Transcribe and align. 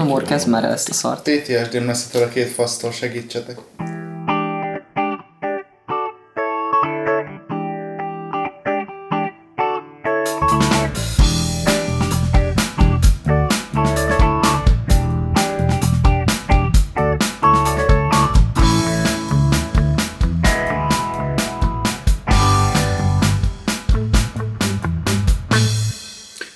Na 0.00 0.06
Mor, 0.06 0.22
kezd 0.22 0.48
már 0.48 0.64
ezt 0.64 0.88
a 0.88 0.92
szart. 0.92 1.26
Lesz 1.72 2.14
a 2.14 2.28
két 2.28 2.48
fasztól, 2.48 2.92
segítsetek. 2.92 3.58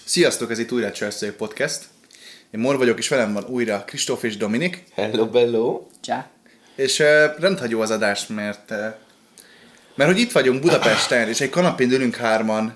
Sziasztok, 0.04 0.50
ez 0.50 0.58
itt 0.58 0.72
újra 0.72 0.86
a 0.86 0.92
Cserszői 0.92 1.30
Podcast. 1.30 1.84
Én 2.55 2.61
Mor 2.61 2.77
vagyok, 2.77 2.98
és 2.98 3.09
velem 3.09 3.32
van 3.32 3.45
újra 3.45 3.84
Kristóf 3.87 4.23
és 4.23 4.37
Dominik. 4.37 4.84
Hello, 4.95 5.27
bello. 5.27 5.87
Csá. 6.01 6.27
És 6.74 6.98
uh, 6.98 7.06
rendhagyó 7.38 7.80
az 7.80 7.91
adás, 7.91 8.27
mert, 8.27 8.70
uh, 8.70 8.78
mert 9.95 10.11
hogy 10.11 10.20
itt 10.20 10.33
vagyunk 10.33 10.61
Budapesten, 10.61 11.28
és 11.28 11.41
egy 11.41 11.51
kanapén 11.51 11.91
ülünk 11.91 12.14
hárman, 12.16 12.75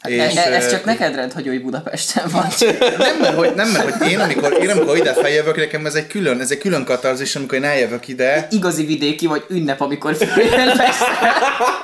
Hát 0.00 0.12
És, 0.12 0.32
és, 0.32 0.38
ez 0.38 0.70
csak 0.70 0.84
neked 0.84 1.14
rend, 1.14 1.32
hogy 1.32 1.48
úgy 1.48 1.62
Budapesten 1.62 2.24
van. 2.32 2.46
Nem, 2.98 3.18
mert 3.20 3.34
hogy, 3.34 3.54
nem, 3.54 3.68
mert 3.68 3.90
hogy 3.90 4.10
én, 4.10 4.20
amikor, 4.20 4.56
én 4.62 4.70
amikor 4.70 4.96
ide 4.96 5.12
feljövök, 5.12 5.56
nekem 5.56 5.86
ez 5.86 5.94
egy 5.94 6.06
külön, 6.06 6.40
ez 6.40 6.50
egy 6.50 6.58
külön 6.58 6.84
katarzis, 6.84 7.36
amikor 7.36 7.58
én 7.58 7.64
eljövök 7.64 8.08
ide. 8.08 8.46
Igazi 8.50 8.84
vidéki 8.84 9.26
vagy 9.26 9.44
ünnep, 9.48 9.80
amikor 9.80 10.16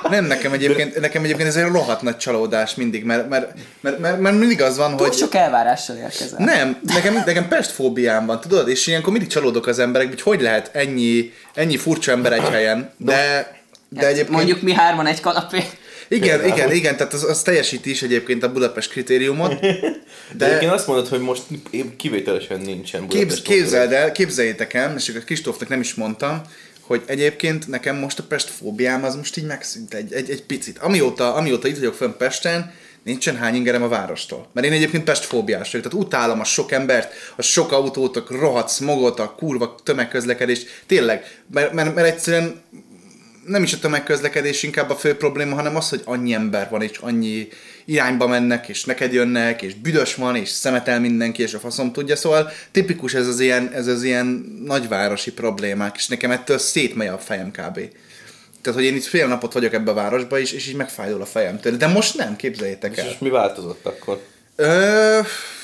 Nem, 0.09 0.25
nekem 0.25 0.53
egyébként, 0.53 0.99
nekem 0.99 1.23
egyébként 1.23 1.47
ez 1.47 1.55
egy 1.55 1.71
rohadt 1.71 2.01
nagy 2.01 2.17
csalódás 2.17 2.75
mindig, 2.75 3.03
mert, 3.03 3.29
mert, 3.29 3.53
mert, 3.81 3.99
mert, 3.99 4.19
mert 4.19 4.37
mindig 4.37 4.61
az 4.61 4.77
van, 4.77 4.97
Túl 4.97 5.07
hogy... 5.07 5.17
sok 5.17 5.35
elvárással 5.35 5.95
érkezel. 5.95 6.45
Nem, 6.45 6.79
nekem, 6.93 7.23
nekem 7.25 7.47
pestfóbiám 7.47 8.25
van, 8.25 8.39
tudod? 8.39 8.69
És 8.69 8.87
ilyenkor 8.87 9.11
mindig 9.11 9.29
csalódok 9.29 9.67
az 9.67 9.79
emberek, 9.79 10.07
hogy 10.07 10.21
hogy 10.21 10.41
lehet 10.41 10.69
ennyi, 10.73 11.33
ennyi 11.53 11.77
furcsa 11.77 12.11
ember 12.11 12.33
egy 12.33 12.49
helyen. 12.49 12.91
De, 12.97 13.47
de 13.89 14.01
Hát 14.01 14.09
egyébként... 14.09 14.35
Mondjuk 14.35 14.61
mi 14.61 14.73
hárman 14.73 15.05
egy 15.05 15.19
kanapé. 15.21 15.63
Igen, 16.07 16.39
Például. 16.39 16.57
igen, 16.57 16.71
igen, 16.71 16.97
tehát 16.97 17.13
az, 17.13 17.23
az 17.23 17.41
teljesíti 17.41 17.89
is 17.89 18.01
egyébként 18.01 18.43
a 18.43 18.51
Budapest 18.51 18.89
kritériumot. 18.89 19.59
De 19.59 20.01
De 20.37 20.45
egyébként 20.45 20.71
azt 20.71 20.87
mondod, 20.87 21.07
hogy 21.07 21.19
most 21.19 21.43
kivételesen 21.97 22.59
nincsen 22.59 23.07
képz, 23.07 23.13
Budapest 23.13 23.43
képzeld 23.43 23.91
el, 23.91 24.11
képzeljétek 24.11 24.73
el, 24.73 24.95
és 24.97 25.09
akkor 25.09 25.23
Kristófnak 25.23 25.69
nem 25.69 25.79
is 25.79 25.93
mondtam, 25.93 26.41
hogy 26.81 27.01
egyébként 27.05 27.67
nekem 27.67 27.95
most 27.95 28.19
a 28.19 28.23
Pest 28.23 28.49
fóbiám 28.49 29.03
az 29.03 29.15
most 29.15 29.37
így 29.37 29.45
megszűnt 29.45 29.93
egy, 29.93 30.13
egy, 30.13 30.29
egy 30.29 30.43
picit. 30.43 30.77
Amióta, 30.77 31.33
amióta 31.33 31.67
itt 31.67 31.77
vagyok 31.77 31.93
fönn 31.93 32.11
Pesten, 32.17 32.73
nincsen 33.03 33.37
hány 33.37 33.55
ingerem 33.55 33.83
a 33.83 33.87
várostól. 33.87 34.47
Mert 34.53 34.67
én 34.67 34.73
egyébként 34.73 35.03
Pest 35.03 35.23
fóbiás 35.23 35.71
vagyok, 35.71 35.87
tehát 35.87 36.05
utálom 36.05 36.39
a 36.39 36.43
sok 36.43 36.71
embert, 36.71 37.13
a 37.35 37.41
sok 37.41 37.71
autót, 37.71 38.17
a 38.17 38.23
rohadt 38.29 38.71
smogot, 38.71 39.19
a 39.19 39.35
kurva 39.37 39.75
tömegközlekedést. 39.83 40.83
Tényleg, 40.85 41.41
mert, 41.53 41.73
mert, 41.73 41.95
mert 41.95 42.07
egyszerűen 42.07 42.61
nem 43.45 43.63
is 43.63 43.73
a 43.73 43.79
tömegközlekedés 43.79 44.63
inkább 44.63 44.89
a 44.89 44.95
fő 44.95 45.15
probléma, 45.15 45.55
hanem 45.55 45.75
az, 45.75 45.89
hogy 45.89 46.01
annyi 46.05 46.33
ember 46.33 46.67
van, 46.69 46.81
és 46.81 46.97
annyi 46.97 47.47
irányba 47.85 48.27
mennek, 48.27 48.67
és 48.67 48.83
neked 48.83 49.13
jönnek, 49.13 49.61
és 49.61 49.73
büdös 49.73 50.15
van, 50.15 50.35
és 50.35 50.49
szemetel 50.49 50.99
mindenki, 50.99 51.41
és 51.41 51.53
a 51.53 51.59
faszom 51.59 51.91
tudja, 51.91 52.15
szóval 52.15 52.51
tipikus 52.71 53.13
ez 53.13 53.27
az 53.27 53.39
ilyen, 53.39 53.71
ez 53.73 53.87
az 53.87 54.03
ilyen 54.03 54.25
nagyvárosi 54.65 55.31
problémák, 55.31 55.95
és 55.95 56.07
nekem 56.07 56.31
ettől 56.31 56.57
szétmegy 56.57 57.07
a 57.07 57.17
fejem 57.17 57.51
kb. 57.51 57.79
Tehát, 58.61 58.79
hogy 58.79 58.87
én 58.87 58.95
itt 58.95 59.03
fél 59.03 59.27
napot 59.27 59.53
vagyok 59.53 59.73
ebbe 59.73 59.91
a 59.91 59.93
városba 59.93 60.37
is, 60.37 60.51
és 60.51 60.67
így 60.67 60.75
megfájdul 60.75 61.21
a 61.21 61.25
fejem 61.25 61.59
tőle. 61.59 61.77
De 61.77 61.87
most 61.87 62.17
nem, 62.17 62.35
képzeljétek 62.35 62.91
És 62.91 62.97
el. 62.97 63.05
most 63.05 63.21
mi 63.21 63.29
változott 63.29 63.85
akkor? 63.85 64.21
Ö, 64.55 65.19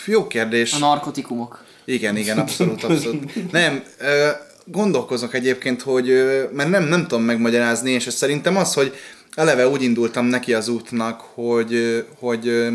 jó 0.06 0.28
kérdés. 0.28 0.74
A 0.74 0.78
narkotikumok. 0.78 1.64
Igen, 1.86 2.16
igen, 2.16 2.38
abszolút, 2.38 2.84
abszolút. 2.84 3.52
Nem, 3.52 3.84
ö, 3.98 4.30
gondolkozok 4.72 5.34
egyébként, 5.34 5.82
hogy, 5.82 6.06
mert 6.52 6.70
nem, 6.70 6.84
nem 6.84 7.02
tudom 7.02 7.24
megmagyarázni, 7.24 7.92
és 7.92 8.04
szerintem 8.04 8.58
az, 8.58 8.74
hogy 8.74 8.94
eleve 9.36 9.68
úgy 9.68 9.84
indultam 9.84 10.26
neki 10.26 10.54
az 10.54 10.68
útnak, 10.68 11.22
hogy, 11.22 12.06
hogy, 12.20 12.68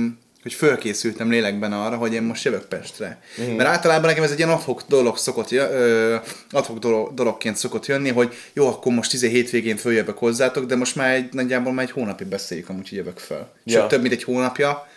hogy 0.42 0.54
fölkészültem 0.54 1.30
lélekben 1.30 1.72
arra, 1.72 1.96
hogy 1.96 2.12
én 2.12 2.22
most 2.22 2.44
jövök 2.44 2.64
Pestre. 2.64 3.20
Mm. 3.42 3.56
Mert 3.56 3.68
általában 3.68 4.08
nekem 4.08 4.22
ez 4.24 4.30
egy 4.30 4.38
ilyen 4.38 4.50
adhok 4.50 4.82
dolog 4.88 5.16
szokott, 5.16 5.52
ö, 5.52 6.16
adhok 6.50 6.78
dolog, 6.78 7.14
dologként 7.14 7.56
szokott 7.56 7.86
jönni, 7.86 8.10
hogy 8.10 8.34
jó, 8.52 8.68
akkor 8.68 8.92
most 8.92 9.10
10 9.10 9.22
hétvégén 9.22 9.76
följövök 9.76 10.18
hozzátok, 10.18 10.64
de 10.64 10.76
most 10.76 10.96
már 10.96 11.14
egy, 11.14 11.32
nagyjából 11.32 11.72
már 11.72 11.84
egy 11.84 11.90
hónapig 11.90 12.26
beszéljük, 12.26 12.68
amúgy, 12.68 12.88
hogy 12.88 12.98
jövök 12.98 13.18
föl. 13.18 13.46
Sőt, 13.66 13.74
Ja. 13.74 13.86
több 13.86 14.00
mint 14.00 14.12
egy 14.12 14.24
hónapja. 14.24 14.88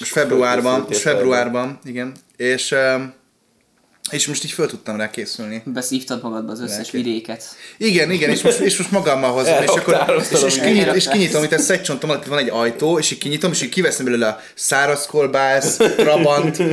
És 0.00 0.10
februárban, 0.10 0.86
és 0.88 1.02
februárban, 1.02 1.78
igen. 1.84 2.12
És, 2.36 2.74
és 4.10 4.26
most 4.26 4.44
így 4.44 4.50
föl 4.50 4.66
tudtam 4.66 4.96
rá 4.96 5.10
készülni. 5.10 5.62
Beszívtad 5.64 6.22
magadba 6.22 6.52
az 6.52 6.60
összes 6.60 6.76
Lelki. 6.76 6.96
vidéket. 6.96 7.44
Igen, 7.76 8.10
igen, 8.10 8.30
és 8.30 8.42
most, 8.42 8.58
és 8.58 8.76
most 8.76 8.90
magammal 8.90 9.32
hozom, 9.32 9.62
és 9.62 9.68
akkor 9.68 10.22
és, 10.32 10.42
és, 10.42 10.60
kinyit, 10.60 10.94
és 10.94 11.08
kinyitom, 11.08 11.42
itt 11.42 11.52
a 11.52 11.58
szegcsontom 11.58 12.10
alatt 12.10 12.26
van 12.26 12.38
egy 12.38 12.48
ajtó, 12.48 12.98
és 12.98 13.10
így 13.10 13.18
kinyitom, 13.18 13.50
és 13.50 13.62
így 13.62 13.68
kiveszem 13.68 14.04
belőle 14.04 14.26
a 14.28 14.40
száraz 14.54 15.06
kolbász, 15.06 15.76
trabant, 15.76 16.56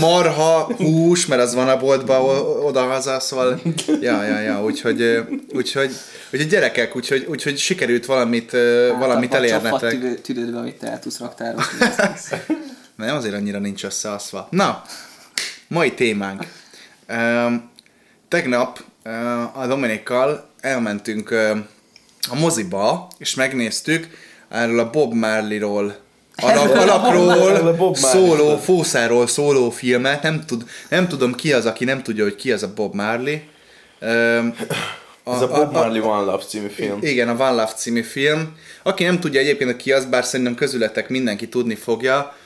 marha, 0.00 0.74
hús, 0.76 1.26
mert 1.26 1.42
az 1.42 1.54
van 1.54 1.68
a 1.68 1.76
boltban 1.78 2.20
oda-haza, 2.64 3.20
szóval, 3.20 3.60
ja, 4.00 4.22
ja, 4.22 4.40
ja, 4.40 4.64
úgyhogy, 4.64 5.20
úgyhogy, 5.54 5.90
úgyhogy 6.32 6.48
gyerekek, 6.48 6.96
úgyhogy, 6.96 7.26
úgyhogy 7.28 7.58
sikerült 7.58 8.06
valamit, 8.06 8.50
valamit 8.98 9.32
Hát, 9.34 9.46
csapat 9.46 9.82
elérnetek. 9.82 9.90
tüdő- 9.90 10.18
tüdődbe, 10.18 10.58
amit 10.58 10.74
te 10.74 10.90
el 10.90 11.00
tudsz 11.00 11.18
raktározni. 11.18 11.78
Nem, 12.96 13.16
azért 13.16 13.34
annyira 13.34 13.58
nincs 13.58 13.84
összeaszva. 13.84 14.48
Na, 14.50 14.82
mai 15.68 15.94
témánk. 15.94 16.46
Um, 17.08 17.70
tegnap 18.28 18.84
uh, 19.04 19.60
a 19.60 19.66
Dominikkal 19.66 20.48
elmentünk 20.60 21.30
uh, 21.30 21.58
a 22.30 22.34
moziba, 22.34 23.08
és 23.18 23.34
megnéztük 23.34 24.08
erről 24.48 24.78
a 24.78 24.90
Bob 24.90 25.12
Marley-ról 25.12 26.04
a 26.36 26.78
alakról 26.78 27.72
Bob 27.72 27.96
szóló, 27.96 28.56
fószáról 28.56 29.26
szóló 29.26 29.70
filmet. 29.70 30.22
Nem, 30.22 30.44
tud, 30.46 30.64
nem 30.88 31.08
tudom 31.08 31.34
ki 31.34 31.52
az, 31.52 31.66
aki 31.66 31.84
nem 31.84 32.02
tudja, 32.02 32.24
hogy 32.24 32.34
ki 32.34 32.52
az 32.52 32.62
a 32.62 32.72
Bob 32.74 32.94
Marley. 32.94 33.36
Um, 34.00 34.54
Ez 35.24 35.42
a 35.42 35.48
Bob 35.48 35.72
Marley 35.72 36.02
One 36.08 36.20
Love 36.24 36.42
című 36.44 36.68
film. 36.68 36.98
igen, 37.02 37.28
a 37.28 37.32
One 37.32 37.50
Love 37.50 37.72
című 37.76 38.02
film. 38.02 38.56
Aki 38.82 39.04
nem 39.04 39.20
tudja 39.20 39.40
egyébként, 39.40 39.76
ki 39.76 39.92
az, 39.92 40.04
bár 40.04 40.24
szerintem 40.24 40.54
közületek 40.54 41.08
mindenki 41.08 41.48
tudni 41.48 41.74
fogja, 41.74 42.36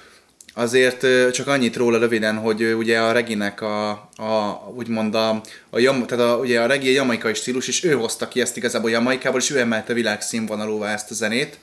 azért 0.55 1.07
csak 1.33 1.47
annyit 1.47 1.77
róla 1.77 1.99
röviden, 1.99 2.37
hogy 2.37 2.63
ugye 2.63 2.99
a 2.99 3.13
Reginek 3.13 3.61
a, 3.61 3.91
a 4.17 4.63
úgymond 4.77 5.15
a, 5.15 5.41
a, 5.71 5.79
jam, 5.79 6.07
tehát 6.07 6.25
a, 6.25 6.37
ugye 6.37 6.61
a 6.61 6.67
Regi 6.67 6.89
egy 6.89 6.95
jamaikai 6.95 7.35
stílus, 7.35 7.69
és 7.69 7.85
ő 7.85 7.93
hozta 7.93 8.29
ki 8.29 8.41
ezt 8.41 8.57
igazából 8.57 8.91
Jamaikából, 8.91 9.41
és 9.41 9.51
ő 9.51 9.59
emelte 9.59 9.93
világszínvonalúvá 9.93 10.93
ezt 10.93 11.11
a 11.11 11.15
zenét, 11.15 11.59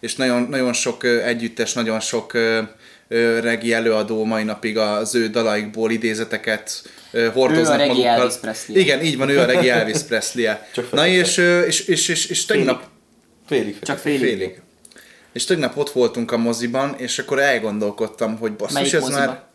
és 0.00 0.14
nagyon, 0.14 0.42
nagyon 0.50 0.72
sok 0.72 1.04
együttes, 1.04 1.72
nagyon 1.72 2.00
sok 2.00 2.32
regi 3.40 3.72
előadó 3.72 4.24
mai 4.24 4.42
napig 4.42 4.78
az 4.78 5.14
ő 5.14 5.28
dalaikból 5.28 5.90
idézeteket 5.90 6.82
hordoznak 7.32 7.80
Ő 7.80 7.82
a 7.82 7.86
magukkal. 7.86 8.10
Elvis 8.10 8.34
Presley. 8.40 8.78
Igen, 8.78 9.04
így 9.04 9.16
van, 9.16 9.28
ő 9.28 9.38
a 9.38 9.44
regi 9.44 9.68
Elvis 9.78 10.02
Presley-e. 10.02 10.68
Csak 10.74 10.92
Na 10.92 11.06
és, 11.06 11.36
és, 11.66 11.80
és, 11.80 12.08
és, 12.08 12.26
és 12.26 12.44
tegnap... 12.44 12.82
Félig 13.46 13.78
Csak 13.82 13.98
félig. 13.98 14.20
félig. 14.20 14.60
És 15.32 15.44
tegnap 15.44 15.76
ott 15.76 15.90
voltunk 15.90 16.32
a 16.32 16.36
moziban, 16.36 16.94
és 16.96 17.18
akkor 17.18 17.38
elgondolkodtam, 17.38 18.38
hogy 18.38 18.52
basszus, 18.52 18.74
Melyik 18.74 18.92
ez 18.92 19.00
moziba? 19.00 19.18
már... 19.18 19.46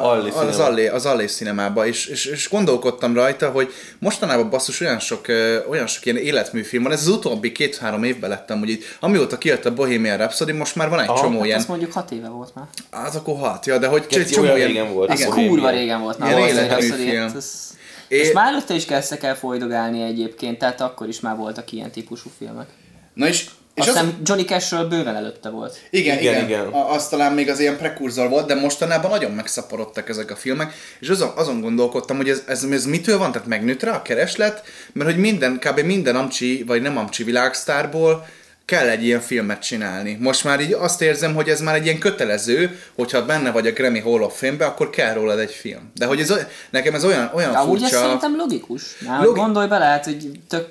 Alli 0.00 0.28
az, 0.28 0.34
Cinema. 0.34 0.64
Allé, 0.64 0.86
az 0.88 1.06
Allé 1.06 1.26
Cinemába, 1.26 1.86
és, 1.86 2.06
és, 2.06 2.24
és, 2.24 2.48
gondolkodtam 2.48 3.14
rajta, 3.14 3.50
hogy 3.50 3.72
mostanában 3.98 4.50
basszus 4.50 4.80
olyan 4.80 4.98
sok, 4.98 5.26
olyan 5.68 5.86
sok 5.86 6.04
ilyen 6.06 6.16
életműfilm 6.16 6.82
van, 6.82 6.92
ez 6.92 7.00
az 7.00 7.08
utóbbi 7.08 7.52
két-három 7.52 8.04
évben 8.04 8.30
lettem, 8.30 8.58
hogy 8.58 8.68
itt, 8.68 8.84
amióta 9.00 9.38
kijött 9.38 9.64
a 9.64 9.74
Bohemian 9.74 10.16
Rhapsody, 10.16 10.52
most 10.52 10.76
már 10.76 10.88
van 10.88 11.00
egy 11.00 11.08
Aha, 11.08 11.20
csomó 11.20 11.36
Hát 11.36 11.46
ilyen, 11.46 11.58
azt 11.58 11.68
mondjuk 11.68 11.92
hat 11.92 12.10
éve 12.10 12.28
volt 12.28 12.54
már. 12.54 12.66
az 13.06 13.16
akkor 13.16 13.36
hat, 13.38 13.66
ja, 13.66 13.78
de 13.78 13.86
hogy 13.86 14.04
egy 14.08 14.26
csomó 14.26 14.44
olyan 14.46 14.56
ilyen, 14.56 14.68
régen 14.68 14.92
volt. 14.92 15.10
Az 15.10 15.18
igen, 15.18 15.30
Bohemian. 15.30 15.54
kurva 15.54 15.70
régen 15.70 16.00
volt 16.00 16.18
már. 16.18 16.38
Ilyen 16.38 16.48
életműfilm. 16.48 17.32
ez- 17.36 17.74
É- 18.08 18.20
És 18.20 18.32
már 18.32 18.46
előtte 18.52 18.74
is 18.74 18.84
kezdtek 18.84 19.22
el 19.22 19.36
folydogálni 19.36 20.02
egyébként, 20.02 20.58
tehát 20.58 20.80
akkor 20.80 21.08
is 21.08 21.20
már 21.20 21.36
voltak 21.36 21.72
ilyen 21.72 21.90
típusú 21.90 22.30
filmek. 22.38 22.66
Na 23.14 23.26
és, 23.28 23.46
és 23.76 23.86
Azt 23.86 23.96
az, 23.96 24.04
Johnny 24.22 24.44
Cashről 24.44 24.88
bőven 24.88 25.16
előtte 25.16 25.48
volt. 25.48 25.78
Igen, 25.90 26.18
igen, 26.18 26.32
Igen, 26.34 26.44
igen. 26.48 26.60
igen. 26.68 26.72
A- 26.80 26.92
Az 26.92 27.08
talán 27.08 27.32
még 27.32 27.48
az 27.48 27.60
ilyen 27.60 27.76
prekurzor 27.76 28.28
volt, 28.28 28.46
de 28.46 28.54
mostanában 28.54 29.10
nagyon 29.10 29.30
megszaporodtak 29.32 30.08
ezek 30.08 30.30
a 30.30 30.36
filmek, 30.36 30.72
és 31.00 31.08
azon, 31.08 31.32
azon 31.36 31.60
gondolkodtam, 31.60 32.16
hogy 32.16 32.28
ez, 32.28 32.42
ez, 32.46 32.62
ez 32.62 32.84
mitől 32.84 33.18
van, 33.18 33.32
tehát 33.32 33.48
megnőtt 33.48 33.82
rá 33.82 33.92
a 33.94 34.02
kereslet, 34.02 34.62
mert 34.92 35.10
hogy 35.10 35.18
minden, 35.20 35.58
kb. 35.58 35.80
minden 35.80 36.16
amcsi, 36.16 36.64
vagy 36.66 36.82
nem 36.82 36.96
amcsi 36.98 37.24
világsztárból 37.24 38.26
kell 38.66 38.88
egy 38.88 39.04
ilyen 39.04 39.20
filmet 39.20 39.62
csinálni. 39.62 40.16
Most 40.20 40.44
már 40.44 40.60
így 40.60 40.72
azt 40.72 41.02
érzem, 41.02 41.34
hogy 41.34 41.48
ez 41.48 41.60
már 41.60 41.74
egy 41.74 41.84
ilyen 41.84 41.98
kötelező, 41.98 42.78
hogyha 42.94 43.24
benne 43.24 43.50
vagy 43.50 43.66
a 43.66 43.72
Grammy 43.72 44.00
Hall 44.00 44.22
of 44.22 44.38
Fame-be, 44.38 44.64
akkor 44.64 44.90
kell 44.90 45.14
rólad 45.14 45.38
egy 45.38 45.50
film. 45.50 45.90
De 45.94 46.06
hogy 46.06 46.20
ez, 46.20 46.34
nekem 46.70 46.94
ez 46.94 47.04
olyan, 47.04 47.30
olyan 47.34 47.54
ez 47.56 47.62
furcsa... 47.64 47.86
szerintem 47.86 48.36
logikus. 48.36 48.98
Na, 48.98 49.22
Logi- 49.22 49.40
Gondolj 49.40 49.68
bele, 49.68 49.84
hát, 49.84 50.04
hogy 50.04 50.30
tök 50.48 50.68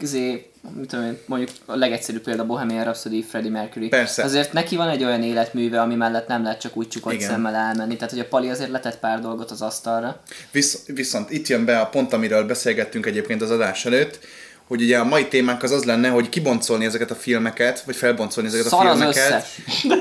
mit 0.73 0.89
tudom 0.89 1.05
én, 1.05 1.17
mondjuk 1.25 1.49
a 1.65 1.75
legegyszerűbb 1.75 2.21
példa 2.21 2.45
Bohemian 2.45 2.83
Rhapsody, 2.83 3.23
Freddie 3.29 3.51
Mercury. 3.51 3.87
Persze. 3.87 4.23
Azért 4.23 4.53
neki 4.53 4.75
van 4.75 4.89
egy 4.89 5.03
olyan 5.03 5.23
életműve, 5.23 5.81
ami 5.81 5.95
mellett 5.95 6.27
nem 6.27 6.43
lehet 6.43 6.59
csak 6.59 6.77
úgy 6.77 6.87
csukott 6.87 7.13
Igen. 7.13 7.29
szemmel 7.29 7.55
elmenni. 7.55 7.95
Tehát, 7.95 8.09
hogy 8.11 8.19
a 8.19 8.25
Pali 8.25 8.49
azért 8.49 8.69
letett 8.69 8.99
pár 8.99 9.19
dolgot 9.19 9.51
az 9.51 9.61
asztalra. 9.61 10.21
Visz, 10.51 10.85
viszont 10.85 11.31
itt 11.31 11.47
jön 11.47 11.65
be 11.65 11.79
a 11.79 11.85
pont, 11.85 12.13
amiről 12.13 12.45
beszélgettünk 12.45 13.05
egyébként 13.05 13.41
az 13.41 13.51
adás 13.51 13.85
előtt, 13.85 14.19
hogy 14.67 14.81
ugye 14.81 14.97
a 14.97 15.03
mai 15.03 15.27
témánk 15.27 15.63
az 15.63 15.71
az 15.71 15.83
lenne, 15.83 16.09
hogy 16.09 16.29
kiboncolni 16.29 16.85
ezeket 16.85 17.11
a 17.11 17.15
filmeket, 17.15 17.83
vagy 17.85 17.95
felboncolni 17.95 18.49
ezeket 18.49 18.65
a 18.65 18.69
Szar 18.69 18.85
az 18.85 18.97
filmeket, 18.97 19.47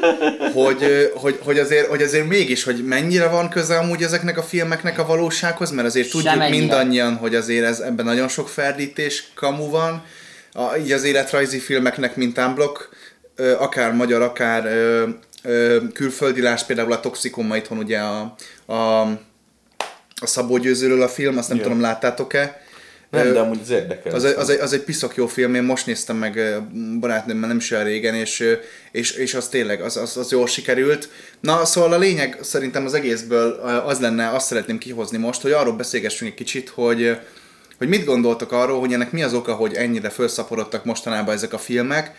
hogy, 0.64 1.10
hogy, 1.14 1.38
hogy, 1.44 1.58
azért, 1.58 1.86
hogy 1.86 2.02
azért 2.02 2.28
mégis, 2.28 2.64
hogy 2.64 2.84
mennyire 2.84 3.28
van 3.28 3.48
köze 3.48 3.76
amúgy 3.78 4.02
ezeknek 4.02 4.38
a 4.38 4.42
filmeknek 4.42 4.98
a 4.98 5.06
valósághoz, 5.06 5.70
mert 5.70 5.86
azért 5.86 6.10
tudjuk 6.10 6.32
Semennyire. 6.32 6.58
mindannyian, 6.58 7.16
hogy 7.16 7.34
azért 7.34 7.64
ez, 7.64 7.80
ebben 7.80 8.04
nagyon 8.04 8.28
sok 8.28 8.48
ferdítés, 8.48 9.24
kamu 9.34 9.70
van, 9.70 10.04
a, 10.52 10.76
így 10.76 10.92
az 10.92 11.04
életrajzi 11.04 11.58
filmeknek 11.58 12.16
mint 12.16 12.38
unblock, 12.38 12.88
akár 13.58 13.92
magyar, 13.92 14.22
akár 14.22 14.66
ö, 14.66 15.08
ö, 15.42 15.76
külföldi, 15.92 16.40
láss 16.40 16.62
például 16.62 16.92
a 16.92 17.00
Toxikoma 17.00 17.56
itthon 17.56 17.78
ugye 17.78 17.98
a, 17.98 18.34
a, 18.66 19.00
a 20.20 20.26
Szabó 20.26 20.56
Győzőről 20.56 21.02
a 21.02 21.08
film, 21.08 21.38
azt 21.38 21.48
nem 21.48 21.56
Ja. 21.56 21.62
tudom, 21.62 21.80
láttátok-e? 21.80 22.62
Nem, 23.14 23.32
de 23.32 23.38
amúgy 23.38 23.58
az 23.62 23.70
érdekel. 23.70 24.14
az, 24.14 24.24
egy- 24.24 24.34
az, 24.36 24.48
egy, 24.50 24.60
az 24.60 24.72
egy 24.72 24.80
piszok 24.80 25.14
jó 25.16 25.26
film, 25.26 25.54
én 25.54 25.62
most 25.62 25.86
néztem 25.86 26.16
meg 26.16 26.40
barátnőmmel 27.00 27.48
nem 27.48 27.56
is 27.56 27.70
olyan 27.70 27.84
régen, 27.84 28.14
és, 28.14 28.56
és, 28.92 29.10
és 29.12 29.34
az 29.34 29.48
tényleg, 29.48 29.80
az, 29.80 29.96
az, 29.96 30.16
az 30.16 30.30
jól 30.30 30.46
sikerült. 30.46 31.08
Na, 31.40 31.64
szóval 31.64 31.92
a 31.92 31.98
lényeg 31.98 32.38
szerintem 32.40 32.84
az 32.84 32.94
egészből 32.94 33.50
az 33.86 34.00
lenne, 34.00 34.28
azt 34.28 34.46
szeretném 34.46 34.78
kihozni 34.78 35.18
most, 35.18 35.42
hogy 35.42 35.52
arról 35.52 35.76
beszélgessünk 35.76 36.30
egy 36.30 36.36
kicsit, 36.36 36.68
hogy 36.68 37.16
hogy 37.78 37.88
mit 37.88 38.04
gondoltok 38.04 38.52
arról, 38.52 38.80
hogy 38.80 38.92
ennek 38.92 39.12
mi 39.12 39.22
az 39.22 39.34
oka, 39.34 39.52
hogy 39.54 39.74
ennyire 39.74 40.08
felszaporodtak 40.08 40.84
mostanában 40.84 41.34
ezek 41.34 41.52
a 41.52 41.58
filmek, 41.58 42.14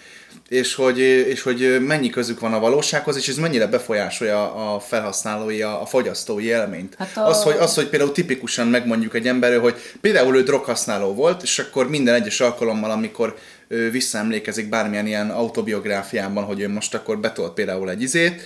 és 0.49 0.75
hogy, 0.75 0.99
és 0.99 1.41
hogy 1.41 1.77
mennyi 1.81 2.09
közük 2.09 2.39
van 2.39 2.53
a 2.53 2.59
valósághoz, 2.59 3.17
és 3.17 3.27
ez 3.27 3.35
mennyire 3.37 3.67
befolyásolja 3.67 4.73
a 4.73 4.79
felhasználói, 4.79 5.61
a, 5.61 5.81
a 5.81 5.85
fogyasztói 5.85 6.43
élményt. 6.45 6.95
Hát 6.97 7.17
a- 7.17 7.27
Az, 7.27 7.43
hogy, 7.43 7.55
az, 7.59 7.75
hogy 7.75 7.87
például 7.87 8.11
tipikusan 8.11 8.67
megmondjuk 8.67 9.13
egy 9.15 9.27
emberről, 9.27 9.61
hogy 9.61 9.75
például 10.01 10.35
ő 10.35 10.43
droghasználó 10.43 11.13
volt, 11.13 11.41
és 11.43 11.59
akkor 11.59 11.89
minden 11.89 12.13
egyes 12.15 12.39
alkalommal, 12.41 12.91
amikor 12.91 13.35
ő 13.67 13.89
visszaemlékezik 13.91 14.69
bármilyen 14.69 15.07
ilyen 15.07 15.29
autobiográfiában, 15.29 16.43
hogy 16.43 16.59
ő 16.59 16.69
most 16.69 16.93
akkor 16.93 17.19
betolt 17.19 17.53
például 17.53 17.89
egy 17.89 18.01
izét, 18.01 18.41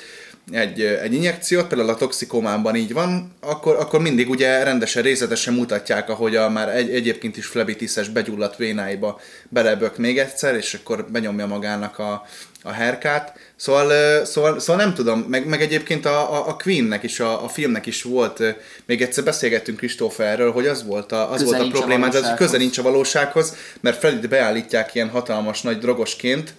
egy, 0.52 0.82
egy 0.82 1.14
injekciót, 1.14 1.68
például 1.68 1.90
a 1.90 1.96
toxikomában 1.96 2.76
így 2.76 2.94
van, 2.94 3.32
akkor, 3.40 3.76
akkor 3.76 4.02
mindig 4.02 4.30
ugye 4.30 4.64
rendesen, 4.64 5.04
részletesen 5.04 5.54
mutatják, 5.54 6.10
ahogy 6.10 6.36
a 6.36 6.50
már 6.50 6.76
egy, 6.76 6.90
egyébként 6.90 7.38
is 7.38 7.46
flebitiszes 7.46 8.10
begyulladt 8.10 8.56
vénáiba 8.56 9.20
belebök 9.50 9.98
még 9.98 10.18
egyszer, 10.18 10.56
és 10.56 10.74
akkor 10.74 11.06
benyomja 11.12 11.46
magának 11.46 12.00
a, 12.00 12.26
a 12.64 12.72
herkát. 12.72 13.38
Szóval, 13.56 14.26
szóval, 14.26 14.60
szóval 14.60 14.84
nem 14.84 14.94
tudom, 14.94 15.20
meg, 15.20 15.48
meg 15.48 15.62
egyébként 15.62 16.06
a, 16.06 16.34
a, 16.34 16.48
a 16.48 16.56
Queennek 16.56 17.04
is, 17.04 17.20
a, 17.20 17.44
a 17.44 17.48
filmnek 17.48 17.86
is 17.86 18.04
volt, 18.04 18.42
még 18.86 19.02
egyszer 19.02 19.24
beszélgettünk 19.24 19.78
Kristóferről, 19.78 20.52
hogy 20.52 20.68
az 20.68 20.86
volt 20.86 21.12
a, 21.12 21.32
az 21.32 21.42
Köze 21.42 21.58
volt 21.58 21.74
a 21.74 21.78
probléma, 21.78 22.08
de 22.10 22.34
köze 22.38 22.58
nincs 22.58 22.78
a 22.78 22.82
valósághoz, 22.82 23.56
mert 23.80 23.98
Fredit 23.98 24.30
beállítják 24.30 24.96
ilyen 24.96 25.10
hatalmas 25.10 25.62
nagy 25.62 25.78
drogosként, 25.78 26.54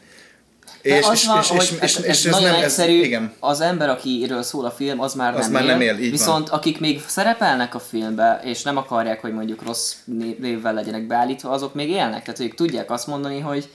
és, 0.82 1.06
az 1.06 1.12
és, 1.12 1.26
van, 1.26 1.38
és, 1.40 1.48
hogy 1.48 1.78
és, 1.82 1.96
ez, 1.96 2.04
és, 2.04 2.24
ez, 2.24 2.32
nagyon 2.32 2.50
nem, 2.50 2.62
egyszerű, 2.62 3.02
igen. 3.02 3.32
az 3.40 3.60
ember, 3.60 3.88
akiről 3.88 4.42
szól 4.42 4.64
a 4.64 4.70
film, 4.70 5.00
az 5.00 5.14
már, 5.14 5.34
Az 5.34 5.44
nem, 5.44 5.52
már 5.52 5.62
él, 5.62 5.68
nem 5.68 5.80
él, 5.80 5.94
így 5.94 6.00
van. 6.00 6.10
viszont 6.10 6.48
akik 6.48 6.80
még 6.80 7.02
szerepelnek 7.06 7.74
a 7.74 7.78
filmbe, 7.78 8.40
és 8.44 8.62
nem 8.62 8.76
akarják, 8.76 9.20
hogy 9.20 9.32
mondjuk 9.32 9.62
rossz 9.62 9.94
né- 10.04 10.38
névvel 10.38 10.74
legyenek 10.74 11.06
beállítva, 11.06 11.50
azok 11.50 11.74
még 11.74 11.90
élnek, 11.90 12.22
tehát 12.22 12.40
ők 12.40 12.54
tudják 12.54 12.90
azt 12.90 13.06
mondani, 13.06 13.40
hogy 13.40 13.68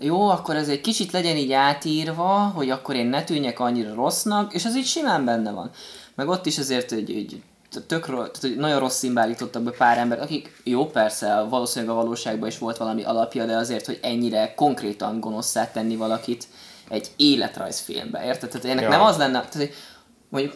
jó, 0.00 0.28
akkor 0.28 0.56
ez 0.56 0.68
egy 0.68 0.80
kicsit 0.80 1.12
legyen 1.12 1.36
így 1.36 1.52
átírva, 1.52 2.52
hogy 2.54 2.70
akkor 2.70 2.94
én 2.94 3.06
ne 3.06 3.24
tűnjek 3.24 3.60
annyira 3.60 3.94
rossznak, 3.94 4.54
és 4.54 4.64
ez 4.64 4.76
így 4.76 4.86
simán 4.86 5.24
benne 5.24 5.50
van. 5.50 5.70
Meg 6.14 6.28
ott 6.28 6.46
is 6.46 6.58
azért, 6.58 6.90
hogy, 6.90 7.12
hogy 7.12 7.42
tök, 7.86 8.06
tehát, 8.06 8.36
hogy 8.40 8.56
nagyon 8.56 8.78
rossz 8.78 8.96
színbe 8.96 9.36
be 9.52 9.70
pár 9.70 9.98
ember, 9.98 10.20
akik 10.20 10.60
jó, 10.64 10.86
persze, 10.86 11.40
valószínűleg 11.40 11.94
a 11.94 11.98
valóságban 11.98 12.48
is 12.48 12.58
volt 12.58 12.76
valami 12.76 13.04
alapja, 13.04 13.46
de 13.46 13.56
azért, 13.56 13.86
hogy 13.86 13.98
ennyire 14.02 14.54
konkrétan 14.54 15.20
gonoszszá 15.20 15.70
tenni 15.70 15.96
valakit 15.96 16.46
egy 16.88 17.10
életrajzfilmbe, 17.16 18.24
érted? 18.24 18.50
Tehát 18.50 18.66
ennek 18.66 18.82
Ja. 18.82 18.88
nem 18.88 19.00
az 19.00 19.16
lenne, 19.16 19.32
tehát 19.32 19.54
hogy 19.54 19.74
mondjuk 20.28 20.54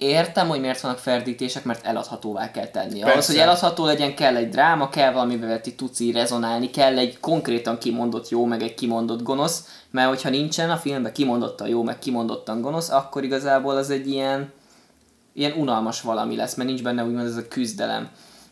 értem, 0.00 0.48
hogy 0.48 0.60
miért 0.60 0.80
vannak 0.80 0.98
ferdítések, 0.98 1.64
mert 1.64 1.86
eladhatóvá 1.86 2.50
kell 2.50 2.66
tenni. 2.66 3.02
Ahhoz, 3.02 3.26
hogy 3.26 3.36
eladható 3.36 3.84
legyen, 3.84 4.14
kell 4.14 4.36
egy 4.36 4.48
dráma, 4.48 4.88
kell 4.88 5.12
valamivel 5.12 5.60
ti 5.60 5.74
tudsz 5.74 6.00
így 6.00 6.14
rezonálni, 6.14 6.70
kell 6.70 6.98
egy 6.98 7.20
konkrétan 7.20 7.78
kimondott 7.78 8.28
jó, 8.28 8.44
meg 8.44 8.62
egy 8.62 8.74
kimondott 8.74 9.22
gonosz, 9.22 9.64
mert 9.90 10.08
hogyha 10.08 10.28
nincsen 10.28 10.70
a 10.70 10.76
filmben 10.76 11.12
kimondottan 11.12 11.68
jó, 11.68 11.82
meg 11.82 11.98
kimondottan 11.98 12.60
gonosz, 12.60 12.90
akkor 12.90 13.24
igazából 13.24 13.76
az 13.76 13.90
egy 13.90 14.08
ilyen, 14.08 14.52
ilyen 15.40 15.52
unalmas 15.52 16.00
valami 16.00 16.36
lesz, 16.36 16.54
mert 16.54 16.68
nincs 16.68 16.82
benne 16.82 17.04
úgymond 17.04 17.26
ez 17.26 17.36
a 17.36 17.48
küzdelem. 17.48 18.08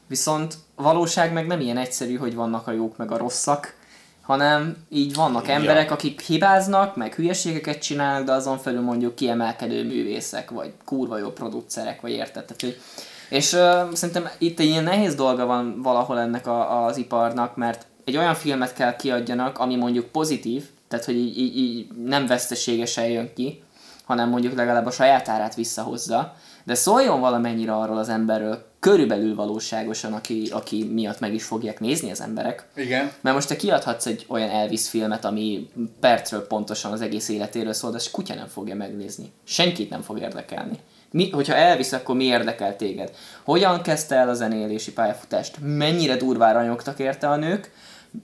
Viszont 0.07 0.55
a 0.75 0.83
valóság 0.83 1.33
meg 1.33 1.47
nem 1.47 1.61
ilyen 1.61 1.77
egyszerű, 1.77 2.17
hogy 2.17 2.35
vannak 2.35 2.67
a 2.67 2.73
jók 2.73 2.97
meg 2.97 3.11
a 3.11 3.17
rosszak, 3.17 3.77
hanem 4.23 4.77
így 4.89 5.15
vannak 5.15 5.47
Ja. 5.47 5.55
emberek, 5.55 5.91
akik 5.91 6.21
hibáznak, 6.21 6.97
meg 6.97 7.15
hülyeségeket 7.15 7.83
csinálnak, 7.83 8.27
de 8.27 8.33
azon 8.33 8.59
felül 8.59 8.81
mondjuk 8.81 9.15
kiemelkedő 9.15 9.85
művészek, 9.85 10.51
vagy 10.51 10.73
kurva 10.85 11.19
jó 11.19 11.31
producerek, 11.31 12.01
vagy 12.01 12.11
érted? 12.11 12.45
Tehát, 12.45 12.61
hogy 12.61 12.81
és 13.29 13.53
uh, 13.53 13.93
szerintem 13.93 14.29
itt 14.39 14.59
egy 14.61 14.67
ilyen 14.67 14.85
nehéz 14.85 15.15
dolga 15.15 15.47
van 15.47 15.83
valahol 15.83 16.19
ennek 16.19 16.47
a, 16.47 16.85
az 16.85 16.97
iparnak, 16.97 17.57
mert 17.57 17.87
egy 18.05 18.17
olyan 18.17 18.35
filmet 18.35 18.73
kell 18.73 18.97
kiadjanak, 18.97 19.59
ami 19.59 19.77
mondjuk 19.77 20.07
pozitív, 20.07 20.65
tehát 20.89 21.05
hogy 21.05 21.17
így, 21.17 21.39
így, 21.39 21.57
így 21.57 21.87
nem 22.05 22.27
veszteségesen 22.27 23.05
jön 23.05 23.31
ki, 23.35 23.63
hanem 24.05 24.29
mondjuk 24.29 24.55
legalább 24.55 24.87
a 24.87 24.91
saját 24.91 25.29
árát 25.29 25.55
visszahozza, 25.55 26.35
de 26.69 26.75
szóljon 26.75 27.21
valamennyire 27.21 27.75
arról 27.75 27.99
az 27.99 28.09
emberről, 28.09 28.67
körülbelül 28.81 29.35
valóságosan, 29.35 30.13
aki, 30.13 30.49
aki 30.53 30.85
miatt 30.93 31.21
meg 31.21 31.35
is 31.35 31.45
fogják 31.45 31.81
nézni 31.81 32.11
az 32.11 32.21
emberek. 32.21 32.67
Igen. 32.77 33.11
Mert 33.21 33.35
most 33.35 33.49
te 33.49 33.57
kiadhatsz 33.57 34.07
egy 34.07 34.25
olyan 34.29 34.51
Elvis 34.51 34.89
filmet, 34.89 35.25
ami 35.25 35.69
percről 36.01 36.47
pontosan 36.47 36.93
az 36.93 37.01
egész 37.01 37.29
életéről 37.29 37.73
szól, 37.73 37.91
de 37.91 37.97
ezt 37.97 38.11
kutya 38.11 38.35
nem 38.35 38.47
fogja 38.47 38.75
megnézni. 38.75 39.33
Senkit 39.45 39.91
nem 39.91 40.03
fog 40.03 40.21
érdekelni. 40.21 40.79
Mi, 41.11 41.31
hogyha 41.31 41.55
Elvis, 41.55 41.93
akkor 41.93 42.17
mi 42.17 42.25
érdekel 42.25 42.77
téged? 42.77 43.11
Hogyan 43.45 43.83
kezdte 43.83 44.15
el 44.15 44.29
a 44.29 44.35
zenélési 44.35 44.93
pályafutást? 44.93 45.57
Mennyire 45.61 46.17
durván 46.17 46.53
ranyogtak 46.53 46.99
érte 46.99 47.29
a 47.29 47.37
nők? 47.37 47.71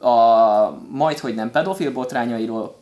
A, 0.00 0.78
majd, 0.90 1.18
hogy 1.18 1.34
nem 1.34 1.50
pedofil 1.50 1.92
botrányairól 1.92 2.76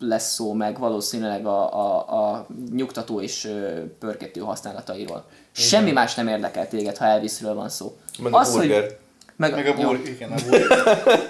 lesz 0.00 0.32
szó, 0.32 0.52
meg 0.52 0.78
valószínűleg 0.78 1.46
a, 1.46 1.74
a, 1.74 1.96
a 2.32 2.46
nyugtató 2.72 3.20
és 3.20 3.52
pörgető 3.98 4.40
használatairól. 4.40 5.24
Semmi 5.52 5.92
más 5.92 6.14
nem 6.14 6.28
érdekel 6.28 6.68
téged, 6.68 6.96
ha 6.96 7.04
Elvisről 7.04 7.54
van 7.54 7.68
szó. 7.68 7.96
Meg 8.18 8.34
a 8.34 8.50
burger. 8.52 8.82
hogy, 8.82 8.96
meg, 9.38 9.52
Meg 9.54 9.66
a 9.66 9.74
bur, 9.74 10.00
igen, 10.06 10.30
a 10.32 10.34
bur. 10.48 10.66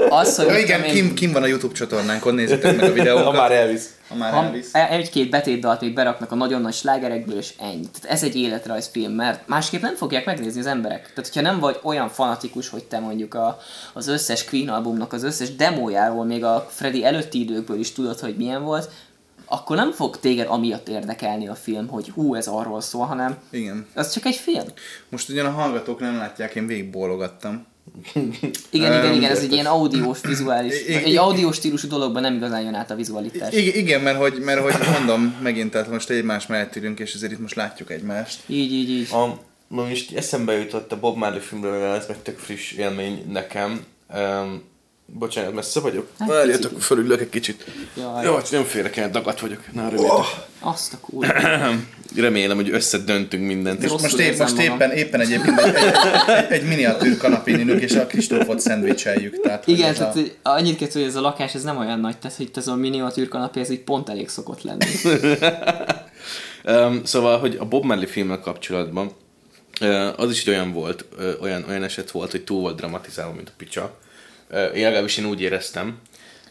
az, 0.20 0.36
hogy 0.36 0.46
Ja, 0.46 0.58
igen, 0.58 0.82
én- 0.82 0.92
kim, 0.94 1.14
kim 1.14 1.32
van 1.32 1.42
a 1.42 1.46
YouTube 1.46 1.74
csatornánkon, 1.74 2.34
nézzétek 2.34 2.76
meg 2.76 2.84
a 2.84 2.86
Ha 2.86 2.92
videókat. 2.92 3.32
már 3.32 3.52
elvisz. 3.52 3.90
ha 4.08 4.14
már 4.14 4.32
Ha 4.32 4.42
elvisz. 4.44 4.74
e- 4.74 4.88
egy-két 4.90 5.30
betétdalt 5.30 5.80
még 5.80 5.94
beraknak 5.94 6.32
a 6.32 6.34
nagyon 6.34 6.60
nagy 6.60 6.72
slágerekből, 6.74 7.36
és 7.38 7.54
ennyi. 7.60 7.86
Tehát 8.00 8.16
ez 8.16 8.22
egy 8.22 8.36
életrajzfilm, 8.36 9.12
mert 9.12 9.48
másképp 9.48 9.82
nem 9.82 9.94
fogják 9.96 10.24
megnézni 10.24 10.60
az 10.60 10.66
emberek. 10.66 11.00
Tehát, 11.00 11.16
hogyha 11.32 11.40
nem 11.50 11.58
vagy 11.58 11.78
olyan 11.82 12.08
fanatikus, 12.08 12.68
hogy 12.68 12.84
te 12.84 12.98
mondjuk 12.98 13.34
a, 13.34 13.58
az 13.92 14.08
összes 14.08 14.44
Queen 14.44 14.68
albumnak 14.68 15.12
az 15.12 15.22
összes 15.22 15.54
demójáról, 15.56 16.24
még 16.24 16.44
a 16.44 16.66
Freddy 16.70 17.04
előtti 17.04 17.40
időkből 17.40 17.78
is 17.78 17.92
tudod, 17.92 18.18
hogy 18.20 18.36
milyen 18.36 18.62
volt, 18.64 18.90
akkor 19.50 19.76
nem 19.76 19.92
fog 19.92 20.20
téged 20.20 20.46
amiatt 20.48 20.88
érdekelni 20.88 21.48
a 21.48 21.54
film, 21.54 21.88
hogy 21.88 22.08
hú, 22.14 22.34
ez 22.34 22.46
arról 22.46 22.80
szól, 22.80 23.04
hanem 23.06 23.36
Igen. 23.50 23.86
az 23.94 24.12
csak 24.12 24.24
egy 24.24 24.36
film. 24.36 24.64
Most 25.08 25.28
ugyan 25.28 25.46
a 25.46 25.50
hallgatók 25.50 26.00
nem 26.00 26.16
látják, 26.16 26.54
én 26.54 26.66
végigbólogattam. 26.66 27.66
Igen, 28.70 28.92
igen, 28.92 29.14
igen, 29.14 29.30
ez 29.30 29.42
egy 29.42 29.52
ilyen 29.52 29.66
audiós, 29.66 30.20
vizuális, 30.20 30.84
egy 30.86 31.16
audiós 31.16 31.56
stílusú 31.56 31.88
dologban 31.88 32.22
nem 32.22 32.34
igazán 32.34 32.62
jön 32.62 32.74
át 32.74 32.90
a 32.90 32.94
vizualitás. 32.94 33.54
Igen, 33.54 34.00
mert 34.00 34.18
hogy, 34.18 34.40
mert 34.40 34.60
hogy 34.60 34.74
mondom, 34.92 35.36
megint, 35.42 35.70
tehát 35.70 35.90
most 35.90 36.10
egymás 36.10 36.46
mellett 36.46 36.76
ülünk, 36.76 36.98
és 36.98 37.14
ezért 37.14 37.32
itt 37.32 37.40
most 37.40 37.54
látjuk 37.54 37.90
egymást. 37.90 38.40
Így, 38.46 38.72
így, 38.72 38.90
így. 38.90 39.08
A, 39.12 39.40
most 39.68 40.16
eszembe 40.16 40.52
jutott 40.52 40.92
a 40.92 40.98
Bob 40.98 41.16
Marley 41.16 41.40
filmről, 41.40 41.94
ez 41.94 42.06
meg 42.08 42.22
tök 42.22 42.38
friss 42.38 42.72
élmény 42.72 43.24
nekem. 43.32 43.84
Um, 44.14 44.62
bocsánat, 45.06 45.54
messze 45.54 45.80
vagyok? 45.80 46.08
Hát, 46.18 46.28
Várjatok, 46.28 46.80
fölülök 46.80 47.20
egy 47.20 47.28
kicsit. 47.28 47.64
Jaj. 47.96 48.24
Jó, 48.24 48.34
hogy 48.34 48.46
nem 48.50 48.64
férek 48.64 48.96
el, 48.96 49.10
dagat 49.10 49.40
vagyok. 49.40 49.72
Na, 49.72 49.88
rövidítek. 49.88 50.16
Azt 50.60 50.92
a 50.92 50.98
kurva. 51.00 51.32
remélem, 52.16 52.56
hogy 52.56 52.70
összedöntünk 52.70 53.46
mindent. 53.46 53.82
És 53.82 53.90
most, 53.90 54.18
épp, 54.18 54.38
most 54.38 54.56
magam. 54.56 54.74
éppen, 54.74 54.90
éppen 54.90 55.20
egyébként 55.20 55.60
egy, 55.60 55.74
egy, 55.74 55.84
egy, 56.26 56.52
egy 56.52 56.68
miniatűr 56.68 57.16
kanapén 57.16 57.60
ülünk, 57.60 57.82
és 57.82 57.94
a 57.94 58.06
Kristófot 58.06 58.60
szendvicseljük. 58.60 59.40
Tehát, 59.40 59.66
Igen, 59.66 59.88
ez 59.88 59.96
tehát 59.96 60.16
a... 60.16 60.48
annyit 60.48 60.76
kell 60.76 60.88
hogy 60.92 61.02
ez 61.02 61.16
a 61.16 61.20
lakás 61.20 61.54
ez 61.54 61.62
nem 61.62 61.78
olyan 61.78 62.00
nagy, 62.00 62.18
tehát 62.18 62.36
hogy 62.36 62.50
ez 62.54 62.66
a 62.66 62.74
miniatűr 62.74 63.28
kanapé, 63.28 63.60
ez 63.60 63.70
így 63.70 63.80
pont 63.80 64.08
elég 64.08 64.28
szokott 64.28 64.62
lenni. 64.62 64.84
Um, 66.64 67.04
szóval, 67.04 67.38
hogy 67.38 67.56
a 67.60 67.64
Bob 67.64 67.84
Marley 67.84 68.06
filmmel 68.06 68.40
kapcsolatban 68.40 69.10
az 70.16 70.30
is 70.30 70.40
egy 70.40 70.48
olyan 70.48 70.72
volt, 70.72 71.04
olyan, 71.40 71.64
olyan 71.68 71.82
eset 71.82 72.10
volt, 72.10 72.30
hogy 72.30 72.44
túl 72.44 72.60
volt 72.60 72.76
dramatizálva, 72.76 73.34
mint 73.34 73.48
a 73.48 73.52
picsa. 73.56 73.98
Én 74.50 74.82
legalábbis 74.82 75.16
én 75.16 75.26
úgy 75.26 75.40
éreztem. 75.40 75.98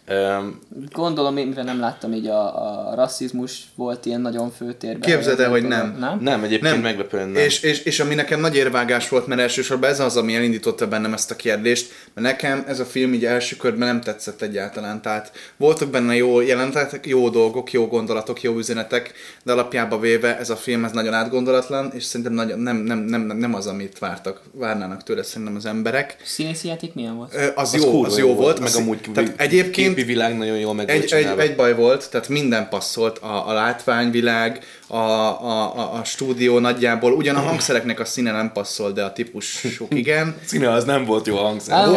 Um, 0.09 0.59
Gondolom, 0.91 1.37
én, 1.37 1.47
mivel 1.47 1.63
nem 1.63 1.79
láttam 1.79 2.13
így 2.13 2.27
a, 2.27 2.89
a 2.89 2.95
rasszizmus 2.95 3.63
volt 3.75 4.05
ilyen 4.05 4.21
nagyon 4.21 4.51
főtérben. 4.51 5.09
Képzeld 5.09 5.39
el, 5.39 5.49
hogy 5.49 5.63
nem. 5.63 5.95
Nem? 5.99 6.19
nem, 6.21 6.43
egyébként 6.43 6.73
nem. 6.73 6.81
meglepően 6.81 7.29
nem. 7.29 7.43
És, 7.43 7.61
és, 7.61 7.79
és 7.79 7.99
ami 7.99 8.15
nekem 8.15 8.39
nagy 8.39 8.55
érvágás 8.55 9.09
volt, 9.09 9.27
mert 9.27 9.41
elsősorban 9.41 9.89
ez 9.89 9.99
az, 9.99 10.17
ami 10.17 10.35
elindította 10.35 10.87
bennem 10.87 11.13
ezt 11.13 11.31
a 11.31 11.35
kérdést, 11.35 11.91
mert 12.13 12.27
nekem 12.27 12.63
ez 12.67 12.79
a 12.79 12.85
film 12.85 13.13
így 13.13 13.25
első 13.25 13.55
körben 13.55 13.87
nem 13.87 14.01
tetszett 14.01 14.41
egyáltalán. 14.41 15.01
Tehát 15.01 15.31
voltak 15.57 15.89
benne 15.89 16.15
jó 16.15 16.41
jelentek, 16.41 17.05
jó 17.05 17.29
dolgok, 17.29 17.71
jó 17.71 17.87
gondolatok, 17.87 18.41
jó 18.41 18.57
üzenetek, 18.57 19.13
de 19.43 19.51
alapjába 19.51 19.99
véve 19.99 20.37
ez 20.37 20.49
a 20.49 20.55
film 20.55 20.83
ez 20.83 20.91
nagyon 20.91 21.13
átgondolatlan, 21.13 21.91
és 21.93 22.03
szerintem 22.03 22.33
nagyon, 22.35 22.59
nem, 22.59 22.77
nem, 22.77 22.99
nem, 22.99 23.21
nem 23.21 23.53
az, 23.53 23.67
amit 23.67 23.99
vártak, 23.99 24.41
várnának 24.51 25.03
tőle 25.03 25.23
szerintem 25.23 25.55
az 25.55 25.65
emberek. 25.65 26.15
Színészi 26.23 26.67
játék 26.67 26.93
milyen 26.93 27.15
volt? 27.15 27.35
Az, 27.55 27.73
Az 27.73 27.83
jó, 27.83 28.03
az 28.03 28.17
jó 28.17 28.35
volt. 28.35 28.59
meg 28.59 28.67
az, 28.67 28.75
amúgy 28.75 28.99
tehát 29.13 29.33
egyébként 29.37 29.96
képi 29.97 30.11
világ 30.11 30.37
nagyon 30.37 30.57
jól 30.57 30.73
meg 30.73 30.89
egy, 30.89 31.13
egy, 31.13 31.25
egy 31.37 31.55
baj 31.55 31.75
volt, 31.75 32.09
tehát 32.11 32.27
minden 32.27 32.69
passzolt, 32.69 33.17
a, 33.17 33.47
a 33.47 33.53
látványvilág, 33.53 34.59
a, 34.87 34.95
a, 34.95 35.75
a, 35.75 35.93
a 35.93 36.03
stúdió 36.03 36.59
nagyjából, 36.59 37.11
ugyan 37.11 37.35
a 37.35 37.39
hangszereknek 37.39 37.99
a 37.99 38.05
színe 38.05 38.31
nem 38.31 38.51
passzol, 38.51 38.91
de 38.91 39.03
a 39.03 39.13
típusok 39.13 39.93
igen. 39.93 40.35
Színe 40.45 40.71
az 40.71 40.83
nem 40.83 41.05
volt 41.05 41.27
jó 41.27 41.37
a 41.37 41.41
hangszer. 41.41 41.87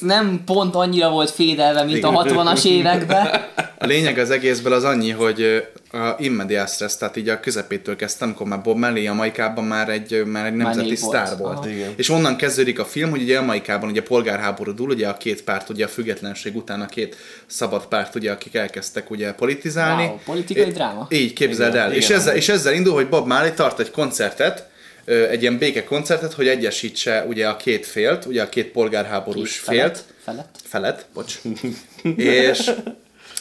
Nem 0.00 0.42
pont 0.46 0.74
annyira 0.74 1.10
volt 1.10 1.30
fédelve, 1.30 1.82
mint 1.84 2.04
a 2.04 2.10
60-as 2.10 2.64
években. 2.66 3.28
A 3.82 3.86
lényeg 3.86 4.18
az 4.18 4.30
egészből 4.30 4.72
az 4.72 4.84
annyi, 4.84 5.10
hogy 5.10 5.66
a 5.92 6.14
immediate 6.18 6.66
stress, 6.72 6.96
tehát 6.96 7.16
így 7.16 7.28
a 7.28 7.40
közepétől 7.40 7.96
kezdtem, 7.96 8.28
amikor 8.28 8.46
már 8.46 8.60
Bob 8.60 8.78
Marley 8.78 9.02
Jamaikában 9.02 9.64
már 9.64 9.88
egy, 9.88 10.24
már 10.24 10.46
egy 10.46 10.54
nemzeti 10.54 10.86
volt. 10.86 10.98
sztár 10.98 11.36
volt. 11.38 11.56
Aha. 11.58 11.68
Igen. 11.68 11.92
És 11.96 12.08
onnan 12.08 12.36
kezdődik 12.36 12.78
a 12.78 12.84
film, 12.84 13.10
hogy 13.10 13.22
ugye 13.22 13.32
Jamaikában 13.32 13.90
ugye 13.90 14.02
polgárháború 14.02 14.72
dúl, 14.74 14.90
ugye 14.90 15.08
a 15.08 15.16
két 15.16 15.42
párt, 15.42 15.68
ugye 15.68 15.84
a 15.84 15.88
függetlenség 15.88 16.56
után 16.56 16.80
a 16.80 16.86
két 16.86 17.16
szabad 17.46 17.86
párt, 17.86 18.14
ugye, 18.14 18.30
akik 18.30 18.54
elkezdtek 18.54 19.10
ugye 19.10 19.32
politizálni. 19.32 20.04
Wow, 20.04 20.18
politikai 20.24 20.66
É- 20.66 20.72
dráma. 20.72 21.06
Így 21.10 21.32
képzeld 21.32 21.72
Igen, 21.74 21.84
el. 21.84 21.92
És 21.92 22.04
igen. 22.04 22.18
ezzel, 22.18 22.36
és 22.36 22.48
ezzel 22.48 22.74
indul, 22.74 22.94
hogy 22.94 23.08
Bob 23.08 23.26
Marley 23.26 23.52
tart 23.54 23.80
egy 23.80 23.90
koncertet, 23.90 24.68
egy 25.04 25.40
ilyen 25.42 25.58
béke 25.58 25.84
koncertet, 25.84 26.32
hogy 26.32 26.48
egyesítse 26.48 27.24
ugye 27.28 27.48
a 27.48 27.56
két 27.56 27.86
félt, 27.86 28.24
ugye 28.24 28.42
a 28.42 28.48
két 28.48 28.66
polgárháborús 28.68 29.60
Két 29.60 29.76
félt, 29.76 30.04
Felett. 30.24 30.58
felet, 30.64 31.06
bocs, 31.14 31.40
és, 32.16 32.70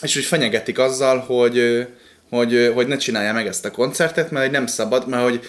és 0.02 0.16
úgy 0.16 0.24
fenyegetik 0.24 0.80
azzal, 0.80 1.20
hogy, 1.20 1.88
hogy, 2.30 2.72
hogy 2.74 2.88
ne 2.88 2.98
csinálja 2.98 3.34
meg 3.34 3.48
ezt 3.48 3.66
a 3.66 3.72
koncertet, 3.72 4.32
mert 4.32 4.52
nem 4.52 4.68
szabad, 4.68 5.08
mert 5.08 5.24
hogy 5.24 5.40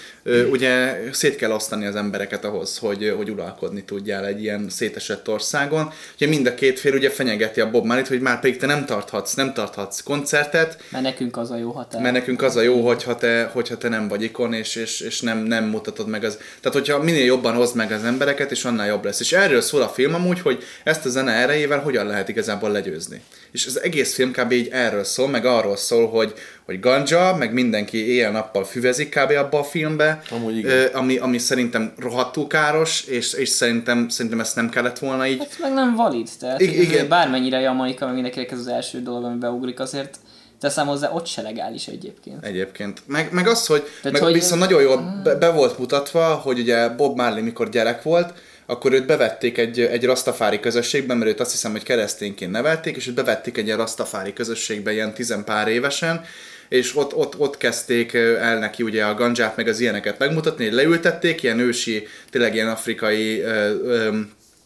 ugye 0.50 0.98
szét 1.12 1.36
kell 1.36 1.50
osztani 1.50 1.86
az 1.86 1.96
embereket 1.96 2.44
ahhoz, 2.44 2.78
hogy, 2.78 3.14
hogy 3.16 3.30
uralkodni 3.30 3.84
tudjál 3.84 4.26
egy 4.26 4.42
ilyen 4.42 4.66
szétesett 4.70 5.28
országon. 5.28 5.92
Ugye 6.14 6.26
mind 6.26 6.46
a 6.46 6.54
két 6.54 6.78
fél 6.80 6.94
ugye 6.94 7.10
fenyegeti 7.10 7.60
a 7.60 7.70
Bob 7.70 7.84
Marley-t, 7.84 8.08
hogy 8.08 8.20
már 8.20 8.40
pedig 8.40 8.56
te 8.56 8.66
nem 8.66 8.84
tarthatsz, 8.86 9.34
nem 9.34 9.52
tarthatsz 9.52 10.02
koncertet, 10.02 10.82
Mert 10.90 11.04
nekünk 11.04 11.36
az 11.36 11.50
a 11.50 11.56
jó 11.56 11.70
határ. 11.70 12.02
mert 12.02 12.14
nekünk 12.14 12.42
az 12.42 12.56
a 12.56 12.60
jó, 12.60 12.86
hogyha 12.86 13.16
te, 13.16 13.50
hogyha 13.52 13.76
te 13.76 13.88
nem 13.88 14.08
vagy 14.08 14.22
ikon, 14.22 14.52
és, 14.52 14.74
és, 14.76 15.00
és 15.00 15.20
nem, 15.20 15.38
nem 15.38 15.64
mutatod 15.64 16.08
meg 16.08 16.24
az... 16.24 16.38
Tehát, 16.60 16.78
hogyha 16.78 17.02
minél 17.02 17.24
jobban 17.24 17.54
hozd 17.54 17.76
meg 17.76 17.92
az 17.92 18.04
embereket, 18.04 18.50
és 18.50 18.64
annál 18.64 18.86
jobb 18.86 19.04
lesz. 19.04 19.20
És 19.20 19.32
erről 19.32 19.60
szól 19.60 19.82
a 19.82 19.88
film 19.88 20.14
amúgy, 20.14 20.40
hogy 20.40 20.62
ezt 20.84 21.06
a 21.06 21.08
zene 21.08 21.32
erejével 21.32 21.78
hogyan 21.80 22.06
lehet 22.06 22.28
igazából 22.28 22.70
legyőzni. 22.70 23.22
És 23.52 23.66
az 23.66 23.80
egész 23.82 24.14
film 24.14 24.32
kb. 24.32 24.52
így 24.52 24.68
erről 24.72 25.04
szól, 25.04 25.28
meg 25.28 25.44
arról 25.44 25.76
szól, 25.76 26.08
hogy, 26.08 26.32
hogy 26.64 26.80
ganja, 26.80 27.36
meg 27.38 27.52
mindenki 27.52 28.08
éjjel-nappal 28.08 28.64
füvezik 28.64 29.08
kb. 29.18 29.30
abba 29.30 29.58
a 29.58 29.64
filmbe, 29.64 30.11
Amúgy 30.30 30.56
igen. 30.56 30.70
ö, 30.70 30.86
ami, 30.92 31.16
ami 31.16 31.38
szerintem 31.38 31.92
rohadtul 31.98 32.46
káros, 32.46 33.04
és, 33.04 33.32
és 33.32 33.48
szerintem, 33.48 34.08
szerintem 34.08 34.40
ezt 34.40 34.56
nem 34.56 34.68
kellett 34.68 34.98
volna 34.98 35.26
így 35.26 35.40
Ez 35.40 35.56
meg 35.60 35.72
nem 35.72 35.94
valid, 35.94 36.28
tehát 36.40 36.60
Igen, 36.60 36.80
igen, 36.82 37.08
bármennyire 37.08 37.60
Jamaika, 37.60 38.04
meg 38.04 38.14
mindenkinek 38.14 38.50
ez 38.50 38.58
az 38.58 38.66
első 38.66 39.02
dolog, 39.02 39.24
ami 39.24 39.38
beugrik, 39.38 39.80
azért 39.80 40.18
teszem 40.60 40.86
hozzá, 40.86 41.10
ott 41.10 41.26
se 41.26 41.42
legális 41.42 41.86
egyébként. 41.86 42.44
Egyébként. 42.44 43.02
Meg, 43.06 43.32
meg 43.32 43.46
az, 43.46 43.66
hogy, 43.66 43.82
Tehát, 43.82 44.12
meg 44.12 44.22
hogy- 44.22 44.32
viszont 44.32 44.60
nagyon 44.60 44.82
jól 44.82 45.20
be, 45.24 45.34
be, 45.34 45.50
volt 45.50 45.78
mutatva, 45.78 46.34
hogy 46.34 46.58
ugye 46.58 46.88
Bob 46.88 47.16
Marley 47.16 47.42
mikor 47.42 47.68
gyerek 47.68 48.02
volt, 48.02 48.32
akkor 48.66 48.92
őt 48.92 49.06
bevették 49.06 49.58
egy, 49.58 49.80
egy 49.80 50.04
rastafári 50.04 50.60
közösségbe, 50.60 51.14
mert 51.14 51.30
őt 51.30 51.40
azt 51.40 51.50
hiszem, 51.50 51.70
hogy 51.70 51.82
keresztényként 51.82 52.50
nevelték, 52.50 52.96
és 52.96 53.06
őt 53.06 53.14
bevették 53.14 53.56
egy 53.56 53.66
ilyen 53.66 53.78
rastafári 53.78 54.32
közösségbe 54.32 54.92
ilyen 54.92 55.14
tizenpár 55.14 55.68
évesen, 55.68 56.24
és 56.72 56.96
ott, 56.96 57.14
ott, 57.14 57.38
ott 57.38 57.56
kezdték 57.56 58.14
el 58.14 58.58
neki 58.58 58.82
ugye 58.82 59.04
a 59.04 59.14
gandzsát, 59.14 59.56
meg 59.56 59.68
az 59.68 59.80
ilyeneket 59.80 60.18
megmutatni, 60.18 60.64
hogy 60.64 60.74
leültették, 60.74 61.42
ilyen 61.42 61.58
ősi, 61.58 62.06
tényleg 62.30 62.54
ilyen 62.54 62.68
afrikai 62.68 63.40
ö, 63.40 63.74
ö, 63.84 64.18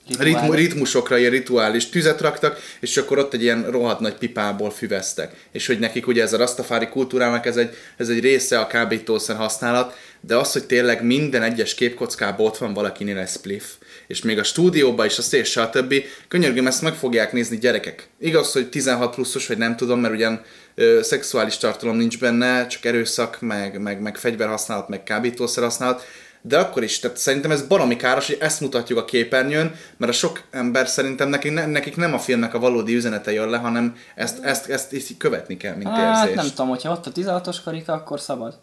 Rituális. 0.08 0.32
ritmu, 0.32 0.52
ritmusokra 0.52 1.18
ilyen 1.18 1.30
rituális 1.30 1.88
tüzet 1.88 2.20
raktak, 2.20 2.58
és 2.80 2.96
akkor 2.96 3.18
ott 3.18 3.34
egy 3.34 3.42
ilyen 3.42 3.70
rohadt 3.70 4.00
nagy 4.00 4.14
pipából 4.14 4.70
füveztek. 4.70 5.34
És 5.52 5.66
hogy 5.66 5.78
nekik 5.78 6.06
ugye 6.06 6.22
ez 6.22 6.32
a 6.32 6.36
rastafári 6.36 6.88
kultúrának 6.88 7.46
ez 7.46 7.56
egy, 7.56 7.76
ez 7.96 8.08
egy 8.08 8.20
része 8.20 8.58
a 8.58 8.66
kábítószer 8.66 9.36
használat, 9.36 9.96
de 10.20 10.36
az, 10.36 10.52
hogy 10.52 10.64
tényleg 10.64 11.04
minden 11.04 11.42
egyes 11.42 11.74
képkockában 11.74 12.46
ott 12.46 12.58
van 12.58 12.74
valakinél 12.74 13.18
egy 13.18 13.28
spliff, 13.28 13.64
és 14.06 14.22
még 14.22 14.38
a 14.38 14.42
stúdióban 14.42 15.06
is, 15.06 15.18
azt 15.18 15.34
és 15.34 15.50
stb. 15.50 15.94
Könyörgöm, 16.28 16.66
ezt 16.66 16.82
meg 16.82 16.94
fogják 16.94 17.32
nézni 17.32 17.58
gyerekek. 17.58 18.08
Igaz, 18.18 18.52
hogy 18.52 18.68
16 18.68 19.14
pluszos, 19.14 19.46
vagy 19.46 19.58
nem 19.58 19.76
tudom, 19.76 20.00
mert 20.00 20.14
ugyan 20.14 20.42
ö, 20.74 20.98
szexuális 21.02 21.56
tartalom 21.56 21.96
nincs 21.96 22.18
benne, 22.18 22.66
csak 22.66 22.84
erőszak, 22.84 23.40
meg, 23.40 23.80
meg, 23.80 24.00
meg 24.00 24.16
fegyverhasználat, 24.16 24.88
meg 24.88 25.02
kábítószer 25.02 25.62
használat, 25.62 26.02
de 26.48 26.58
akkor 26.58 26.82
is, 26.82 26.98
tehát 26.98 27.16
szerintem 27.16 27.50
ez 27.50 27.66
baromi 27.66 27.96
káros, 27.96 28.26
hogy 28.26 28.36
ezt 28.40 28.60
mutatjuk 28.60 28.98
a 28.98 29.04
képernyőn, 29.04 29.74
mert 29.96 30.12
a 30.12 30.14
sok 30.14 30.42
ember 30.50 30.88
szerintem 30.88 31.28
nekik, 31.28 31.52
ne, 31.52 31.66
nekik 31.66 31.96
nem 31.96 32.14
a 32.14 32.18
filmnek 32.18 32.54
a 32.54 32.58
valódi 32.58 32.94
üzenete 32.94 33.32
jön 33.32 33.48
le, 33.48 33.56
hanem 33.56 33.96
ezt, 34.14 34.44
ezt, 34.44 34.68
ezt, 34.68 34.92
ezt 34.92 35.16
követni 35.18 35.56
kell, 35.56 35.74
mint 35.74 35.88
Hát 35.88 36.20
érzést. 36.20 36.36
nem 36.36 36.48
tudom, 36.48 36.68
hogyha 36.68 36.92
ott 36.92 37.06
a 37.06 37.12
16-os 37.12 37.56
karika, 37.64 37.92
akkor 37.92 38.20
szabad. 38.20 38.58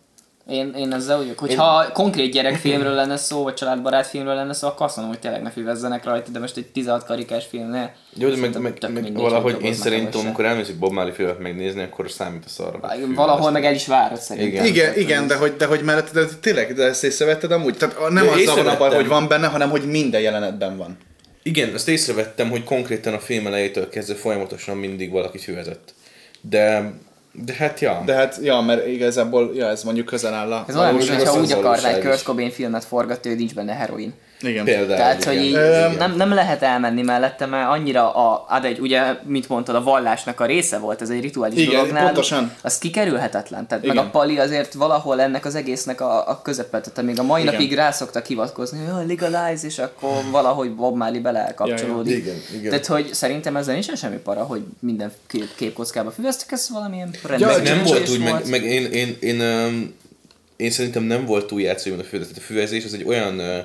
Én, 0.47 0.73
én 0.77 0.93
ezzel 0.93 1.17
vagyok. 1.17 1.39
Hogyha 1.39 1.91
konkrét 1.93 2.31
gyerekfilmről 2.31 2.93
lenne 2.93 3.17
szó, 3.17 3.43
vagy 3.43 3.53
családbarát 3.53 4.07
filmről 4.07 4.35
lenne 4.35 4.53
szó, 4.53 4.67
akkor 4.67 4.85
azt 4.85 4.95
mondom, 4.95 5.13
hogy 5.13 5.23
tényleg 5.23 5.41
ne 5.41 5.49
füvezzenek 5.51 6.03
rajta, 6.03 6.31
de 6.31 6.39
most 6.39 6.57
egy 6.57 6.65
16 6.65 7.05
karikás 7.05 7.45
filmnél. 7.45 7.91
Jó, 8.17 8.29
de 8.29 8.35
meg, 8.37 8.59
meg, 8.59 8.91
meg 8.93 9.13
valahogy 9.13 9.53
hogy 9.53 9.63
én 9.63 9.73
szerintem, 9.73 10.19
amikor 10.19 10.45
elmész 10.45 10.67
egy 10.67 10.75
Bob 10.77 10.91
Marley 10.91 11.13
filmet 11.13 11.39
megnézni, 11.39 11.81
akkor 11.83 12.11
számít 12.11 12.43
a 12.57 12.63
arra. 12.63 12.89
fű, 12.89 13.13
Valahol 13.13 13.41
ezt- 13.43 13.51
meg 13.51 13.65
el 13.65 13.73
is 13.73 13.87
várod 13.87 14.19
szerintem. 14.19 14.65
Igen. 14.65 14.65
Igen, 14.65 14.97
igen, 14.97 15.27
de 15.27 15.35
hogy, 15.35 15.55
de 15.55 15.65
hogy 15.65 15.81
mellett, 15.81 16.11
de 16.11 16.25
tényleg, 16.41 16.73
de 16.73 16.83
ezt 16.83 17.03
észrevetted 17.03 17.51
amúgy? 17.51 17.77
Tehát 17.77 18.09
nem 18.09 18.25
De 18.25 18.31
az 18.31 18.55
van 18.55 18.67
a 18.67 18.77
baj, 18.77 18.95
hogy 18.95 19.07
van 19.07 19.27
benne, 19.27 19.47
hanem 19.47 19.69
hogy 19.69 19.85
minden 19.85 20.21
jelenetben 20.21 20.77
van. 20.77 20.97
Igen, 21.43 21.73
azt 21.73 21.87
észrevettem, 21.89 22.49
hogy 22.49 22.63
konkrétan 22.63 23.13
a 23.13 23.19
film 23.19 23.47
elejétől 23.47 23.89
kezdve 23.89 24.15
folyamatosan 24.15 24.77
mindig 24.77 25.11
valaki 25.11 25.37
füvezett. 25.37 25.93
De, 26.41 26.93
de 27.35 27.53
hát 27.53 27.79
ja. 27.79 28.01
De 28.05 28.13
hát, 28.13 28.39
ja, 28.41 28.61
mert 28.61 28.87
igazából, 28.87 29.51
ja, 29.55 29.67
ez 29.67 29.83
mondjuk 29.83 30.05
közel 30.05 30.33
áll 30.33 30.51
a 30.51 30.65
Ez 30.67 30.75
olyan, 30.75 30.93
mint 30.95 31.07
valósághoz. 31.07 31.35
hogyha 31.35 31.41
úgy 31.41 31.51
az 31.51 31.57
akarná 31.57 31.89
egy. 31.97 32.03
Kurt 32.03 32.23
Cobain 32.23 32.51
filmet 32.51 32.83
forgatni, 32.83 33.29
hogy 33.29 33.39
nincs 33.39 33.53
benne 33.53 33.73
heroin. 33.73 34.13
Igen. 34.43 34.65
Például. 34.65 34.97
Tehát, 34.97 35.23
hogy 35.23 35.33
igen. 35.33 35.43
így 35.45 35.51
Igen. 35.51 35.95
nem, 35.97 36.15
nem 36.15 36.33
lehet 36.33 36.61
elmenni 36.61 37.01
mellette, 37.01 37.45
mert 37.45 37.69
annyira 37.69 38.13
a, 38.15 38.45
hát 38.49 38.65
egy, 38.65 38.79
ugye, 38.79 39.01
mint 39.23 39.49
mondtad, 39.49 39.75
a 39.75 39.83
vallásnak 39.83 40.39
a 40.39 40.45
része 40.45 40.77
volt, 40.77 41.01
ez 41.01 41.09
egy 41.09 41.21
rituális 41.21 41.59
Igen, 41.59 41.73
dolog 41.73 41.91
náluk, 41.91 42.05
pontosan. 42.05 42.53
az 42.61 42.77
kikerülhetetlen. 42.77 43.67
Tehát 43.67 43.83
Igen. 43.83 43.95
meg 43.95 44.05
a 44.05 44.09
pali 44.09 44.39
azért 44.39 44.73
valahol 44.73 45.21
ennek 45.21 45.45
az 45.45 45.55
egésznek 45.55 46.01
a, 46.01 46.29
a 46.29 46.41
közepe, 46.41 46.81
tehát 46.81 47.03
még 47.03 47.19
a 47.19 47.23
mai 47.23 47.41
Igen. 47.41 47.53
napig 47.53 47.73
rá 47.73 47.91
szoktak 47.91 48.25
hivatkozni, 48.25 48.77
hogy 48.77 48.87
"Jaj, 48.87 49.05
legalize, 49.07 49.67
és 49.67 49.79
akkor 49.79 50.11
valahogy 50.31 50.75
Bob 50.75 50.97
Marley 50.97 51.21
bele 51.21 51.39
elkapcsolódik. 51.45 52.25
Ja, 52.25 52.31
ja. 52.31 52.37
Igen, 52.37 52.41
igen. 52.59 52.69
Tehát, 52.69 52.85
hogy 52.85 53.13
szerintem 53.13 53.55
ezzel 53.55 53.73
nincsen 53.73 53.95
semmi 53.95 54.17
para, 54.17 54.43
hogy 54.43 54.61
minden 54.79 55.11
kép, 55.27 55.55
képkockába 55.55 56.11
füveztek, 56.11 56.51
ez 56.51 56.69
valamilyen 56.71 57.09
rendben 57.27 57.61
nem 57.63 57.83
volt 57.83 58.09
úgy, 58.09 58.19
meg, 58.19 58.49
meg 58.49 58.63
én, 58.63 58.85
én, 58.91 59.17
én, 59.19 59.41
én, 59.41 59.93
én 60.55 60.71
szerintem 60.71 61.03
nem 61.03 61.25
volt 61.25 61.45
túl 61.45 61.61
játszói, 61.61 61.93
a 61.93 62.03
füvezés. 62.39 62.85
Az 62.85 62.93
egy 62.93 63.03
olyan, 63.03 63.39
ö, 63.39 63.57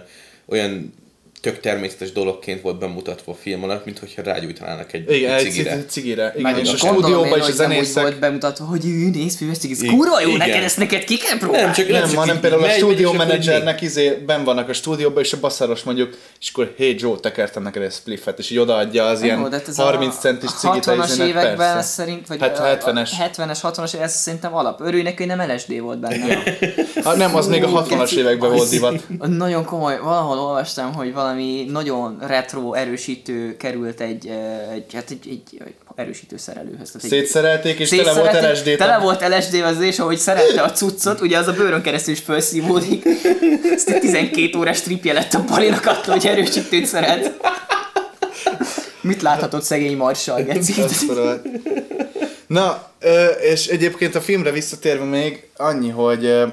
olyan 0.48 0.92
tök 1.40 1.60
természetes 1.60 2.12
dologként 2.12 2.60
volt 2.62 2.78
bemutatva 2.78 3.32
a 3.32 3.34
film 3.34 3.62
alatt, 3.62 3.84
mint 3.84 3.98
hogyha 3.98 4.22
rágyújtanának 4.22 4.92
egy, 4.92 5.10
Igen, 5.10 5.32
egy 5.32 5.44
egy 5.46 5.52
cigire. 5.52 5.70
cigire. 5.70 5.84
cigire. 5.88 6.32
Igen, 6.36 6.52
Meg 6.52 6.64
és 6.64 6.72
a 6.72 6.76
stúdióban 6.76 7.38
is 7.38 7.44
a 7.44 7.46
nem 7.46 7.54
zenészek... 7.56 8.02
volt 8.02 8.18
bemutatva, 8.18 8.64
hogy 8.64 8.86
ő 8.86 9.08
néz 9.10 9.36
füves 9.36 9.58
cigit. 9.58 9.82
Igen. 9.82 9.96
Kurva 9.96 10.20
jó, 10.20 10.28
Igen. 10.28 10.48
neked 10.48 10.62
ezt 10.62 10.76
neked 10.78 11.04
ki 11.04 11.16
kell 11.16 11.38
próbálni. 11.38 11.64
Nem, 11.64 11.72
csak 11.74 11.88
Nem, 11.88 12.08
csak 12.08 12.18
hanem 12.18 12.40
például 12.40 12.64
a 12.64 12.68
stúdió 12.68 13.12
menedzsernek 13.12 13.80
izé, 13.80 14.22
ben 14.26 14.44
vannak 14.44 14.68
a 14.68 14.72
stúdióban, 14.72 15.22
és 15.22 15.32
a 15.32 15.40
basszáros 15.40 15.82
mondjuk, 15.82 16.16
és 16.40 16.50
akkor 16.52 16.74
hey 16.76 16.94
Joe, 16.98 17.16
tekertem 17.20 17.62
neked 17.62 17.82
egy 17.82 17.92
spliffet, 17.92 18.38
és 18.38 18.50
így 18.50 18.58
odaadja 18.58 19.04
az 19.06 19.22
ilyen 19.22 19.38
Jó, 19.40 19.48
de 19.48 19.56
hát 19.56 19.68
ez 19.68 19.76
30 19.76 20.14
a 20.16 20.18
centis 20.18 20.50
cigit 20.50 20.86
a 20.86 20.92
60-as 20.92 21.04
izének, 21.08 21.28
években 21.28 21.56
persze. 21.74 21.82
szerint, 21.88 22.26
vagy 22.26 22.40
Hát 22.40 22.58
a- 22.58 22.62
70-es. 22.62 23.10
a 23.10 23.30
70-es, 23.42 23.58
60-as, 23.62 24.00
ez 24.00 24.12
szerintem 24.14 24.54
alap. 24.54 24.80
Örülj 24.80 25.02
neki, 25.02 25.26
hogy 25.26 25.36
nem 25.36 25.50
LSD 25.50 25.80
volt 25.80 25.98
benne. 25.98 26.42
Ha 27.04 27.16
nem, 27.22 27.36
az 27.36 27.46
még 27.46 27.64
a 27.64 27.68
Fú, 27.68 27.76
60-as 27.76 27.98
geci, 27.98 28.18
években 28.18 28.50
volt 28.52 28.70
divat. 28.70 29.02
Nagyon 29.28 29.64
komoly, 29.64 29.98
valahol 30.02 30.38
olvastam, 30.38 30.92
hogy 30.94 31.12
valami 31.12 31.26
nagyon 31.70 32.18
retro 32.20 32.72
erősítő 32.72 33.56
került 33.56 34.00
egy, 34.00 34.26
egy, 34.74 34.94
hát 34.94 35.10
egy, 35.10 35.28
egy, 35.30 35.62
egy 35.64 35.74
erősítő 35.94 36.36
szerelőhöz. 36.36 36.90
Tehát 36.90 37.08
Szétszerelték, 37.08 37.78
és 37.78 37.88
tele 37.88 38.12
volt 38.12 38.52
LSD. 38.52 38.76
Tele 38.76 38.98
volt 38.98 39.28
LSD 39.28 39.54
az 39.54 39.80
és 39.80 39.98
ahogy 39.98 40.18
szerette 40.18 40.62
a 40.62 40.72
cuccot, 40.72 41.20
ugye 41.20 41.38
az 41.38 41.46
a 41.46 41.52
bőrön 41.52 41.82
keresztül 41.82 42.14
is 42.14 42.20
felszívódik. 42.20 43.04
Egy 43.86 43.98
12 44.00 44.58
órás 44.58 44.80
tripje 44.80 45.12
lett 45.12 45.34
a 45.34 45.40
Palinak 45.40 45.86
attól, 45.86 46.14
hogy 46.14 46.26
erősítőt 46.26 46.86
szeret. 46.86 47.32
Mit 49.00 49.22
láthatott 49.22 49.62
szegény 49.62 49.96
marsal, 49.96 50.42
Geci? 50.42 50.74
Na, 52.46 52.90
és 53.52 53.66
egyébként 53.66 54.14
a 54.14 54.20
filmre 54.20 54.50
visszatérve 54.50 55.04
még 55.04 55.48
annyi, 55.56 55.88
hogy 55.88 56.44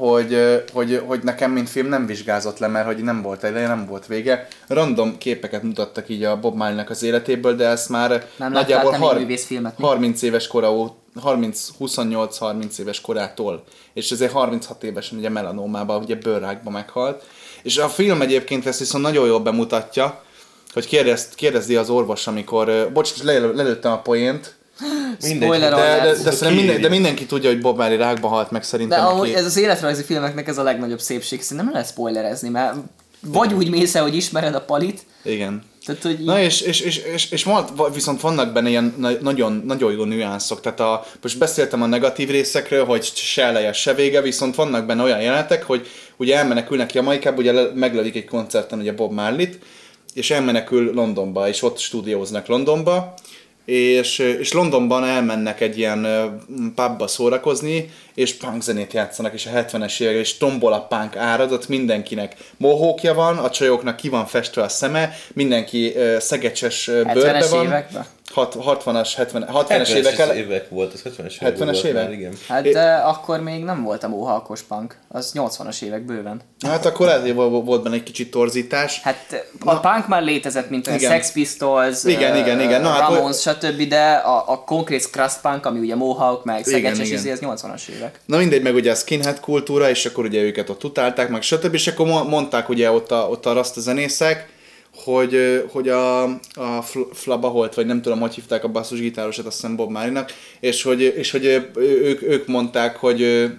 hogy, 0.00 0.62
hogy, 0.72 1.02
hogy 1.06 1.20
nekem, 1.22 1.50
mint 1.50 1.68
film 1.68 1.88
nem 1.88 2.06
vizsgázott 2.06 2.58
le, 2.58 2.66
mert 2.66 2.86
hogy 2.86 2.96
nem 2.96 3.22
volt 3.22 3.44
eleje, 3.44 3.66
nem 3.66 3.86
volt 3.86 4.06
vége. 4.06 4.48
Random 4.68 5.18
képeket 5.18 5.62
mutattak 5.62 6.08
így 6.08 6.24
a 6.24 6.40
Bob 6.40 6.56
Marley-nek 6.56 6.90
az 6.90 7.02
életéből, 7.02 7.56
de 7.56 7.66
ezt 7.66 7.88
már 7.88 8.26
Nem 8.36 8.52
nagyjából 8.52 8.90
har- 8.98 9.12
mi? 9.78 9.84
30 9.86 10.22
éves 10.22 10.46
kora 10.46 10.72
ó- 10.72 10.94
30, 11.20 11.68
28-30 11.78 12.78
éves 12.78 13.00
korától, 13.00 13.64
és 13.92 14.10
ezért 14.10 14.32
36 14.32 14.82
évesen 14.84 15.18
ugye 15.18 15.28
melanómában, 15.28 16.02
ugye 16.02 16.14
bőrrákba 16.14 16.70
meghalt. 16.70 17.24
És 17.62 17.78
a 17.78 17.88
film 17.88 18.22
egyébként 18.22 18.66
ezt 18.66 18.78
viszont 18.78 19.04
nagyon 19.04 19.26
jól 19.26 19.40
bemutatja, 19.40 20.22
hogy 20.72 20.86
kérdezt, 20.86 21.34
kérdezdi 21.34 21.76
az 21.76 21.90
orvos, 21.90 22.26
amikor, 22.26 22.90
bocs, 22.92 23.22
le, 23.22 23.38
lelőttem 23.38 23.92
a 23.92 24.00
poént, 24.00 24.58
Mindegy, 25.22 25.42
Spoiler 25.42 25.74
de, 25.74 26.00
de, 26.00 26.22
de, 26.22 26.30
szerintem 26.30 26.54
minden, 26.54 26.80
de 26.80 26.88
mindenki 26.88 27.26
tudja, 27.26 27.50
hogy 27.50 27.60
Bob 27.60 27.76
Marley 27.76 27.96
rákba 27.98 28.28
halt 28.28 28.50
meg 28.50 28.60
De 28.60 28.66
szerintem. 28.66 29.06
amúgy 29.06 29.28
aki- 29.28 29.38
ez 29.38 29.44
az 29.44 29.56
életrajzi 29.56 30.02
filmeknek 30.02 30.48
ez 30.48 30.58
a 30.58 30.62
legnagyobb 30.62 31.00
szépség. 31.00 31.40
Szerintem 31.42 31.64
nem 31.64 31.74
lehet 31.74 31.88
spoilerezni, 31.90 32.48
mert 32.48 32.74
vagy 33.26 33.52
úgy 33.52 33.70
mész 33.70 33.94
el, 33.94 34.02
hogy 34.02 34.16
ismered 34.16 34.54
a 34.54 34.60
palit, 34.60 35.00
Igen. 35.22 35.62
tehát 35.86 36.02
hogy 36.02 36.18
Na 36.18 36.40
és, 36.40 36.60
és, 36.60 36.80
és, 36.80 36.96
és, 36.98 37.30
és 37.30 37.48
viszont 37.94 38.20
vannak 38.20 38.52
benne 38.52 38.68
ilyen 38.68 38.94
na- 38.98 39.20
nagyon, 39.20 39.62
nagyon 39.66 39.92
jó 39.92 40.04
nüanszok, 40.04 40.60
tehát 40.60 40.80
a, 40.80 41.04
most 41.22 41.38
beszéltem 41.38 41.82
a 41.82 41.86
negatív 41.86 42.28
részekről, 42.30 42.84
hogy 42.84 43.04
se 43.14 43.42
eleje, 43.42 43.72
se 43.72 43.94
vége, 43.94 44.20
viszont 44.20 44.54
vannak 44.54 44.86
benne 44.86 45.02
olyan 45.02 45.20
jelenetek, 45.20 45.62
hogy 45.64 45.86
ugye 46.16 46.36
elmenekülnek 46.36 46.94
Jamaikába, 46.94 47.36
ugye 47.40 47.52
meglölik 47.74 48.16
egy 48.16 48.24
koncerten 48.24 48.78
ugye 48.78 48.92
Bob 48.92 49.12
Marley-t, 49.12 49.58
és 50.14 50.30
elmenekül 50.30 50.92
Londonba, 50.94 51.48
és 51.48 51.62
ott 51.62 51.78
stúdióznak 51.78 52.46
Londonba, 52.46 53.14
és, 53.70 54.18
és 54.18 54.52
Londonban 54.52 55.04
elmennek 55.04 55.60
egy 55.60 55.78
ilyen 55.78 56.06
pubba 56.74 57.06
szórakozni, 57.06 57.90
és 58.14 58.34
punk 58.34 58.62
zenét 58.62 58.92
játszanak, 58.92 59.32
és 59.32 59.46
a 59.46 59.50
70-es 59.50 60.00
évek, 60.00 60.14
és 60.14 60.36
tombol 60.36 60.72
a 60.72 60.80
punk 60.80 61.16
áradat, 61.16 61.68
mindenkinek 61.68 62.36
mohókja 62.56 63.14
van, 63.14 63.38
a 63.38 63.50
csajoknak 63.50 63.96
ki 63.96 64.08
van 64.08 64.26
festve 64.26 64.62
a 64.62 64.68
szeme, 64.68 65.12
mindenki 65.32 65.94
szegecses 66.18 66.86
bőrbe 66.86 67.40
70-es 67.40 67.46
van. 67.50 67.64
években? 67.64 68.06
Hat, 68.34 68.54
60-as, 68.66 69.12
70, 69.16 69.48
60-es 69.52 69.66
70-es 69.68 69.88
évek 69.88 70.18
ele- 70.18 70.34
évek 70.34 70.68
volt, 70.68 70.92
az 70.92 71.02
70-es 71.04 71.32
70-es 71.40 71.58
volt 71.58 71.84
évek? 71.84 72.02
Már, 72.02 72.12
igen. 72.12 72.32
Hát 72.48 72.66
É- 72.66 72.72
de 72.72 72.92
akkor 72.94 73.40
még 73.40 73.64
nem 73.64 73.82
volt 73.82 74.04
a 74.04 74.08
móhalkos 74.08 74.62
punk, 74.62 74.96
az 75.08 75.32
80-as 75.34 75.82
évek 75.82 76.04
bőven. 76.04 76.40
Hát 76.66 76.86
akkor 76.86 77.08
ezért 77.08 77.34
volt 77.34 77.64
volt 77.66 77.82
benne 77.82 77.94
egy 77.94 78.02
kicsit 78.02 78.30
torzítás. 78.30 79.00
Hát 79.02 79.44
a 79.64 79.78
punk 79.80 80.08
már 80.08 80.22
létezett, 80.22 80.70
mint 80.70 80.86
a 80.86 80.94
Igen. 80.94 81.10
Sex 81.10 81.32
Pistols, 81.32 82.04
Igen, 82.04 82.36
igen, 82.36 82.60
igen. 82.60 82.80
Na, 82.80 82.88
hát 82.88 83.00
Ramones, 83.10 83.40
stb., 83.40 83.82
de 83.88 84.12
a, 84.12 84.44
a 84.46 84.64
konkrét 84.64 85.10
crust 85.10 85.40
punk, 85.40 85.66
ami 85.66 85.78
ugye 85.78 85.94
Mohawk, 85.94 86.44
meg 86.44 86.64
Szegecses, 86.64 87.10
ez 87.10 87.38
80-as 87.40 87.88
évek. 87.96 88.20
Na 88.26 88.36
mindegy, 88.36 88.62
meg 88.62 88.74
ugye 88.74 88.90
a 88.90 88.94
skinhead 88.94 89.40
kultúra, 89.40 89.88
és 89.90 90.06
akkor 90.06 90.24
ugye 90.24 90.40
őket 90.40 90.68
ott 90.68 90.84
utálták, 90.84 91.28
meg 91.28 91.42
stb. 91.42 91.74
És 91.74 91.86
akkor 91.86 92.06
mo- 92.06 92.28
mondták 92.28 92.68
ugye 92.68 92.90
ott 92.90 93.10
a, 93.10 93.28
ott 93.30 93.46
a 93.46 93.52
rasta 93.52 93.80
zenészek, 93.80 94.48
hogy, 94.94 95.64
hogy 95.72 95.88
a, 95.88 96.22
a 96.54 96.82
Fl- 96.82 97.16
Flaba 97.16 97.48
Holt, 97.48 97.74
vagy 97.74 97.86
nem 97.86 98.02
tudom, 98.02 98.20
hogy 98.20 98.34
hívták 98.34 98.64
a 98.64 98.68
basszusgitárosat, 98.68 99.46
azt 99.46 99.56
hiszem 99.60 99.76
Bob 99.76 99.90
Marley-nak, 99.90 100.32
és 100.60 100.82
hogy, 100.82 101.00
és 101.00 101.30
hogy 101.30 101.44
ők, 101.76 102.22
ők 102.22 102.46
mondták, 102.46 102.96
hogy 102.96 103.50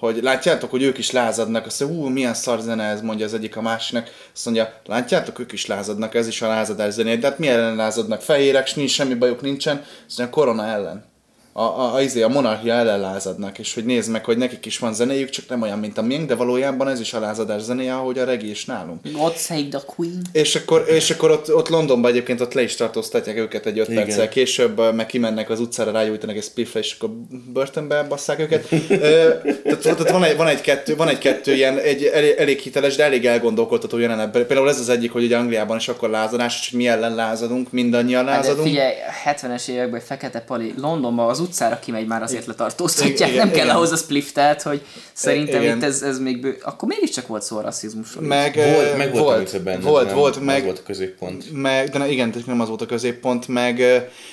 hogy 0.00 0.22
látjátok, 0.22 0.70
hogy 0.70 0.82
ők 0.82 0.98
is 0.98 1.10
lázadnak, 1.10 1.66
azt 1.66 1.80
mondja, 1.80 1.98
ú, 1.98 2.08
milyen 2.08 2.34
szar 2.34 2.60
zene 2.60 2.84
ez, 2.84 3.00
mondja 3.00 3.26
az 3.26 3.34
egyik 3.34 3.56
a 3.56 3.60
másiknak, 3.62 4.10
azt 4.34 4.44
mondja, 4.44 4.80
látjátok, 4.86 5.38
ők 5.38 5.52
is 5.52 5.66
lázadnak, 5.66 6.14
ez 6.14 6.26
is 6.26 6.42
a 6.42 6.48
lázadás 6.48 6.92
zené, 6.92 7.16
de 7.16 7.26
hát 7.26 7.38
mi 7.38 7.48
ellen 7.48 7.76
lázadnak, 7.76 8.22
fehérek, 8.22 8.74
nincs 8.76 8.90
semmi 8.90 9.14
bajuk 9.14 9.40
nincsen, 9.40 9.84
azt 10.06 10.18
mondja, 10.18 10.36
korona 10.36 10.66
ellen 10.66 11.09
a, 11.52 11.62
a, 11.62 11.94
a, 11.94 12.02
izé, 12.02 12.22
a 12.22 12.28
monarchia 12.28 12.74
ellen 12.74 13.00
lázadnak, 13.00 13.58
és 13.58 13.74
hogy 13.74 13.84
nézd 13.84 14.10
meg, 14.10 14.24
hogy 14.24 14.36
nekik 14.36 14.66
is 14.66 14.78
van 14.78 14.94
zenéjük, 14.94 15.30
csak 15.30 15.48
nem 15.48 15.62
olyan, 15.62 15.78
mint 15.78 15.98
a 15.98 16.02
miénk, 16.02 16.28
de 16.28 16.34
valójában 16.34 16.88
ez 16.88 17.00
is 17.00 17.12
a 17.12 17.20
lázadás 17.20 17.62
zenéje, 17.62 17.94
ahogy 17.94 18.18
a 18.18 18.24
regi 18.24 18.50
is 18.50 18.64
nálunk. 18.64 19.00
God 19.12 19.36
save 19.36 19.68
the 19.70 19.80
Queen. 19.86 20.22
És 20.32 20.54
akkor, 20.54 20.84
és 20.88 21.10
akkor 21.10 21.30
ott, 21.30 21.54
ott 21.54 21.68
Londonban 21.68 22.10
egyébként 22.10 22.40
ott 22.40 22.52
le 22.52 22.62
is 22.62 22.74
tartóztatják 22.74 23.36
őket 23.36 23.66
egy 23.66 23.78
öt 23.78 23.88
Igen. 23.88 24.04
perccel 24.04 24.28
később, 24.28 24.94
meg 24.94 25.06
kimennek 25.06 25.50
az 25.50 25.60
utcára, 25.60 25.90
rágyújtanak 25.90 26.36
egy 26.36 26.42
spliffre, 26.42 26.80
és 26.80 26.96
akkor 26.98 27.10
börtönbe 27.52 28.02
basszák 28.02 28.40
őket. 28.40 28.68
Tehát, 28.68 29.78
tehát 29.82 30.10
van, 30.10 30.24
egy, 30.24 30.36
van, 30.36 30.46
egy 30.46 30.60
kettő, 30.60 30.96
van 30.96 31.08
egy 31.08 31.18
kettő 31.18 31.54
ilyen 31.54 31.78
egy 31.78 32.04
elég, 32.04 32.34
elég 32.38 32.58
hiteles, 32.58 32.96
de 32.96 33.04
elég 33.04 33.26
elgondolkodtató 33.26 33.98
jelenet. 33.98 34.30
Például 34.30 34.68
ez 34.68 34.80
az 34.80 34.88
egyik, 34.88 35.12
hogy 35.12 35.24
ugye 35.24 35.36
Angliában 35.36 35.76
is 35.76 35.88
akkor 35.88 36.10
lázadás, 36.10 36.58
és 36.60 36.70
hogy 36.70 36.78
mi 36.78 36.88
ellen 36.88 37.14
lázadunk, 37.14 37.72
mindannyian 37.72 38.26
Hát 38.26 38.40
de 38.40 38.48
lázadunk. 38.48 38.66
figyelj, 38.66 38.94
70-es 39.24 39.68
években 39.68 40.00
Fekete 40.00 40.40
Pali 40.40 40.74
Londonban 40.76 41.28
az 41.28 41.39
utcára 41.40 41.78
kimegy, 41.78 42.06
már 42.06 42.22
azért 42.22 42.46
letartóztatják, 42.46 43.30
Igen, 43.30 43.46
nem 43.46 43.54
kell 43.54 43.64
igen. 43.64 43.76
ahhoz 43.76 43.92
a 43.92 43.96
spliff, 43.96 44.30
tehát 44.32 44.62
hogy 44.62 44.82
szerintem 45.12 45.62
Igen. 45.62 45.76
itt 45.76 45.82
ez, 45.82 46.02
ez 46.02 46.18
még 46.18 46.40
bő... 46.40 46.58
Akkor 46.62 46.88
mégiscsak 46.88 47.26
volt 47.26 47.42
szó 47.42 47.56
a 47.56 47.60
rasszizmusról. 47.60 48.24
Meg, 48.24 48.54
Volt, 48.54 48.96
meg 48.96 49.12
volt, 49.12 49.50
volt, 49.50 49.62
benne, 49.62 49.80
volt, 49.80 50.06
nem, 50.06 50.14
volt, 50.14 50.36
az 50.36 50.42
meg, 50.42 50.64
volt 50.64 50.78
a 50.78 50.82
középpont. 50.82 51.52
meg, 51.52 51.88
de 51.88 52.08
igen, 52.08 52.34
nem 52.46 52.60
az 52.60 52.68
volt 52.68 52.82
a 52.82 52.86
középpont, 52.86 53.48
meg, 53.48 53.82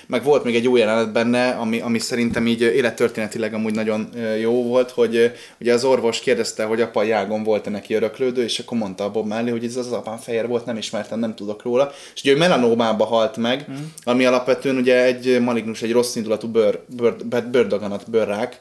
meg 0.07 0.23
volt 0.23 0.43
még 0.43 0.55
egy 0.55 0.63
jó 0.63 0.75
jelenet 0.75 1.11
benne, 1.11 1.49
ami, 1.49 1.79
ami 1.79 1.99
szerintem 1.99 2.47
így 2.47 2.61
élettörténetileg 2.61 3.53
amúgy 3.53 3.73
nagyon 3.73 4.09
jó 4.41 4.63
volt, 4.63 4.91
hogy 4.91 5.31
ugye 5.59 5.73
az 5.73 5.83
orvos 5.83 6.19
kérdezte, 6.19 6.63
hogy 6.63 6.81
apa 6.81 7.03
Jágon 7.03 7.43
volt-e 7.43 7.69
neki 7.69 7.93
öröklődő, 7.93 8.43
és 8.43 8.59
akkor 8.59 8.77
mondta 8.77 9.03
a 9.03 9.11
Bob 9.11 9.27
Marley, 9.27 9.51
hogy 9.51 9.63
ez 9.63 9.75
az 9.75 9.91
apám 9.91 10.17
fehér 10.17 10.47
volt, 10.47 10.65
nem 10.65 10.77
ismertem, 10.77 11.19
nem 11.19 11.35
tudok 11.35 11.63
róla, 11.63 11.91
és 12.15 12.21
ugye 12.21 12.31
ő 12.31 12.37
melanómába 12.37 13.05
halt 13.05 13.37
meg, 13.37 13.65
mm. 13.71 13.75
ami 14.03 14.25
alapvetően 14.25 14.75
ugye 14.77 15.03
egy 15.03 15.41
malignus, 15.41 15.81
egy 15.81 15.91
rossz 15.91 16.15
indulatú 16.15 16.47
bőr, 16.47 16.79
bőr, 16.97 17.15
bőr, 17.25 17.43
bőrdaganat, 17.43 18.09
bőrrák, 18.09 18.59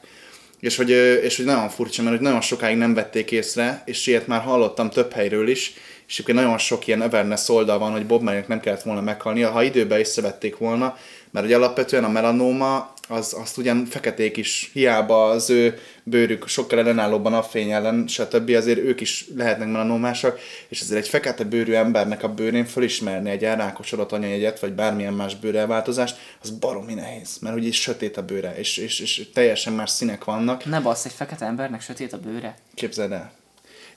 és 0.59 0.75
hogy, 0.75 0.89
és 1.23 1.35
hogy 1.35 1.45
nagyon 1.45 1.69
furcsa, 1.69 2.01
mert 2.01 2.15
hogy 2.15 2.25
nagyon 2.25 2.41
sokáig 2.41 2.77
nem 2.77 2.93
vették 2.93 3.31
észre, 3.31 3.81
és 3.85 4.07
ilyet 4.07 4.27
már 4.27 4.41
hallottam 4.41 4.89
több 4.89 5.11
helyről 5.11 5.47
is, 5.47 5.73
és 6.07 6.13
egyébként 6.13 6.37
nagyon 6.37 6.57
sok 6.57 6.87
ilyen 6.87 7.01
awareness 7.01 7.49
oldal 7.49 7.77
van, 7.77 7.91
hogy 7.91 8.05
Bob 8.05 8.21
marley 8.21 8.43
nem 8.47 8.59
kellett 8.59 8.83
volna 8.83 9.01
meghalnia, 9.01 9.51
ha 9.51 9.63
időben 9.63 9.99
észrevették 9.99 10.57
volna, 10.57 10.97
mert 11.31 11.45
hogy 11.45 11.55
alapvetően 11.55 12.03
a 12.03 12.09
melanóma, 12.09 12.93
az, 13.07 13.35
azt 13.39 13.57
ugyan 13.57 13.85
feketék 13.85 14.37
is, 14.37 14.69
hiába 14.73 15.29
az 15.29 15.49
ő 15.49 15.79
bőrük 16.03 16.47
sokkal 16.47 16.79
ellenállóban 16.79 17.33
a 17.33 17.43
fény 17.43 17.71
ellen, 17.71 18.07
stb. 18.07 18.49
azért 18.49 18.79
ők 18.79 19.01
is 19.01 19.25
lehetnek 19.35 19.67
melanómásak, 19.67 20.39
és 20.67 20.81
ezért 20.81 20.99
egy 20.99 21.07
fekete 21.07 21.43
bőrű 21.43 21.73
embernek 21.73 22.23
a 22.23 22.33
bőrén 22.33 22.65
fölismerni 22.65 23.29
egy 23.29 23.45
elrákosodott 23.45 24.11
anyajegyet, 24.11 24.59
vagy 24.59 24.73
bármilyen 24.73 25.13
más 25.13 25.35
bőrelváltozást, 25.35 26.17
az 26.41 26.49
baromi 26.49 26.93
nehéz, 26.93 27.37
mert 27.41 27.55
ugye 27.55 27.71
sötét 27.71 28.17
a 28.17 28.25
bőre, 28.25 28.55
és, 28.57 28.77
és, 28.77 28.99
és 28.99 29.29
teljesen 29.33 29.73
más 29.73 29.89
színek 29.89 30.23
vannak, 30.23 30.65
Ne 30.65 30.81
bassz, 30.81 31.05
egy 31.05 31.11
fekete 31.11 31.45
embernek 31.45 31.81
sötét 31.81 32.13
a 32.13 32.17
bőre. 32.17 32.55
Képzeld 32.73 33.11
el. 33.11 33.31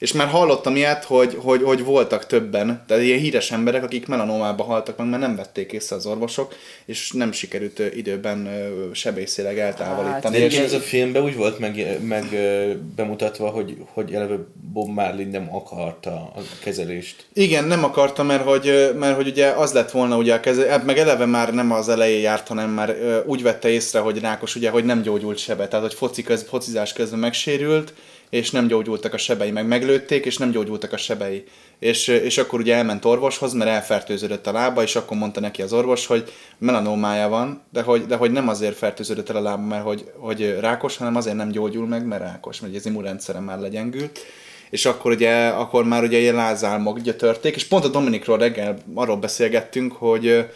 És 0.00 0.12
már 0.12 0.28
hallottam 0.28 0.76
ilyet, 0.76 1.04
hogy, 1.04 1.36
hogy, 1.40 1.62
hogy 1.62 1.84
voltak 1.84 2.26
többen, 2.26 2.82
tehát 2.86 3.02
ilyen 3.02 3.18
híres 3.18 3.50
emberek, 3.50 3.82
akik 3.82 4.06
melanómába 4.06 4.64
haltak 4.64 4.96
meg, 4.96 5.08
mert 5.08 5.22
nem 5.22 5.36
vették 5.36 5.72
észre 5.72 5.96
az 5.96 6.06
orvosok, 6.06 6.54
és 6.84 7.12
nem 7.12 7.32
sikerült 7.32 7.82
időben 7.94 8.46
ö, 8.46 8.88
sebészéleg 8.92 9.58
eltávolítani. 9.58 10.36
Hát, 10.36 10.46
és, 10.46 10.52
igen, 10.52 10.64
ez 10.64 10.72
a 10.72 10.78
filmben 10.78 11.22
úgy 11.22 11.36
volt 11.36 11.58
meg, 11.58 11.98
meg 12.02 12.24
bemutatva, 12.96 13.48
hogy, 13.48 13.76
hogy 13.92 14.12
eleve 14.12 14.36
Bob 14.72 14.88
Marley 14.88 15.30
nem 15.30 15.48
akarta 15.54 16.10
a 16.10 16.40
kezelést. 16.62 17.26
igen, 17.32 17.64
nem 17.64 17.84
akartam, 17.84 18.26
mert 18.26 18.44
hogy, 18.44 18.90
mert 18.98 19.16
hogy 19.16 19.26
ugye 19.26 19.46
az 19.46 19.72
lett 19.72 19.90
volna, 19.90 20.16
ugye 20.16 20.34
a 20.34 20.40
keze, 20.40 20.70
hát 20.70 20.84
meg 20.84 20.98
eleve 20.98 21.26
már 21.26 21.54
nem 21.54 21.72
az 21.72 21.88
elején 21.88 22.20
járt, 22.20 22.48
hanem 22.48 22.70
már 22.70 22.96
úgy 23.26 23.42
vette 23.42 23.68
észre, 23.68 23.98
hogy 23.98 24.20
rákos, 24.20 24.56
ugye, 24.56 24.70
hogy 24.70 24.84
nem 24.84 25.02
gyógyult 25.02 25.38
sebe, 25.38 25.68
tehát 25.68 25.86
hogy 25.86 25.94
foci 25.94 26.22
köz, 26.22 26.46
focizás 26.48 26.92
közben 26.92 27.18
megsérült, 27.18 27.92
és 28.30 28.50
nem 28.50 28.66
gyógyultak 28.66 29.14
a 29.14 29.18
sebei, 29.18 29.50
meg 29.50 29.66
meglőtték, 29.66 30.24
és 30.24 30.36
nem 30.36 30.50
gyógyultak 30.50 30.92
a 30.92 30.96
sebei. 30.96 31.44
És, 31.78 32.08
és 32.08 32.38
akkor 32.38 32.60
ugye 32.60 32.74
elment 32.74 33.04
orvoshoz, 33.04 33.52
mert 33.52 33.70
elfertőződött 33.70 34.46
a 34.46 34.52
lába, 34.52 34.82
és 34.82 34.96
akkor 34.96 35.16
mondta 35.16 35.40
neki 35.40 35.62
az 35.62 35.72
orvos, 35.72 36.06
hogy 36.06 36.32
melanómája 36.58 37.28
van, 37.28 37.62
de 37.72 37.82
hogy, 37.82 38.06
de 38.06 38.16
hogy 38.16 38.30
nem 38.30 38.48
azért 38.48 38.76
fertőződött 38.76 39.30
el 39.30 39.36
a 39.36 39.40
lába, 39.40 39.62
mert 39.62 39.84
hogy, 39.84 40.10
hogy 40.16 40.56
rákos, 40.60 40.96
hanem 40.96 41.16
azért 41.16 41.36
nem 41.36 41.50
gyógyul 41.50 41.86
meg, 41.86 42.06
mert 42.06 42.22
rákos, 42.22 42.60
mert 42.60 42.74
az 42.74 42.86
immunrendszere 42.86 43.40
már 43.40 43.58
legyengült 43.58 44.20
és 44.70 44.86
akkor 44.86 45.10
ugye, 45.12 45.46
akkor 45.48 45.84
már 45.84 46.02
ugye 46.02 46.18
ilyen 46.18 46.34
lázálmok 46.34 46.96
ugye 46.96 47.14
törték, 47.14 47.54
és 47.54 47.64
pont 47.64 47.84
a 47.84 47.88
Dominikról 47.88 48.38
reggel 48.38 48.76
arról 48.94 49.16
beszélgettünk, 49.16 49.92
hogy, 49.92 50.46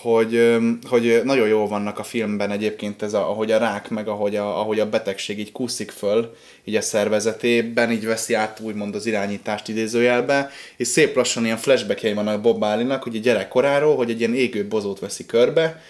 hogy, 0.00 0.56
hogy 0.88 1.20
nagyon 1.24 1.48
jó 1.48 1.66
vannak 1.66 1.98
a 1.98 2.02
filmben 2.02 2.50
egyébként 2.50 3.02
ez, 3.02 3.14
a, 3.14 3.30
ahogy 3.30 3.52
a 3.52 3.58
rák, 3.58 3.88
meg 3.88 4.08
ahogy 4.08 4.36
a, 4.36 4.60
ahogy 4.60 4.80
a 4.80 4.88
betegség 4.88 5.38
így 5.38 5.52
kúszik 5.52 5.90
föl, 5.90 6.34
így 6.64 6.74
a 6.74 6.80
szervezetében, 6.80 7.90
így 7.90 8.06
veszi 8.06 8.34
át 8.34 8.60
úgymond 8.60 8.94
az 8.94 9.06
irányítást 9.06 9.68
idézőjelbe, 9.68 10.50
és 10.76 10.88
szép 10.88 11.16
lassan 11.16 11.44
ilyen 11.44 11.56
flashbackjei 11.56 12.12
vannak 12.12 12.40
Bob 12.40 12.58
Marley-nak, 12.58 13.02
hogy 13.02 13.20
gyerekkoráról, 13.20 13.96
hogy 13.96 14.10
egy 14.10 14.18
ilyen 14.18 14.34
égő 14.34 14.66
bozót 14.66 14.98
veszi 14.98 15.26
körbe, 15.26 15.82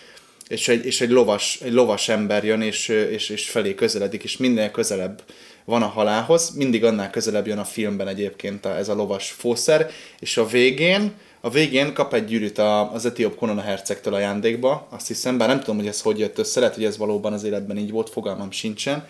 és 0.49 0.68
egy, 0.68 0.87
és 0.87 1.01
egy, 1.01 1.11
lovas, 1.11 1.61
egy 1.64 1.73
lovas 1.73 2.09
ember 2.09 2.44
jön, 2.44 2.62
és, 2.62 2.88
és, 2.88 3.29
és 3.29 3.51
felé 3.51 3.75
közeledik, 3.75 4.23
és 4.23 4.37
minden 4.37 4.70
közelebb 4.70 5.23
van 5.64 5.83
a 5.83 5.87
halálhoz, 5.87 6.51
mindig 6.55 6.85
annál 6.85 7.11
közelebb 7.11 7.46
jön 7.46 7.59
a 7.59 7.64
filmben 7.64 8.09
egyébként 8.09 8.64
a, 8.64 8.77
ez 8.77 8.88
a 8.88 8.94
lovas 8.94 9.31
fószer, 9.31 9.90
és 10.20 10.37
a 10.37 10.46
végén, 10.46 11.12
a 11.40 11.50
végén 11.50 11.94
kap 11.94 12.14
egy 12.14 12.24
gyűrűt 12.24 12.59
az 12.92 13.07
etióp 13.07 13.37
Konona 13.37 13.61
hercegtől 13.61 14.14
ajándékba, 14.14 14.87
azt 14.90 15.07
hiszem, 15.07 15.38
bár 15.38 15.48
nem 15.48 15.59
tudom, 15.59 15.76
hogy 15.76 15.87
ez 15.87 16.00
hogy 16.00 16.18
jött 16.18 16.38
össze, 16.38 16.61
lehet, 16.61 16.74
hogy 16.74 16.85
ez 16.85 16.96
valóban 16.96 17.33
az 17.33 17.44
életben 17.44 17.76
így 17.76 17.90
volt, 17.90 18.11
fogalmam 18.11 18.50
sincsen. 18.50 19.07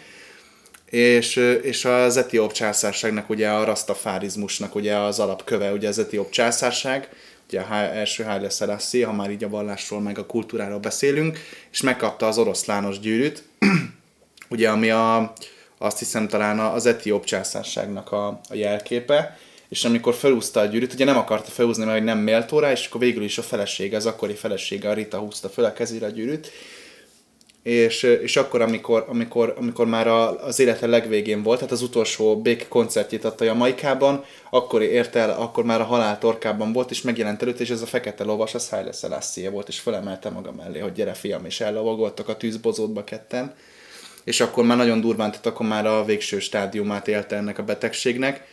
És, 0.90 1.36
és 1.62 1.84
az 1.84 2.16
etióp 2.16 2.52
császárságnak, 2.52 3.30
ugye 3.30 3.48
a 3.48 3.64
rastafárizmusnak 3.64 4.74
ugye 4.74 4.96
az 4.96 5.18
alapköve, 5.18 5.72
ugye 5.72 5.88
az 5.88 5.98
etióp 5.98 6.30
császárság, 6.30 7.08
ugye 7.46 7.60
a 7.60 7.74
első 7.74 8.24
Haile 8.24 8.48
Selassie, 8.48 9.06
ha 9.06 9.12
már 9.12 9.30
így 9.30 9.44
a 9.44 9.48
vallásról 9.48 10.00
meg 10.00 10.18
a 10.18 10.26
kultúráról 10.26 10.78
beszélünk, 10.78 11.38
és 11.72 11.80
megkapta 11.80 12.26
az 12.26 12.38
oroszlános 12.38 13.00
gyűrűt, 13.00 13.42
ugye 14.48 14.70
ami 14.70 14.90
a, 14.90 15.32
azt 15.78 15.98
hiszem 15.98 16.28
talán 16.28 16.58
az 16.58 16.86
etióp 16.86 17.24
császárságnak 17.24 18.12
a, 18.12 18.26
a 18.26 18.54
jelképe, 18.54 19.38
és 19.70 19.84
amikor 19.84 20.14
felúzta 20.14 20.60
a 20.60 20.64
gyűrűt, 20.64 20.92
ugye 20.92 21.04
nem 21.04 21.16
akarta 21.16 21.50
felúzni, 21.50 21.84
mert 21.84 22.04
nem 22.04 22.18
méltó 22.18 22.58
rá, 22.58 22.70
és 22.70 22.86
akkor 22.86 23.00
végül 23.00 23.22
is 23.22 23.38
a 23.38 23.42
felesége, 23.42 23.96
az 23.96 24.06
akkori 24.06 24.34
felesége, 24.34 24.88
a 24.88 24.92
Rita 24.92 25.18
húzta 25.18 25.48
fel 25.48 25.64
a 25.64 25.72
kezére 25.72 26.06
a 26.06 26.10
gyűrűt, 26.10 26.50
és, 27.62 28.02
és 28.02 28.36
akkor, 28.36 28.60
amikor, 28.60 29.04
amikor, 29.08 29.54
amikor 29.58 29.86
már 29.86 30.06
a, 30.08 30.44
az 30.44 30.58
élete 30.58 30.86
legvégén 30.86 31.42
volt, 31.42 31.58
tehát 31.58 31.72
az 31.72 31.82
utolsó 31.82 32.40
bék 32.40 32.68
koncertjét 32.68 33.24
adta 33.24 33.44
Jamaikában, 33.44 34.24
akkor 34.50 34.82
ért 34.82 35.16
el, 35.16 35.30
akkor 35.30 35.64
már 35.64 35.80
a 35.80 35.84
halál 35.84 36.18
torkában 36.18 36.72
volt, 36.72 36.90
és 36.90 37.02
megjelent 37.02 37.42
előtt, 37.42 37.60
és 37.60 37.70
ez 37.70 37.82
a 37.82 37.86
fekete 37.86 38.24
lovas, 38.24 38.54
az 38.54 38.68
Haile 38.68 38.92
Selassie 38.92 39.50
volt, 39.50 39.68
és 39.68 39.80
felemelte 39.80 40.30
maga 40.30 40.52
mellé, 40.52 40.78
hogy 40.78 40.92
gyere 40.92 41.14
fiam, 41.14 41.44
és 41.44 41.60
ellovagoltak 41.60 42.28
a 42.28 42.36
tűzbozótba 42.36 43.04
ketten 43.04 43.54
és 44.24 44.40
akkor 44.40 44.64
már 44.64 44.76
nagyon 44.76 45.00
durván, 45.00 45.30
tehát 45.30 45.46
akkor 45.46 45.66
már 45.66 45.86
a 45.86 46.04
végső 46.04 46.38
stádiumát 46.38 47.08
élte 47.08 47.36
ennek 47.36 47.58
a 47.58 47.62
betegségnek. 47.62 48.46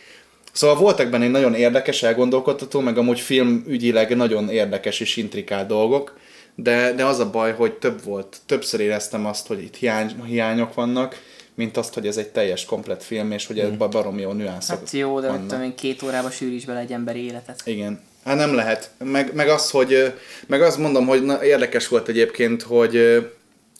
Szóval 0.58 0.76
voltak 0.76 1.08
benne 1.08 1.24
egy 1.24 1.30
nagyon 1.30 1.54
érdekes, 1.54 2.02
elgondolkodtató, 2.02 2.80
meg 2.80 2.98
amúgy 2.98 3.20
filmügyileg 3.20 4.16
nagyon 4.16 4.48
érdekes 4.48 5.00
és 5.00 5.16
intrikált 5.16 5.66
dolgok, 5.66 6.18
de, 6.54 6.92
de 6.92 7.04
az 7.04 7.18
a 7.18 7.30
baj, 7.30 7.52
hogy 7.52 7.72
több 7.72 8.04
volt, 8.04 8.36
többször 8.46 8.80
éreztem 8.80 9.26
azt, 9.26 9.46
hogy 9.46 9.62
itt 9.62 9.76
hiány, 9.76 10.22
hiányok 10.26 10.74
vannak, 10.74 11.22
mint 11.54 11.76
azt, 11.76 11.94
hogy 11.94 12.06
ez 12.06 12.16
egy 12.16 12.28
teljes, 12.28 12.64
komplet 12.64 13.04
film, 13.04 13.32
és 13.32 13.46
hogy 13.46 13.58
ebben 13.58 13.90
baromi 13.90 14.20
jó 14.20 14.32
nüanszok 14.32 14.78
Hát 14.78 14.90
jó, 14.90 15.20
de 15.20 15.28
vannak. 15.28 15.62
én 15.64 15.74
két 15.74 16.02
órába 16.02 16.30
sűríts 16.30 16.66
bele 16.66 16.78
egy 16.78 16.92
emberi 16.92 17.24
életet. 17.24 17.60
Igen. 17.64 18.00
Hát 18.24 18.36
nem 18.36 18.54
lehet. 18.54 18.90
Meg, 19.04 19.34
meg 19.34 19.48
az, 19.48 19.70
hogy, 19.70 20.12
meg 20.46 20.62
azt 20.62 20.78
mondom, 20.78 21.06
hogy 21.06 21.24
na, 21.24 21.44
érdekes 21.44 21.88
volt 21.88 22.08
egyébként, 22.08 22.62
hogy 22.62 23.26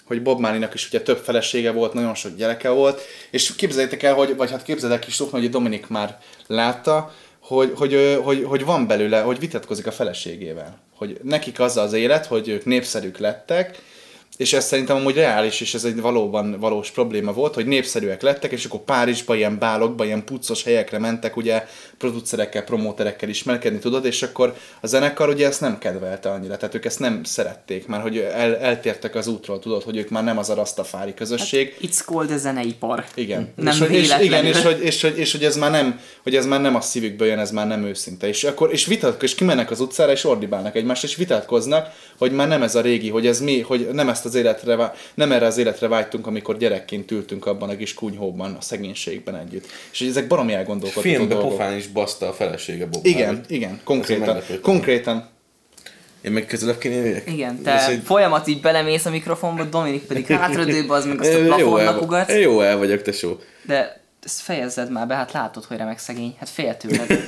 hogy 0.09 0.23
Bob 0.23 0.41
Marley-nak 0.41 0.75
is 0.75 0.89
ugye 0.89 1.01
több 1.01 1.19
felesége 1.19 1.71
volt, 1.71 1.93
nagyon 1.93 2.15
sok 2.15 2.37
gyereke 2.37 2.71
volt, 2.71 3.01
és 3.31 3.55
képzeljétek 3.55 4.03
el, 4.03 4.15
hogy, 4.15 4.37
vagy 4.37 4.51
hát 4.51 4.63
képzeljétek 4.63 5.07
is, 5.07 5.23
hogy 5.31 5.51
Dominik 5.51 5.87
már 5.87 6.19
látta, 6.47 7.13
hogy, 7.41 7.73
hogy, 7.77 8.19
hogy, 8.23 8.45
hogy 8.45 8.65
van 8.65 8.87
belőle, 8.87 9.21
hogy 9.21 9.39
vitatkozik 9.39 9.87
a 9.87 9.93
feleségével. 9.93 10.79
Hogy 10.97 11.21
nekik 11.23 11.61
az 11.61 11.77
az 11.77 11.93
élet, 11.93 12.27
hogy 12.27 12.49
ők 12.49 12.65
népszerűk 12.65 13.19
lettek, 13.19 13.83
és 14.37 14.53
ez 14.53 14.65
szerintem 14.65 14.97
amúgy 14.97 15.15
reális, 15.15 15.61
és 15.61 15.75
ez 15.75 15.85
egy 15.85 16.01
valóban 16.01 16.61
valós 16.61 16.91
probléma 16.91 17.33
volt, 17.33 17.55
hogy 17.55 17.67
népszerűek 17.67 18.23
lettek, 18.23 18.53
és 18.53 18.65
akkor 18.65 18.81
Párizsba, 18.81 19.35
ilyen 19.35 19.59
bálokba, 19.59 20.05
ilyen 20.05 20.25
puccos 20.25 20.63
helyekre 20.63 20.99
mentek, 20.99 21.37
ugye 21.37 21.67
producerekkel, 21.99 22.65
promóterekkel 22.65 23.29
ismerkedni, 23.29 23.79
tudod, 23.79 24.05
és 24.05 24.23
akkor 24.23 24.55
a 24.81 24.87
zenekar 24.87 25.29
ugye 25.29 25.47
ezt 25.47 25.61
nem 25.61 25.79
kedvelte 25.79 26.31
annyira, 26.31 26.57
tehát 26.57 26.75
ők 26.75 26.85
ezt 26.85 26.99
nem 26.99 27.25
szerették, 27.25 27.87
már 27.87 28.01
hogy 28.01 28.19
el, 28.19 28.57
eltértek 28.57 29.15
az 29.15 29.27
útról, 29.27 29.59
tudod, 29.59 29.83
hogy 29.83 29.97
ők 29.97 30.09
már 30.09 30.25
nem 30.25 30.39
az 30.39 30.51
a 30.51 30.55
rastafári 30.55 31.15
közösség. 31.15 31.73
Hát, 31.73 31.91
it's 31.91 32.05
called 32.05 32.31
a 32.31 32.37
zeneipar. 32.37 33.05
Igen. 33.15 33.53
Nem 33.57 33.75
és, 33.83 33.89
és, 33.91 34.15
igen, 34.21 34.45
és 34.45 34.63
hogy, 34.63 34.81
és, 34.83 35.03
hogy, 35.03 35.19
és, 35.19 35.33
hogy, 35.33 35.45
ez 35.45 35.57
már 35.57 35.71
nem, 35.71 36.01
hogy 36.23 36.37
ez 36.37 36.47
már 36.47 36.61
nem 36.61 36.75
a 36.75 36.81
szívükből 36.81 37.29
jön, 37.29 37.39
ez 37.39 37.51
már 37.51 37.67
nem 37.67 37.85
őszinte. 37.85 38.29
És 38.29 38.45
akkor, 38.45 38.73
és 38.73 38.87
vitatkoznak, 38.87 39.23
és 39.23 39.35
kimennek 39.35 39.71
az 39.71 39.81
utcára, 39.81 40.13
és 40.13 40.25
ordibálnak 40.25 40.77
egymást, 40.77 41.05
és 41.05 41.17
vitatkoznak, 41.17 41.89
hogy 42.19 42.33
már 42.33 42.49
nem 42.49 42.63
ez 42.63 42.75
a 42.75 42.81
régi, 42.81 43.09
hogy 43.09 43.27
ez 43.27 43.41
mi, 43.41 43.61
hogy 43.61 43.89
nem 43.93 44.09
ezt 44.09 44.25
az 44.25 44.35
életre, 44.35 44.93
nem 45.15 45.33
erre 45.33 45.47
az 45.47 45.59
életre 45.59 45.89
vágytunk, 45.89 46.27
amikor 46.27 46.57
gyerekként 46.57 47.11
ültünk 47.11 47.47
abban 47.47 47.69
a 47.69 47.77
kis 47.77 47.95
kunyhóban, 47.95 48.55
a 48.55 48.61
szegénységben 48.61 49.37
együtt. 49.37 49.67
És 49.93 49.99
hogy 49.99 50.09
ezek 50.09 50.27
baromi 50.27 50.53
elgondolkodható 50.53 51.09
Filmbe 51.09 51.35
dolgok. 51.35 51.51
pofán 51.51 51.77
is 51.77 51.88
baszta 51.93 52.29
a 52.29 52.33
felesége 52.33 52.87
Bob 52.87 53.07
Igen, 53.07 53.27
Harvey. 53.27 53.57
igen, 53.57 53.81
konkrétan. 53.85 54.43
Konkrétan. 54.63 55.29
Én 56.21 56.33
meg 56.33 56.47
közelebb 56.47 56.79
kéne 56.79 56.95
jöjjek? 56.95 57.31
Igen, 57.31 57.63
te 57.63 57.87
egy... 57.87 58.03
folyamat 58.05 58.49
így 58.49 58.61
belemész 58.61 59.05
a 59.05 59.11
mikrofonba, 59.11 59.65
Dominik 59.65 60.03
pedig 60.03 60.27
hátradőbb, 60.33 60.89
az 60.89 61.05
meg 61.05 61.21
azt 61.21 61.35
a 61.35 61.45
plafonnak 61.45 62.03
ugatsz. 62.03 62.35
Jó 62.35 62.61
el 62.61 62.79
vagyok, 62.79 63.03
tesó. 63.03 63.37
De 63.63 64.01
ezt 64.25 64.41
fejezzed 64.41 64.91
már 64.91 65.07
be, 65.07 65.15
hát 65.15 65.33
látod, 65.33 65.65
hogy 65.65 65.77
remek 65.77 65.99
szegény. 65.99 66.37
Hát 66.39 66.49
fél 66.49 66.77
tőled. 66.77 67.27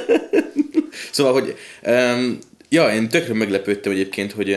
szóval, 1.12 1.32
hogy 1.32 1.56
um, 1.86 2.38
Ja, 2.72 2.94
én 2.94 3.08
tökre 3.08 3.34
meglepődtem 3.34 3.92
egyébként, 3.92 4.32
hogy 4.32 4.56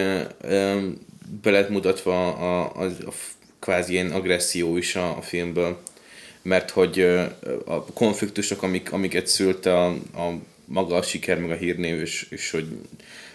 um, 0.50 0.98
be 1.42 1.52
lett 1.52 1.70
mutatva 1.70 2.34
a, 2.34 2.62
a, 2.62 2.82
a, 2.82 2.86
a 2.86 3.12
kvázi 3.60 3.94
ilyen 3.94 4.12
agresszió 4.12 4.78
is 4.78 4.96
a, 4.96 5.18
a 5.18 5.22
filmből, 5.22 5.82
mert 6.44 6.70
hogy 6.70 7.00
a 7.66 7.84
konfliktusok, 7.94 8.64
amik, 8.64 8.92
amiket 8.92 9.28
szült 9.28 9.66
a, 9.66 9.86
a 9.88 10.40
maga 10.66 10.96
a 10.96 11.02
siker, 11.02 11.40
meg 11.40 11.52
a 11.52 11.56
hírnév, 11.56 12.00
és, 12.00 12.26
és 12.30 12.52
hogy 12.52 12.66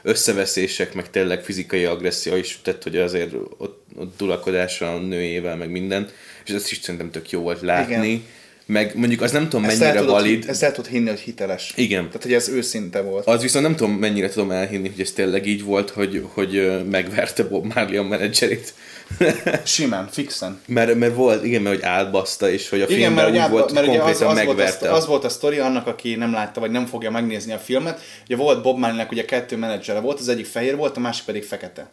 összeveszések, 0.02 0.94
meg 0.94 1.10
tényleg 1.10 1.44
fizikai 1.44 1.84
agresszió 1.84 2.34
is, 2.34 2.60
tehát 2.62 2.82
hogy 2.82 2.96
azért 2.96 3.32
ott, 3.58 3.84
ott 3.96 4.16
dulakodása 4.16 4.94
a 4.94 4.98
nőjével, 4.98 5.56
meg 5.56 5.70
minden, 5.70 6.08
és 6.44 6.52
ezt 6.52 6.70
is 6.70 6.78
szerintem 6.82 7.10
tök 7.10 7.30
jó 7.30 7.40
volt 7.40 7.60
látni. 7.60 8.08
Igen 8.08 8.22
meg 8.68 8.92
mondjuk 8.96 9.20
az 9.20 9.30
nem 9.30 9.48
tudom 9.48 9.64
ezt 9.64 9.78
mennyire 9.78 9.98
tudod, 9.98 10.14
valid. 10.14 10.44
Ezt 10.48 10.62
el 10.62 10.72
tudod 10.72 10.90
hinni, 10.90 11.08
hogy 11.08 11.18
hiteles. 11.18 11.72
Igen. 11.76 12.06
Tehát, 12.06 12.22
hogy 12.22 12.32
ez 12.32 12.48
őszinte 12.48 13.00
volt. 13.00 13.26
Az 13.26 13.42
viszont 13.42 13.64
nem 13.64 13.76
tudom 13.76 13.92
mennyire 13.92 14.28
tudom 14.28 14.50
elhinni, 14.50 14.88
hogy 14.88 15.00
ez 15.00 15.10
tényleg 15.10 15.46
így 15.46 15.62
volt, 15.62 15.90
hogy, 15.90 16.24
hogy 16.32 16.82
megverte 16.90 17.44
Bob 17.44 17.74
Marley 17.74 18.00
a 18.00 18.02
menedzserét. 18.02 18.74
Simán, 19.64 20.08
fixen. 20.10 20.60
Mert, 20.66 20.94
mert 20.94 21.14
volt, 21.14 21.44
igen, 21.44 21.62
mert 21.62 21.74
hogy 21.74 21.84
átbaszta, 21.84 22.50
és 22.50 22.68
hogy 22.68 22.80
a 22.80 22.84
igen, 22.84 22.98
filmben 22.98 23.32
mert, 23.32 23.44
úgy 23.44 23.50
volt, 23.50 23.72
mert 23.72 23.86
konkrétan 23.86 24.10
az, 24.10 24.22
az 24.22 24.34
megverte. 24.34 24.78
Volt 24.78 24.92
a, 24.92 24.96
az 24.96 25.06
volt 25.06 25.24
a 25.24 25.28
sztori 25.28 25.58
annak, 25.58 25.86
aki 25.86 26.14
nem 26.14 26.32
látta, 26.32 26.60
vagy 26.60 26.70
nem 26.70 26.86
fogja 26.86 27.10
megnézni 27.10 27.52
a 27.52 27.58
filmet. 27.58 28.00
Ugye 28.24 28.36
volt 28.36 28.62
Bob 28.62 28.78
Marley-nek 28.78 29.10
ugye 29.10 29.24
kettő 29.24 29.56
menedzsere 29.56 30.00
volt, 30.00 30.20
az 30.20 30.28
egyik 30.28 30.46
fehér 30.46 30.76
volt, 30.76 30.96
a 30.96 31.00
másik 31.00 31.24
pedig 31.24 31.44
fekete 31.44 31.90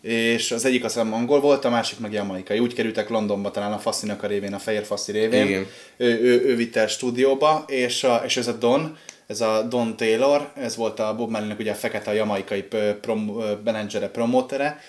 és 0.00 0.50
az 0.50 0.64
egyik 0.64 0.84
az 0.84 0.96
angol 0.96 1.40
volt, 1.40 1.64
a 1.64 1.70
másik 1.70 1.98
meg 1.98 2.12
jamaikai. 2.12 2.58
Úgy 2.58 2.74
kerültek 2.74 3.08
Londonba 3.08 3.50
talán 3.50 3.72
a 3.72 3.78
Faszinak 3.78 4.22
a 4.22 4.26
révén, 4.26 4.54
a 4.54 4.58
Fehér 4.58 4.84
Faszi 4.84 5.12
révén. 5.12 5.46
Igen. 5.46 5.66
Ő, 5.96 6.20
ő, 6.20 6.44
ő 6.44 6.56
vitte 6.56 6.80
el 6.80 6.86
stúdióba, 6.86 7.64
és, 7.66 8.04
a, 8.04 8.22
és 8.24 8.36
ez 8.36 8.46
a 8.46 8.52
Don, 8.52 8.96
ez 9.26 9.40
a 9.40 9.62
Don 9.62 9.96
Taylor, 9.96 10.50
ez 10.54 10.76
volt 10.76 11.00
a 11.00 11.14
Bob 11.16 11.30
Marley-nek 11.30 11.58
ugye 11.58 11.70
a 11.70 11.74
fekete 11.74 12.10
a 12.10 12.14
jamaikai 12.14 12.64
prom, 13.00 13.42
menedzsere, 13.64 14.08
promótere, 14.08 14.80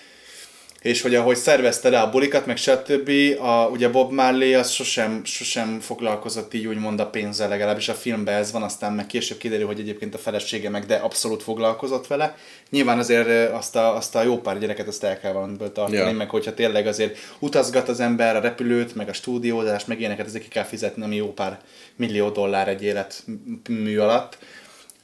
és 0.82 1.02
hogy 1.02 1.14
ahogy 1.14 1.36
szervezte 1.36 1.88
rá 1.88 2.02
a 2.02 2.10
bulikat, 2.10 2.46
meg 2.46 2.56
stb. 2.56 3.10
A, 3.40 3.68
ugye 3.72 3.88
Bob 3.88 4.12
Marley 4.12 4.58
az 4.58 4.70
sosem, 4.70 5.24
sosem 5.24 5.80
foglalkozott 5.80 6.54
így 6.54 6.66
úgymond 6.66 7.00
a 7.00 7.06
pénzzel, 7.06 7.48
legalábbis 7.48 7.88
a 7.88 7.94
filmben 7.94 8.34
ez 8.34 8.52
van, 8.52 8.62
aztán 8.62 8.92
meg 8.92 9.06
később 9.06 9.38
kiderül, 9.38 9.66
hogy 9.66 9.80
egyébként 9.80 10.14
a 10.14 10.18
felesége 10.18 10.70
meg, 10.70 10.86
de 10.86 10.94
abszolút 10.94 11.42
foglalkozott 11.42 12.06
vele. 12.06 12.36
Nyilván 12.70 12.98
azért 12.98 13.52
azt 13.52 13.76
a, 13.76 13.96
azt 13.96 14.14
a 14.14 14.22
jó 14.22 14.38
pár 14.38 14.58
gyereket 14.58 14.88
azt 14.88 15.04
el 15.04 15.18
kell 15.18 15.32
valamiből 15.32 15.72
tartani, 15.72 15.96
ja. 15.96 16.12
meg 16.12 16.30
hogyha 16.30 16.54
tényleg 16.54 16.86
azért 16.86 17.18
utazgat 17.38 17.88
az 17.88 18.00
ember 18.00 18.36
a 18.36 18.40
repülőt, 18.40 18.94
meg 18.94 19.08
a 19.08 19.12
stúdiózást, 19.12 19.86
meg 19.86 19.98
ilyeneket, 19.98 20.26
ezek 20.26 20.42
ki 20.42 20.48
kell 20.48 20.64
fizetni, 20.64 21.02
ami 21.02 21.16
jó 21.16 21.32
pár 21.32 21.60
millió 21.96 22.28
dollár 22.28 22.68
egy 22.68 22.82
élet 22.82 23.24
mű 23.68 23.98
alatt 23.98 24.38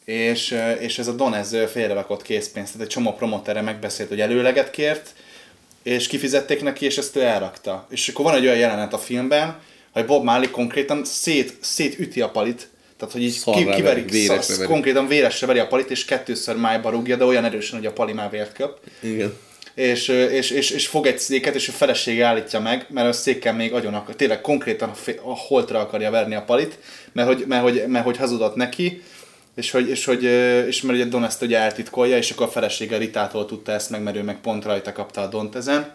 és, 0.05 0.59
és 0.79 0.99
ez 0.99 1.07
a 1.07 1.13
Don 1.13 1.35
ez 1.35 1.57
félrevakott 1.71 2.23
készpénzt, 2.23 2.73
tehát 2.73 2.87
egy 2.87 2.93
csomó 2.93 3.13
promotere 3.13 3.61
megbeszélt, 3.61 4.09
hogy 4.09 4.21
előleget 4.21 4.71
kért, 4.71 5.15
és 5.87 6.07
kifizették 6.07 6.63
neki, 6.63 6.85
és 6.85 6.99
ezt 6.99 7.17
ő 7.17 7.21
elrakta. 7.21 7.87
És 7.91 8.09
akkor 8.09 8.25
van 8.25 8.35
egy 8.35 8.45
olyan 8.45 8.57
jelenet 8.57 8.93
a 8.93 8.99
filmben, 8.99 9.59
hogy 9.93 10.05
Bob 10.05 10.25
Marley 10.25 10.51
konkrétan 10.51 11.05
szét, 11.05 11.57
szétüti 11.61 12.21
a 12.21 12.31
palit, 12.31 12.69
tehát, 12.97 13.15
hogy 13.15 13.23
így 13.23 13.43
ki, 13.45 13.65
veri, 13.65 13.77
kiveri, 13.77 14.03
véresre 14.03 14.43
szar, 14.43 14.57
veri. 14.57 14.69
konkrétan 14.69 15.07
véresre 15.07 15.47
veri 15.47 15.59
a 15.59 15.67
palit, 15.67 15.91
és 15.91 16.05
kettőször 16.05 16.57
májba 16.57 16.91
rúgja, 16.91 17.17
de 17.17 17.25
olyan 17.25 17.45
erősen, 17.45 17.79
hogy 17.79 17.87
a 17.87 17.93
pali 17.93 18.13
már 18.13 18.31
vért 18.31 18.57
kap 18.57 18.81
Igen. 19.01 19.35
és, 19.75 20.09
és, 20.09 20.51
és, 20.51 20.71
és 20.71 20.87
fog 20.87 21.07
egy 21.07 21.19
széket, 21.19 21.55
és 21.55 21.69
a 21.69 21.73
felesége 21.73 22.25
állítja 22.25 22.61
meg, 22.61 22.87
mert 22.89 23.09
a 23.09 23.13
székkel 23.13 23.55
még 23.55 23.73
agyon 23.73 23.95
akar, 23.95 24.15
tényleg 24.15 24.41
konkrétan 24.41 24.91
a 25.23 25.37
holtra 25.37 25.81
akarja 25.81 26.11
verni 26.11 26.35
a 26.35 26.43
palit, 26.43 26.79
mert 27.13 27.29
hogy, 27.29 27.45
mert 27.47 27.63
hogy, 27.63 27.85
mert 27.87 28.05
hogy 28.05 28.17
hazudott 28.17 28.55
neki, 28.55 29.03
és 29.57 29.71
hogy, 29.71 29.89
és 29.89 30.05
hogy 30.05 30.23
és 30.67 30.83
mert 30.83 30.99
ugye 30.99 31.09
Don 31.09 31.25
ezt 31.25 31.43
ugye 31.43 31.59
eltitkolja, 31.59 32.17
és 32.17 32.31
akkor 32.31 32.47
a 32.47 32.51
felesége 32.51 32.97
Ritától 32.97 33.47
tudta 33.47 33.73
ezt 33.73 33.91
meg, 33.91 34.03
mert 34.03 34.17
ő 34.17 34.23
meg 34.23 34.41
pont 34.41 34.65
rajta 34.65 34.93
kapta 34.93 35.21
a 35.21 35.27
Dont 35.27 35.55
ezen. 35.55 35.95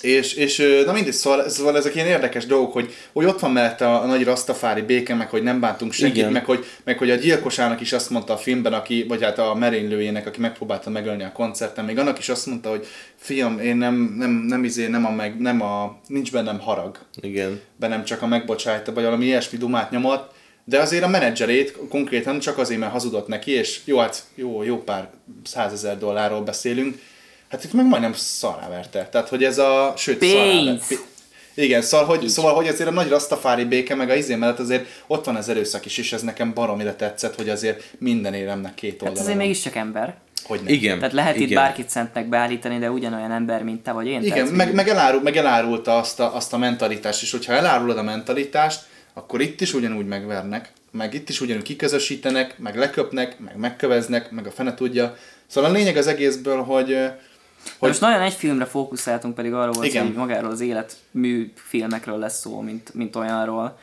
És, 0.00 0.34
és 0.34 0.82
na 0.86 0.92
mindegy, 0.92 1.12
szóval, 1.12 1.48
szóval 1.48 1.76
ezek 1.76 1.94
ilyen 1.94 2.06
érdekes 2.06 2.46
dolgok, 2.46 2.72
hogy, 2.72 2.94
hogy 3.12 3.24
ott 3.24 3.40
van 3.40 3.50
mellette 3.50 3.86
a, 3.86 4.02
a 4.02 4.06
nagy 4.06 4.24
rastafári 4.24 4.82
béke, 4.82 5.14
meg 5.14 5.28
hogy 5.28 5.42
nem 5.42 5.60
bántunk 5.60 5.92
senkit, 5.92 6.16
Igen. 6.16 6.32
meg 6.32 6.44
hogy, 6.44 6.64
meg 6.84 6.98
hogy 6.98 7.10
a 7.10 7.14
gyilkosának 7.14 7.80
is 7.80 7.92
azt 7.92 8.10
mondta 8.10 8.32
a 8.32 8.36
filmben, 8.36 8.72
aki, 8.72 9.04
vagy 9.08 9.22
hát 9.22 9.38
a 9.38 9.54
merénylőjének, 9.54 10.26
aki 10.26 10.40
megpróbálta 10.40 10.90
megölni 10.90 11.22
a 11.22 11.32
koncerten, 11.32 11.84
még 11.84 11.98
annak 11.98 12.18
is 12.18 12.28
azt 12.28 12.46
mondta, 12.46 12.68
hogy 12.68 12.86
fiam, 13.16 13.58
én 13.58 13.76
nem, 13.76 14.14
nem, 14.18 14.30
nem, 14.30 14.64
izé, 14.64 14.86
nem 14.86 15.06
a, 15.06 15.10
meg, 15.10 15.40
nem 15.40 15.62
a, 15.62 16.00
nincs 16.06 16.32
bennem 16.32 16.60
harag, 16.60 16.98
Igen. 17.20 17.60
bennem 17.76 18.04
csak 18.04 18.22
a 18.22 18.26
megbocsájta, 18.26 18.92
vagy 18.92 19.04
valami 19.04 19.24
ilyesmi 19.24 19.58
dumát 19.58 19.90
nyomott, 19.90 20.32
de 20.64 20.78
azért 20.78 21.02
a 21.04 21.08
menedzserét 21.08 21.76
konkrétan 21.88 22.38
csak 22.38 22.58
azért, 22.58 22.80
mert 22.80 22.92
hazudott 22.92 23.26
neki, 23.26 23.50
és 23.50 23.80
jó, 23.84 23.98
hát 23.98 24.22
jó, 24.34 24.62
jó 24.62 24.82
pár 24.82 25.08
százezer 25.44 25.98
dollárról 25.98 26.40
beszélünk, 26.40 26.98
hát 27.48 27.64
itt 27.64 27.72
meg 27.72 27.86
majdnem 27.86 28.12
szaráverte. 28.12 29.08
Tehát, 29.12 29.28
hogy 29.28 29.44
ez 29.44 29.58
a... 29.58 29.94
Sőt, 29.96 30.18
Pénz! 30.18 30.82
Igen, 31.54 31.82
szóval 31.82 32.06
hogy, 32.06 32.28
szóval, 32.28 32.54
hogy 32.54 32.68
azért 32.68 32.88
a 32.88 32.92
nagy 32.92 33.08
rastafári 33.08 33.64
béke, 33.64 33.94
meg 33.94 34.10
a 34.10 34.14
izé 34.14 34.34
mellett 34.34 34.58
azért 34.58 34.86
ott 35.06 35.24
van 35.24 35.36
az 35.36 35.48
erőszak 35.48 35.86
is, 35.86 35.98
és 35.98 36.12
ez 36.12 36.22
nekem 36.22 36.54
baromira 36.54 36.96
tetszett, 36.96 37.34
hogy 37.34 37.48
azért 37.48 37.84
minden 37.98 38.34
éremnek 38.34 38.74
két 38.74 38.92
Hát 38.92 39.00
oldala 39.02 39.20
azért 39.20 39.36
van. 39.36 39.46
mégiscsak 39.46 39.74
ember. 39.74 40.14
Hogy 40.44 40.60
nem. 40.64 40.72
Igen. 40.72 40.98
Tehát 40.98 41.12
lehet 41.12 41.36
Igen. 41.36 41.48
itt 41.48 41.54
bárkit 41.54 41.90
szentnek 41.90 42.28
beállítani, 42.28 42.78
de 42.78 42.90
ugyanolyan 42.90 43.32
ember, 43.32 43.62
mint 43.62 43.82
te 43.82 43.92
vagy 43.92 44.06
én. 44.06 44.22
Igen, 44.22 44.32
tehát, 44.32 44.50
meg, 44.50 44.74
meg, 44.74 44.88
elárul, 44.88 45.20
meg 45.22 45.36
elárulta 45.36 45.98
azt 45.98 46.20
a, 46.20 46.34
azt 46.34 46.52
a 46.52 46.58
mentalitást, 46.58 47.22
és 47.22 47.30
hogyha 47.30 47.52
elárulod 47.52 47.98
a 47.98 48.02
mentalitást, 48.02 48.82
akkor 49.14 49.40
itt 49.40 49.60
is 49.60 49.74
ugyanúgy 49.74 50.06
megvernek, 50.06 50.72
meg 50.90 51.14
itt 51.14 51.28
is 51.28 51.40
ugyanúgy 51.40 51.62
kiközösítenek, 51.62 52.58
meg 52.58 52.76
leköpnek, 52.76 53.38
meg 53.38 53.56
megköveznek, 53.56 54.30
meg 54.30 54.46
a 54.46 54.50
fene 54.50 54.74
tudja. 54.74 55.16
Szóval 55.46 55.70
a 55.70 55.72
lényeg 55.72 55.96
az 55.96 56.06
egészből, 56.06 56.62
hogy, 56.62 56.96
hogy 57.78 57.88
most 57.88 58.00
nagyon 58.00 58.20
egy 58.20 58.32
filmre 58.32 58.64
fókuszáltunk, 58.64 59.34
pedig 59.34 59.52
arról 59.52 59.72
volt, 59.72 59.86
Igen. 59.86 60.06
hogy 60.06 60.14
magáról 60.14 60.50
az 60.50 60.60
életmű 60.60 61.52
filmekről 61.54 62.18
lesz 62.18 62.40
szó, 62.40 62.60
mint, 62.60 62.94
mint 62.94 63.16
olyanról. 63.16 63.78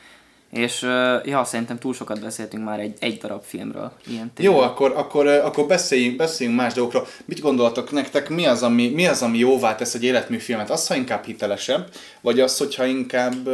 És 0.52 0.82
ja, 1.24 1.44
szerintem 1.44 1.78
túl 1.78 1.94
sokat 1.94 2.22
beszéltünk 2.22 2.64
már 2.64 2.80
egy, 2.80 2.96
egy 3.00 3.18
darab 3.18 3.44
filmről. 3.44 3.92
Ilyen 4.08 4.32
jó, 4.38 4.60
akkor, 4.60 4.94
akkor, 4.96 5.28
akkor 5.28 5.66
beszéljünk, 5.66 6.18
beszéljünk 6.18 6.60
más 6.60 6.74
dolgokról. 6.74 7.08
Mit 7.26 7.40
gondoltok 7.40 7.92
nektek, 7.92 8.30
mi 8.30 8.46
az, 8.46 8.64
ami, 8.64 8.90
mi 8.90 9.08
az, 9.08 9.22
ami 9.22 9.38
jóvá 9.38 9.76
tesz 9.76 9.94
egy 9.94 10.04
életműfilmet? 10.04 10.70
Az, 10.70 10.88
ha 10.88 10.96
inkább 10.96 11.26
hitelesebb, 11.26 11.90
vagy 12.22 12.40
az, 12.40 12.58
hogyha 12.58 12.86
inkább, 12.86 13.50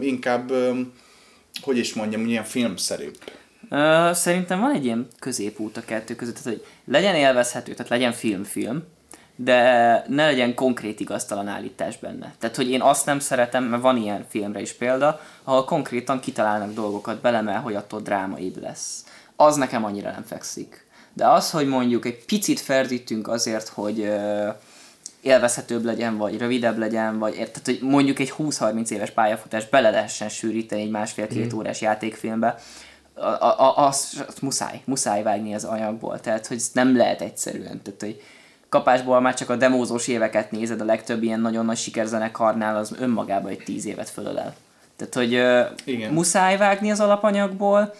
inkább 0.00 0.52
hogy 1.62 1.78
is 1.78 1.94
mondjam, 1.94 2.26
ilyen 2.26 2.44
filmszerűbb? 2.44 3.16
Szerintem 4.12 4.60
van 4.60 4.74
egy 4.74 4.84
ilyen 4.84 5.06
középút 5.18 5.76
a 5.76 5.84
kettő 5.84 6.14
között, 6.14 6.34
tehát, 6.34 6.58
hogy 6.58 6.66
legyen 6.84 7.14
élvezhető, 7.14 7.72
tehát 7.72 7.90
legyen 7.90 8.12
film-film, 8.12 8.82
de 9.36 10.04
ne 10.08 10.24
legyen 10.24 10.54
konkrét 10.54 11.00
igaztalan 11.00 11.48
állítás 11.48 11.98
benne. 11.98 12.34
Tehát, 12.38 12.56
hogy 12.56 12.70
én 12.70 12.80
azt 12.80 13.06
nem 13.06 13.18
szeretem, 13.18 13.64
mert 13.64 13.82
van 13.82 13.96
ilyen 13.96 14.24
filmre 14.28 14.60
is 14.60 14.72
példa, 14.72 15.20
ahol 15.44 15.64
konkrétan 15.64 16.20
kitalálnak 16.20 16.72
dolgokat 16.72 17.20
bele, 17.20 17.40
mert 17.40 17.62
hogy 17.62 17.74
attól 17.74 18.00
drámaibb 18.00 18.62
lesz. 18.62 19.04
Az 19.36 19.56
nekem 19.56 19.84
annyira 19.84 20.10
nem 20.10 20.24
fekszik. 20.26 20.86
De 21.12 21.28
az, 21.28 21.50
hogy 21.50 21.66
mondjuk 21.66 22.04
egy 22.04 22.24
picit 22.24 22.60
ferdítünk 22.60 23.28
azért, 23.28 23.68
hogy 23.68 24.00
ö, 24.00 24.48
élvezhetőbb 25.20 25.84
legyen, 25.84 26.16
vagy 26.16 26.38
rövidebb 26.38 26.78
legyen, 26.78 27.18
vagy 27.18 27.32
tehát, 27.32 27.62
hogy 27.64 27.78
mondjuk 27.82 28.18
egy 28.18 28.34
20-30 28.38 28.90
éves 28.90 29.10
pályafutást 29.10 29.70
bele 29.70 29.90
lehessen 29.90 30.28
sűríteni 30.28 30.82
egy 30.82 30.90
másfél-két 30.90 31.52
órás 31.52 31.80
játékfilmbe, 31.80 32.58
a, 33.14 33.26
a, 33.26 33.60
a, 33.60 33.86
azt, 33.86 34.20
azt 34.20 34.42
muszáj, 34.42 34.80
muszáj 34.84 35.22
vágni 35.22 35.54
az 35.54 35.64
anyagból, 35.64 36.20
tehát 36.20 36.46
hogy 36.46 36.56
ez 36.56 36.70
nem 36.72 36.96
lehet 36.96 37.20
egyszerűen, 37.20 37.82
tehát 37.82 38.00
hogy 38.00 38.22
kapásból 38.74 39.20
már 39.20 39.34
csak 39.34 39.50
a 39.50 39.56
demózós 39.56 40.08
éveket 40.08 40.50
nézed, 40.50 40.80
a 40.80 40.84
legtöbb 40.84 41.22
ilyen 41.22 41.40
nagyon 41.40 41.64
nagy 41.64 41.76
sikerzenekarnál 41.76 42.76
az 42.76 42.94
önmagában 42.98 43.50
egy 43.50 43.62
10 43.64 43.86
évet 43.86 44.10
fölölel. 44.10 44.54
Tehát, 44.96 45.14
hogy 45.14 45.32
Igen. 45.84 46.12
muszáj 46.12 46.56
vágni 46.56 46.90
az 46.90 47.00
alapanyagból, 47.00 47.94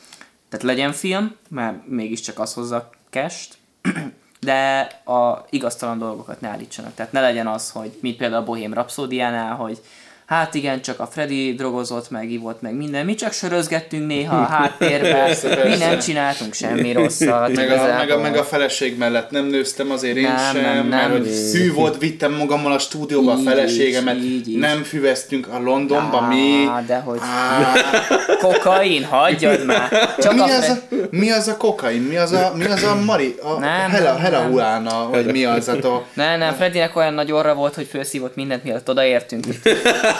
tehát 0.48 0.64
legyen 0.64 0.92
film, 0.92 1.36
mert 1.48 1.86
mégiscsak 1.86 2.38
az 2.38 2.54
hozza 2.54 2.90
kest, 3.10 3.54
de 4.40 4.80
a 5.04 5.44
igaztalan 5.50 5.98
dolgokat 5.98 6.40
ne 6.40 6.48
állítsanak. 6.48 6.94
Tehát 6.94 7.12
ne 7.12 7.20
legyen 7.20 7.46
az, 7.46 7.70
hogy 7.70 7.98
mint 8.00 8.16
például 8.16 8.42
a 8.42 8.44
Bohém 8.44 8.72
Rhapsodiánál, 8.72 9.54
hogy 9.54 9.80
hát 10.26 10.54
igen, 10.54 10.80
csak 10.82 11.00
a 11.00 11.06
Freddy 11.06 11.54
drogozott, 11.54 12.10
meg 12.10 12.30
ivott, 12.30 12.60
meg 12.60 12.74
minden. 12.74 13.04
Mi 13.04 13.14
csak 13.14 13.32
sörözgettünk 13.32 14.06
néha 14.06 14.36
a 14.36 14.44
háttérbe, 14.44 15.36
mi 15.64 15.76
nem 15.76 15.98
csináltunk 15.98 16.54
semmi 16.54 16.92
rosszat. 16.92 17.54
Meg 17.54 17.70
a, 17.70 17.96
meg, 17.96 18.10
a, 18.10 18.18
meg 18.20 18.36
a 18.36 18.44
feleség 18.44 18.98
mellett 18.98 19.30
nem 19.30 19.44
nőztem 19.46 19.90
azért 19.90 20.16
én 20.16 20.22
Nem, 20.22 20.52
sem, 20.54 20.62
nem, 20.62 20.74
nem. 20.74 20.86
mert 20.86 21.10
hogy 21.10 21.28
hű 21.52 21.72
volt, 21.72 21.98
vittem 21.98 22.32
magammal 22.32 22.72
a 22.72 22.78
stúdióba 22.78 23.32
a 23.32 23.36
Így 23.38 23.44
feleségemet, 23.44 24.16
is, 24.16 24.22
így 24.24 24.48
is. 24.48 24.60
nem 24.60 24.82
füveztünk 24.82 25.48
a 25.48 25.58
Londonba, 25.60 26.20
Á, 26.22 26.28
mi... 26.28 26.68
de 26.86 26.96
hogy- 26.96 27.18
Á, 27.22 27.72
Kokain, 28.42 29.04
hagyjad 29.04 29.64
már! 29.64 30.14
Csak 30.18 30.34
mi, 30.34 30.40
a 30.40 30.44
az 30.44 30.68
a, 30.68 30.94
mi 31.10 31.30
az 31.30 31.48
a 31.48 31.56
kokain? 31.56 32.02
Mi 32.02 32.16
az 32.16 32.32
a, 32.32 32.52
mi 32.56 32.64
az 32.64 32.82
a 32.82 32.94
Mari? 33.04 33.34
A 33.42 33.58
Nem, 33.58 33.90
hela, 33.90 34.12
nem, 34.12 34.20
hela 34.20 34.78
nem. 34.78 35.10
vagy 35.10 35.26
mi 35.26 35.44
az? 35.44 35.68
A, 35.68 36.04
Ne, 36.14 36.36
nem, 36.36 36.54
Freddynek 36.54 36.96
olyan 36.96 37.14
nagy 37.14 37.32
orra 37.32 37.54
volt, 37.54 37.74
hogy 37.74 37.86
felszívott 37.86 38.34
mindent, 38.36 38.64
mielőtt 38.64 38.88
odaértünk. 38.88 39.44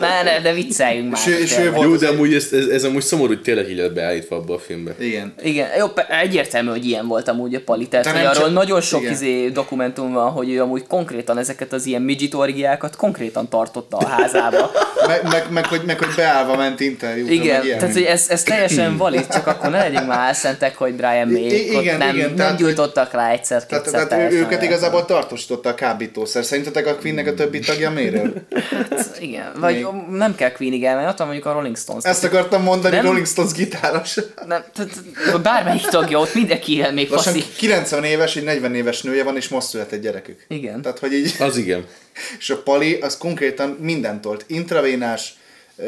ne, 0.00 0.22
ne, 0.22 0.40
de 0.40 0.52
vicceljünk 0.52 1.10
már. 1.10 1.20
És 1.28 1.38
és 1.38 1.58
ő 1.58 1.70
volt- 1.70 1.88
Jó, 1.88 1.96
de 1.96 2.08
amúgy 2.08 2.34
ez, 2.34 2.48
ez, 2.52 2.66
ez 2.66 2.84
amúgy 2.84 3.02
szomorú, 3.02 3.28
hogy 3.28 3.42
tényleg 3.42 3.70
így 3.70 3.76
lett 3.76 3.92
beállítva 3.92 4.36
abba 4.36 4.54
a 4.54 4.58
filmbe. 4.58 4.94
igen. 5.00 5.34
Igen, 5.42 5.68
jó, 5.78 5.86
egyértelmű, 6.22 6.70
hogy 6.70 6.86
ilyen 6.86 7.06
volt 7.06 7.28
amúgy 7.28 7.54
a 7.54 7.60
Pali, 7.64 7.88
tehát 7.88 8.04
De 8.04 8.10
hogy 8.12 8.20
arról 8.20 8.32
csak- 8.42 8.52
nagyon 8.52 8.80
sok 8.80 9.00
igen. 9.00 9.12
izé 9.12 9.48
dokumentum 9.48 10.12
van, 10.12 10.30
hogy 10.30 10.50
ő 10.50 10.62
amúgy 10.62 10.86
konkrétan 10.86 11.38
ezeket 11.38 11.72
az 11.72 11.86
ilyen 11.86 12.02
midget 12.02 12.34
orgiákat 12.34 12.96
konkrétan 12.96 13.48
tartotta 13.48 13.96
a 13.96 14.06
házába. 14.06 14.70
Meg, 15.06 15.22
meg, 15.30 15.46
meg, 15.50 15.66
hogy, 15.66 15.80
meg, 15.86 15.98
hogy 15.98 16.14
beállva 16.16 16.56
ment 16.56 16.80
interjúkra, 16.80 17.34
Igen, 17.34 17.60
tehát 17.78 17.92
hogy 17.92 18.02
ez, 18.02 18.26
ez 18.28 18.42
teljesen 18.42 18.96
valid, 18.96 19.26
csak 19.26 19.46
akkor 19.46 19.70
ne 19.70 19.78
legyünk 19.78 20.06
már 20.06 20.26
elszentek, 20.28 20.76
hogy 20.76 20.92
Brian 20.94 21.28
May 21.28 21.70
igen, 21.80 21.98
nem, 21.98 22.16
igen, 22.16 22.32
nem 22.36 22.56
gyújtottak 22.56 23.12
rá 23.12 23.30
egyszer, 23.30 23.66
kétszer 23.66 24.06
tehát 24.06 24.32
őket 24.32 24.62
igazából 24.62 25.04
tartósította 25.04 25.68
a 25.68 25.74
kábítószer. 25.74 26.44
Szerintetek 26.44 26.86
a 26.86 26.94
Queennek 26.96 27.26
a 27.26 27.34
többi 27.34 27.58
tagja 27.58 27.90
miről? 27.90 28.32
Igen, 29.20 29.37
vagy 29.56 29.74
Még- 29.74 30.16
nem 30.16 30.34
kell 30.34 30.52
Queenig 30.52 30.84
elmenni, 30.84 31.08
ott 31.08 31.18
van 31.18 31.26
mondjuk 31.26 31.46
a 31.46 31.52
Rolling 31.52 31.76
Stones. 31.76 32.04
Ezt 32.04 32.24
akartam 32.24 32.62
mondani, 32.62 32.94
Nem? 32.94 33.04
Rolling 33.04 33.26
Stones 33.26 33.52
gitáros. 33.52 34.14
Nem, 34.46 34.64
tehát 34.74 35.42
bármelyik 35.42 35.86
tagja 35.86 36.18
ott, 36.18 36.34
mindenki 36.34 36.76
él 36.76 36.92
még 36.92 37.10
Lassan 37.10 37.32
faszi. 37.32 37.46
90 37.56 38.04
éves, 38.04 38.36
egy 38.36 38.44
40 38.44 38.74
éves 38.74 39.02
nője 39.02 39.22
van, 39.22 39.36
és 39.36 39.48
most 39.48 39.68
született 39.68 40.00
gyerekük. 40.00 40.44
Igen. 40.48 40.82
Tehát, 40.82 40.98
hogy 40.98 41.12
így... 41.12 41.34
Az 41.38 41.56
igen. 41.56 41.84
És 42.38 42.50
a 42.50 42.62
Pali 42.62 42.94
az 42.94 43.18
konkrétan 43.18 43.76
mindent 43.80 44.20
tolt. 44.20 44.44
Intravénás, 44.46 45.34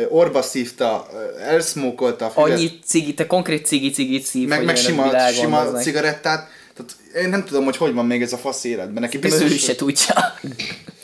orba 0.09 0.43
szívta, 0.43 1.09
elszmókolta 1.47 2.33
Annyi 2.35 2.71
cigi, 2.85 3.15
te 3.15 3.27
konkrét 3.27 3.67
cigi-cigit 3.67 4.25
szív, 4.25 4.49
meg, 4.49 4.65
meg 4.65 4.77
sima, 4.77 5.31
sima 5.31 5.65
cigarettát. 5.65 6.49
Tehát 6.75 7.25
én 7.25 7.29
nem 7.29 7.45
tudom, 7.45 7.65
hogy 7.65 7.77
hogy 7.77 7.95
van 7.95 8.07
még 8.07 8.23
ez 8.23 8.33
a 8.33 8.37
fasz 8.37 8.65
életben. 8.65 9.03
Neki 9.03 9.19
Biztos, 9.19 9.53
ő 9.53 9.57
se 9.57 9.75
tudja. 9.75 10.15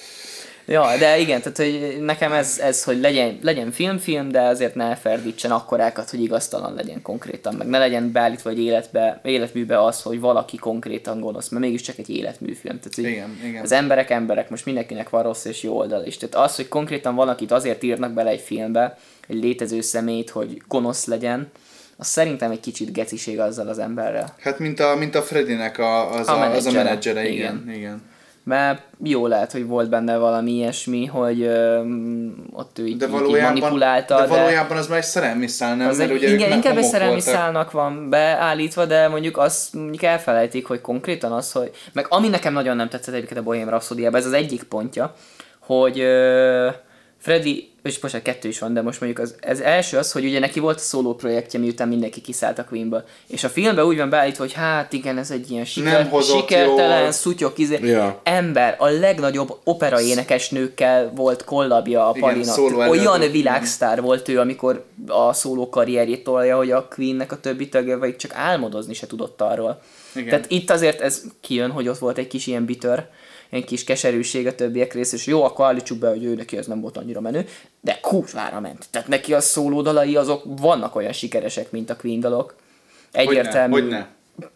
ja, 0.66 0.96
de 0.98 1.18
igen, 1.18 1.42
tehát 1.42 1.56
hogy 1.56 2.04
nekem 2.04 2.32
ez, 2.32 2.58
ez 2.58 2.84
hogy 2.84 3.00
legyen, 3.00 3.38
legyen 3.42 3.70
film-film, 3.70 4.28
de 4.28 4.40
azért 4.40 4.74
ne 4.74 4.96
ferdítsen 4.96 5.50
akkorákat, 5.50 6.10
hogy 6.10 6.22
igaztalan 6.22 6.74
legyen 6.74 7.02
konkrétan, 7.02 7.54
meg 7.54 7.66
ne 7.66 7.78
legyen 7.78 8.12
beállítva 8.12 8.50
egy 8.50 8.60
életbe, 8.60 9.20
életműbe 9.22 9.84
az, 9.84 10.02
hogy 10.02 10.20
valaki 10.20 10.56
konkrétan 10.56 11.20
gonosz, 11.20 11.48
mert 11.48 11.64
mégiscsak 11.64 11.98
egy 11.98 12.10
életműfilm. 12.10 12.78
Tehát, 12.78 12.94
hogy 12.94 13.04
Igen, 13.04 13.40
igen. 13.44 13.62
Az 13.62 13.72
emberek 13.72 14.10
emberek, 14.10 14.50
most 14.50 14.64
mindenkinek 14.64 15.10
van 15.10 15.22
rossz 15.22 15.44
és 15.44 15.62
jó 15.62 15.76
oldal 15.76 16.04
is. 16.04 16.16
Tehát 16.16 16.34
az, 16.34 16.56
hogy 16.56 16.68
konkrétan 16.68 17.14
valakit 17.14 17.52
azért 17.52 17.82
írnak 17.82 18.12
bele 18.12 18.30
egy 18.30 18.40
filmbe, 18.40 18.98
egy 19.28 19.42
létező 19.42 19.80
szemét, 19.80 20.30
hogy 20.30 20.62
gonosz 20.68 21.06
legyen, 21.06 21.50
az 21.96 22.06
szerintem 22.06 22.50
egy 22.50 22.60
kicsit 22.60 22.92
geciség 22.92 23.40
azzal 23.40 23.68
az 23.68 23.78
emberrel. 23.78 24.34
Hát 24.40 24.58
mint 24.58 24.80
a, 24.80 24.96
mint 24.96 25.14
a 25.14 25.22
Freddynek 25.22 25.78
a, 25.78 26.14
az, 26.14 26.28
A 26.28 26.40
a, 26.40 26.50
az 26.50 26.66
a 26.66 26.72
menedzsere, 26.72 27.28
igen. 27.28 27.62
Igen. 27.66 27.76
igen. 27.76 28.02
Mert 28.48 28.82
jó 29.02 29.26
lehet, 29.26 29.52
hogy 29.52 29.66
volt 29.66 29.88
benne 29.88 30.16
valami 30.16 30.52
ilyesmi, 30.52 31.04
hogy 31.04 31.42
öm, 31.42 32.34
ott 32.52 32.78
ő 32.78 32.86
így, 32.86 32.96
De 32.96 33.06
így, 33.06 33.40
manipulálta, 33.42 34.20
de 34.20 34.26
valójában 34.26 34.76
az 34.76 34.86
már 34.86 34.98
egy 34.98 35.04
szerelmi 35.04 35.46
szál, 35.46 35.76
nem? 35.76 35.88
az 35.88 35.98
Mert 35.98 36.10
egy, 36.10 36.16
ugye 36.16 36.28
igen, 36.28 36.52
inkább 36.52 36.76
egy 36.76 36.84
szerelmi 36.84 37.20
szálnak 37.20 37.70
van 37.70 38.10
beállítva, 38.10 38.84
de 38.84 39.08
mondjuk 39.08 39.38
azt 39.38 39.74
mondjuk 39.74 40.02
elfelejtik, 40.02 40.66
hogy 40.66 40.80
konkrétan 40.80 41.32
az, 41.32 41.52
hogy... 41.52 41.70
Meg 41.92 42.06
ami 42.08 42.28
nekem 42.28 42.52
nagyon 42.52 42.76
nem 42.76 42.88
tetszett 42.88 43.14
egyébként 43.14 43.40
a 43.40 43.42
Bohém 43.42 43.68
Rhapsody 43.68 44.06
ez 44.06 44.26
az 44.26 44.32
egyik 44.32 44.62
pontja, 44.62 45.14
hogy 45.58 46.00
ö, 46.00 46.68
Freddy 47.26 47.68
és 47.82 47.98
bocsánat, 47.98 48.26
kettő 48.26 48.48
is 48.48 48.58
van, 48.58 48.74
de 48.74 48.82
most 48.82 49.00
mondjuk 49.00 49.22
az, 49.22 49.34
ez 49.40 49.60
első 49.60 49.96
az, 49.96 50.12
hogy 50.12 50.24
ugye 50.24 50.38
neki 50.38 50.60
volt 50.60 50.76
a 50.76 50.80
szóló 50.80 51.14
projektje, 51.14 51.58
miután 51.58 51.88
mindenki 51.88 52.20
kiszállt 52.20 52.58
a 52.58 52.64
Queenből. 52.64 53.04
És 53.26 53.44
a 53.44 53.48
filmben 53.48 53.84
úgy 53.84 53.96
van 53.96 54.10
beállítva, 54.10 54.42
hogy 54.42 54.52
hát 54.52 54.92
igen, 54.92 55.18
ez 55.18 55.30
egy 55.30 55.50
ilyen 55.50 55.64
siker, 55.64 56.08
sikertelen, 56.22 57.02
jól. 57.02 57.10
szutyok, 57.10 57.58
izé. 57.58 57.78
Ja. 57.82 58.20
Ember, 58.22 58.76
a 58.78 58.86
legnagyobb 58.86 59.56
opera 59.64 60.00
énekesnőkkel 60.00 61.12
volt 61.14 61.44
kollabja 61.44 62.08
a 62.08 62.12
Igen, 62.16 62.28
Palina. 62.28 62.88
Olyan 62.88 63.14
előadó. 63.14 63.32
világsztár 63.32 64.02
volt 64.02 64.28
ő, 64.28 64.38
amikor 64.38 64.84
a 65.06 65.32
szóló 65.32 65.68
karrierjét 65.68 66.24
tolja, 66.24 66.56
hogy 66.56 66.70
a 66.70 66.88
Queennek 66.88 67.32
a 67.32 67.40
többi 67.40 67.68
tagja, 67.68 67.98
vagy 67.98 68.16
csak 68.16 68.34
álmodozni 68.34 68.94
se 68.94 69.06
tudott 69.06 69.40
arról. 69.40 69.80
Igen. 70.14 70.28
Tehát 70.28 70.50
itt 70.50 70.70
azért 70.70 71.00
ez 71.00 71.22
kijön, 71.40 71.70
hogy 71.70 71.88
ott 71.88 71.98
volt 71.98 72.18
egy 72.18 72.28
kis 72.28 72.46
ilyen 72.46 72.64
bitter, 72.64 73.08
egy 73.50 73.64
kis 73.64 73.84
keserűség 73.84 74.46
a 74.46 74.54
többiek 74.54 74.92
rész, 74.92 75.12
és 75.12 75.26
jó, 75.26 75.44
akkor 75.44 75.66
állítsuk 75.66 75.98
be, 75.98 76.08
hogy 76.08 76.24
ő 76.24 76.34
neki 76.34 76.56
ez 76.56 76.66
nem 76.66 76.80
volt 76.80 76.96
annyira 76.96 77.20
menő, 77.20 77.46
de 77.80 77.98
kurvára 78.00 78.60
ment. 78.60 78.86
Tehát 78.90 79.08
neki 79.08 79.34
a 79.34 79.40
szólódalai 79.40 80.16
azok 80.16 80.42
vannak 80.46 80.96
olyan 80.96 81.12
sikeresek, 81.12 81.70
mint 81.70 81.90
a 81.90 81.96
Queen 81.96 82.20
dalok. 82.20 82.54
Egyértelmű, 83.12 83.72
hogyne. 83.72 84.08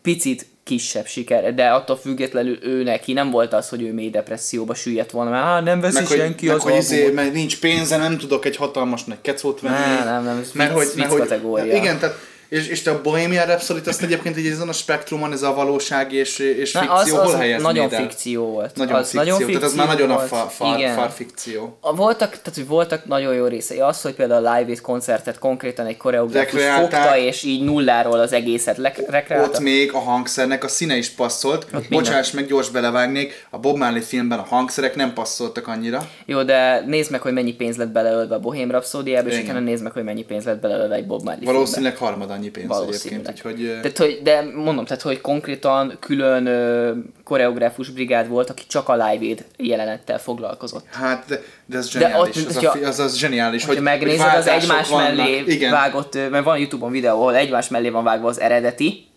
picit 0.02 0.46
kisebb 0.64 1.06
siker, 1.06 1.54
de 1.54 1.68
attól 1.68 1.96
függetlenül 1.96 2.58
ő 2.62 2.82
neki 2.82 3.12
nem 3.12 3.30
volt 3.30 3.52
az, 3.52 3.68
hogy 3.68 3.82
ő 3.82 3.92
mély 3.92 4.10
depresszióba 4.10 4.74
süllyedt 4.74 5.10
volna, 5.10 5.30
mert 5.30 5.44
á, 5.44 5.60
nem 5.60 5.80
veszi 5.80 5.94
Meg, 5.94 6.06
hogy, 6.06 6.16
senki 6.16 6.46
meg, 6.46 6.56
az 6.56 6.62
hogy 6.62 6.76
izé, 6.76 7.10
mert 7.10 7.32
nincs 7.32 7.60
pénze, 7.60 7.96
nem 7.96 8.18
tudok 8.18 8.44
egy 8.44 8.56
hatalmas 8.56 9.04
nagy 9.04 9.20
kecót 9.20 9.60
venni. 9.60 9.74
Nem, 9.74 10.04
nem, 10.04 10.24
nem, 10.24 10.38
ez 10.38 10.52
vicc- 10.52 10.94
vicc 10.94 11.06
kategória. 11.06 11.76
Igen, 11.76 11.98
tehát 11.98 12.16
és, 12.50 12.68
és 12.68 12.82
te 12.82 12.90
a 12.90 13.00
Bohemian 13.00 13.46
Rhapsody 13.46 13.80
azt 13.88 14.02
egyébként 14.02 14.38
így 14.38 14.46
ezen 14.46 14.68
a 14.68 14.72
spektrumon, 14.72 15.32
ez 15.32 15.42
a 15.42 15.54
valóság 15.54 16.12
és, 16.12 16.38
és 16.38 16.72
Na, 16.72 16.80
fikció, 16.80 16.96
az, 16.96 17.10
hol 17.10 17.42
az 17.42 17.62
nagyon 17.62 17.92
el? 17.92 18.00
fikció 18.00 18.44
volt. 18.44 18.76
Nagyon 18.76 18.94
az 18.94 19.10
fikció, 19.10 19.32
nagyon 19.32 19.46
tehát 19.46 19.62
az 19.62 19.74
már 19.74 19.86
nagyon 19.86 20.10
a 20.10 20.14
volt. 20.14 20.26
far, 20.28 20.46
far, 20.50 20.78
Igen. 20.78 20.94
far 20.94 21.10
fikció. 21.10 21.76
A, 21.80 21.94
voltak, 21.94 22.28
tehát, 22.30 22.52
hogy 22.54 22.66
voltak 22.66 23.04
nagyon 23.04 23.34
jó 23.34 23.46
részei. 23.46 23.78
Az, 23.80 24.02
hogy 24.02 24.14
például 24.14 24.46
a 24.46 24.54
Live 24.54 24.66
Aid 24.68 24.80
koncertet 24.80 25.38
konkrétan 25.38 25.86
egy 25.86 25.96
koreográfus 25.96 26.62
fogta, 26.62 27.16
és 27.16 27.42
így 27.42 27.64
nulláról 27.64 28.18
az 28.20 28.32
egészet 28.32 28.76
le- 28.76 28.94
rekreálta. 29.08 29.48
Ott 29.50 29.60
még 29.60 29.92
a 29.92 29.98
hangszernek 29.98 30.64
a 30.64 30.68
színe 30.68 30.96
is 30.96 31.08
passzolt. 31.08 31.66
minden. 31.72 31.88
Bocsáss 31.90 32.30
meg, 32.30 32.46
gyors 32.46 32.68
belevágnék, 32.68 33.46
a 33.50 33.58
Bob 33.58 33.76
Marley 33.76 34.02
filmben 34.02 34.38
a 34.38 34.46
hangszerek 34.48 34.94
nem 34.94 35.12
passzoltak 35.12 35.66
annyira. 35.66 36.08
Jó, 36.26 36.42
de 36.42 36.84
nézd 36.86 37.10
meg, 37.10 37.20
hogy 37.20 37.32
mennyi 37.32 37.52
pénz 37.52 37.76
lett 37.76 37.90
beleölve 37.92 38.34
a 38.34 38.40
Bohém 38.40 38.70
Rhapsody-ába, 38.70 39.28
és 39.28 39.38
utána 39.42 39.60
nézd 39.60 39.82
meg, 39.82 39.92
hogy 39.92 40.04
mennyi 40.04 40.22
pénz 40.22 40.44
lett 40.44 40.60
beleölve 40.60 40.94
egy 40.94 41.06
Bob 41.06 41.22
Marley. 41.24 41.44
Valószínűleg 41.44 41.96
harmad 41.96 42.30
annyi 42.40 42.50
pénz 42.50 42.68
Valószínűleg. 42.68 43.26
egyébként, 43.28 43.56
úgyhogy... 43.56 43.80
Tehát, 43.80 43.98
hogy, 43.98 44.20
de 44.22 44.42
mondom, 44.54 44.84
tehát, 44.84 45.02
hogy 45.02 45.20
konkrétan 45.20 45.96
külön 46.00 46.46
ö, 46.46 46.92
koreográfus 47.24 47.90
brigád 47.90 48.28
volt, 48.28 48.50
aki 48.50 48.62
csak 48.68 48.88
a 48.88 48.92
Live 48.92 49.24
Aid 49.24 49.44
jelenettel 49.56 50.18
foglalkozott. 50.18 50.84
Hát, 50.90 51.24
de, 51.28 51.42
de 51.66 51.76
ez 51.76 51.92
De 51.92 51.98
zseniális, 52.00 52.36
ott, 52.36 52.46
az, 52.48 52.54
hogyha- 52.54 52.78
a, 52.84 52.86
az, 52.86 52.98
az 52.98 53.16
zseniális, 53.16 53.64
Hogy 53.64 53.80
megnézed, 53.80 54.26
hogy 54.26 54.38
az 54.38 54.46
egymás 54.46 54.88
vannak. 54.88 55.16
mellé 55.16 55.42
Igen. 55.46 55.70
vágott, 55.70 56.14
mert 56.30 56.44
van 56.44 56.58
YouTube-on 56.58 56.90
videó, 56.90 57.14
ahol 57.14 57.36
egymás 57.36 57.68
mellé 57.68 57.88
van 57.88 58.04
vágva 58.04 58.28
az 58.28 58.40
eredeti, 58.40 59.08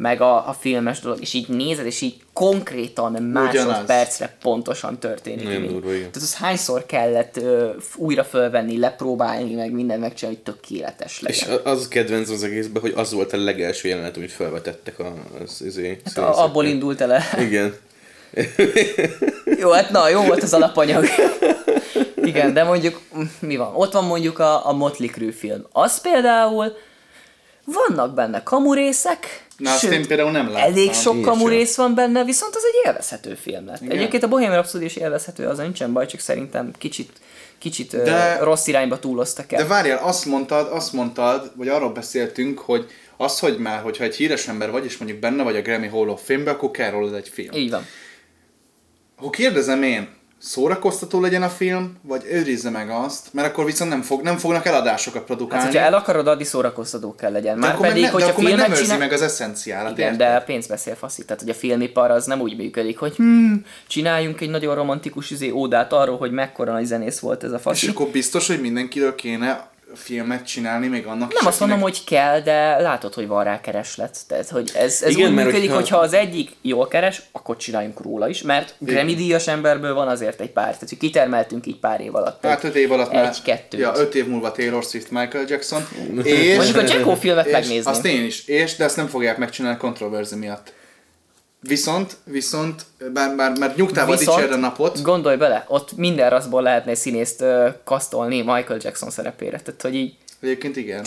meg 0.00 0.20
a, 0.20 0.48
a 0.48 0.52
filmes 0.52 1.00
dolog, 1.00 1.20
és 1.20 1.32
így 1.34 1.48
nézed, 1.48 1.86
és 1.86 2.00
így 2.00 2.16
konkrétan 2.32 3.12
másodpercre 3.22 4.36
pontosan 4.42 4.98
történik. 4.98 5.46
Mind. 5.48 5.70
durva. 5.70 5.88
Tehát 5.88 6.14
az 6.16 6.34
hányszor 6.34 6.86
kellett 6.86 7.36
ö, 7.36 7.70
újra 7.96 8.24
fölvenni, 8.24 8.78
lepróbálni, 8.78 9.54
meg 9.54 9.72
mindent 9.72 10.00
megcsinálni, 10.00 10.40
hogy 10.44 10.54
tökéletes 10.54 11.22
És 11.26 11.42
legyen. 11.42 11.60
a- 11.64 11.70
az 11.70 11.88
kedvenc 11.88 12.30
az 12.30 12.42
egészben, 12.42 12.82
hogy 12.82 12.92
az 12.96 13.12
volt 13.12 13.32
a 13.32 13.36
legelső 13.36 13.88
jelenet, 13.88 14.16
amit 14.16 14.32
felvetettek 14.32 14.98
a, 14.98 15.12
az, 15.44 15.62
izé, 15.64 16.00
Hát 16.04 16.18
a, 16.18 16.44
abból 16.44 16.64
indult 16.64 17.00
el. 17.00 17.22
Igen. 17.40 17.74
Jó, 19.58 19.70
hát 19.70 19.90
na, 19.90 20.08
jó 20.08 20.22
volt 20.22 20.42
az 20.42 20.52
alapanyag. 20.54 21.04
Igen, 22.22 22.52
de 22.52 22.64
mondjuk, 22.64 23.00
mi 23.40 23.56
van? 23.56 23.74
Ott 23.74 23.92
van 23.92 24.04
mondjuk 24.04 24.38
a, 24.38 24.66
a 24.68 24.72
Motley 24.72 25.08
Crue 25.08 25.32
film. 25.32 25.66
Az 25.72 26.00
például, 26.00 26.72
vannak 27.64 28.14
benne 28.14 28.42
kamurészek, 28.42 29.46
Na, 29.60 29.72
azt 29.72 29.84
én 29.84 30.06
például 30.06 30.30
nem 30.30 30.50
láttam. 30.50 30.72
elég 30.72 30.92
sok 30.92 31.14
Én 31.14 31.22
kamurész 31.22 31.76
van 31.76 31.94
benne, 31.94 32.24
viszont 32.24 32.54
az 32.54 32.62
egy 32.64 32.86
élvezhető 32.86 33.34
film 33.34 33.66
lett. 33.66 33.80
Igen. 33.80 33.96
Egyébként 33.96 34.22
a 34.22 34.28
Bohemian 34.28 34.54
Rhapsody 34.54 34.84
is 34.84 34.96
élvezhető, 34.96 35.46
az 35.46 35.58
nincsen 35.58 35.92
baj, 35.92 36.06
csak 36.06 36.20
szerintem 36.20 36.70
kicsit, 36.78 37.10
kicsit 37.58 37.90
De- 37.96 38.02
de, 38.02 38.38
rossz 38.38 38.66
irányba 38.66 38.98
túloztak 38.98 39.52
el. 39.52 39.62
De 39.62 39.68
várjál, 39.68 39.98
azt 40.02 40.24
mondtad, 40.24 40.72
azt 40.72 40.92
mondtad, 40.92 41.52
vagy 41.56 41.68
arról 41.68 41.92
beszéltünk, 41.92 42.58
hogy 42.58 42.86
az, 43.16 43.38
hogy 43.38 43.58
már, 43.58 43.80
hogyha 43.82 44.04
egy 44.04 44.16
híres 44.16 44.48
ember 44.48 44.70
vagy, 44.70 44.84
és 44.84 44.96
mondjuk 44.96 45.20
benne 45.20 45.42
vagy 45.42 45.56
a 45.56 45.62
Grammy 45.62 45.88
Hall 45.88 46.08
of 46.08 46.24
Fame-be, 46.24 46.50
akkor 46.50 46.70
kell 46.70 46.90
rólad 46.90 47.14
egy 47.14 47.28
film. 47.28 47.54
Így 47.54 47.70
van. 47.70 47.86
Akkor 49.16 49.30
kérdezem 49.30 49.82
én, 49.82 50.08
szórakoztató 50.42 51.20
legyen 51.20 51.42
a 51.42 51.48
film, 51.48 51.96
vagy 52.02 52.22
őrizze 52.30 52.70
meg 52.70 52.90
azt, 52.90 53.28
mert 53.32 53.48
akkor 53.48 53.64
viszont 53.64 53.90
nem, 53.90 54.02
fog, 54.02 54.22
nem 54.22 54.36
fognak 54.36 54.66
eladásokat 54.66 55.24
produkálni. 55.24 55.64
Hát, 55.64 55.72
hogyha 55.72 55.86
el 55.86 55.94
akarod 55.94 56.26
adni, 56.26 56.44
szórakoztató 56.44 57.14
kell 57.14 57.32
legyen. 57.32 57.54
de 57.54 57.60
Már 57.60 57.74
akkor 57.74 57.86
pedig, 57.86 58.02
ne, 58.02 58.08
de 58.08 58.12
hogyha 58.12 58.28
akkor 58.28 58.42
nem 58.42 58.52
filmet 58.52 58.70
őrzi 58.70 58.82
csinál... 58.82 58.98
meg 58.98 59.12
az 59.12 59.22
eszenciálat, 59.22 59.92
Igen, 59.92 60.12
érted? 60.12 60.28
de 60.28 60.34
a 60.34 60.40
pénz 60.40 60.66
beszél 60.66 60.94
faszít. 60.94 61.26
Tehát, 61.26 61.42
hogy 61.42 61.50
a 61.50 61.54
filmipar 61.54 62.10
az 62.10 62.26
nem 62.26 62.40
úgy 62.40 62.56
működik, 62.56 62.98
hogy 62.98 63.14
hmm, 63.16 63.64
csináljunk 63.86 64.40
egy 64.40 64.50
nagyon 64.50 64.74
romantikus 64.74 65.30
izé, 65.30 65.50
ódát 65.50 65.92
arról, 65.92 66.18
hogy 66.18 66.30
mekkora 66.30 66.72
nagy 66.72 66.84
zenész 66.84 67.18
volt 67.18 67.44
ez 67.44 67.52
a 67.52 67.56
És 67.56 67.62
faszi. 67.62 67.88
akkor 67.88 68.06
biztos, 68.06 68.46
hogy 68.46 68.60
mindenkiről 68.60 69.14
kéne 69.14 69.68
filmet 69.94 70.46
csinálni, 70.46 70.86
még 70.86 71.06
annak 71.06 71.28
is, 71.32 71.38
Nem 71.38 71.46
azt 71.46 71.60
mondom, 71.60 71.82
akinek- 71.82 71.98
hogy 71.98 72.08
kell, 72.16 72.40
de 72.40 72.78
látod, 72.80 73.14
hogy 73.14 73.26
van 73.26 73.44
rá 73.44 73.60
kereslet. 73.60 74.18
Tehát, 74.28 74.48
hogy 74.48 74.70
ez, 74.74 75.02
ez 75.02 75.10
Igen, 75.10 75.28
úgy 75.28 75.34
mert 75.34 75.46
működik, 75.46 75.70
hogyha- 75.70 75.82
hogyha... 75.82 75.98
az 75.98 76.12
egyik 76.12 76.50
jól 76.62 76.88
keres, 76.88 77.22
akkor 77.32 77.56
csináljunk 77.56 78.00
róla 78.02 78.28
is, 78.28 78.42
mert 78.42 78.74
Grammy 78.78 79.14
díjas 79.14 79.46
emberből 79.48 79.94
van 79.94 80.08
azért 80.08 80.40
egy 80.40 80.50
pár. 80.50 80.72
Tehát, 80.72 80.88
hogy 80.88 80.98
kitermeltünk 80.98 81.66
így 81.66 81.78
pár 81.78 82.00
év 82.00 82.14
alatt. 82.14 82.44
Hát 82.44 82.64
öt 82.64 82.74
év 82.74 82.92
alatt 82.92 83.12
már... 83.12 83.24
Egy-kettőt. 83.24 83.80
Ja, 83.80 83.92
öt 83.96 84.14
év 84.14 84.26
múlva 84.26 84.52
Taylor 84.52 84.82
Swift, 84.82 85.10
Michael 85.10 85.44
Jackson. 85.48 85.88
És, 86.22 86.56
Mondjuk 86.56 86.76
a 86.76 86.82
Jacko 86.82 87.14
filmet 87.14 87.46
és 87.46 87.52
megnézném. 87.52 87.92
Azt 87.94 88.04
én 88.06 88.24
is. 88.24 88.46
És, 88.46 88.76
de 88.76 88.84
ezt 88.84 88.96
nem 88.96 89.06
fogják 89.06 89.36
megcsinálni 89.38 89.78
controversy 89.78 90.34
miatt. 90.36 90.72
Viszont, 91.60 92.16
viszont, 92.24 92.82
bár, 93.12 93.36
bár, 93.36 93.58
mert 93.58 93.76
nyugtával 93.76 94.16
dicsérd 94.16 94.52
a 94.52 94.56
napot, 94.56 95.02
gondolj 95.02 95.36
bele, 95.36 95.64
ott 95.68 95.96
minden 95.96 96.30
raszból 96.30 96.62
lehetne 96.62 96.94
színészt 96.94 97.40
ö, 97.40 97.68
kasztolni 97.84 98.36
Michael 98.36 98.78
Jackson 98.80 99.10
szerepére. 99.10 99.60
Tehát, 99.60 99.82
hogy 99.82 99.94
így, 99.94 100.16
egyébként 100.40 100.76
igen. 100.76 101.04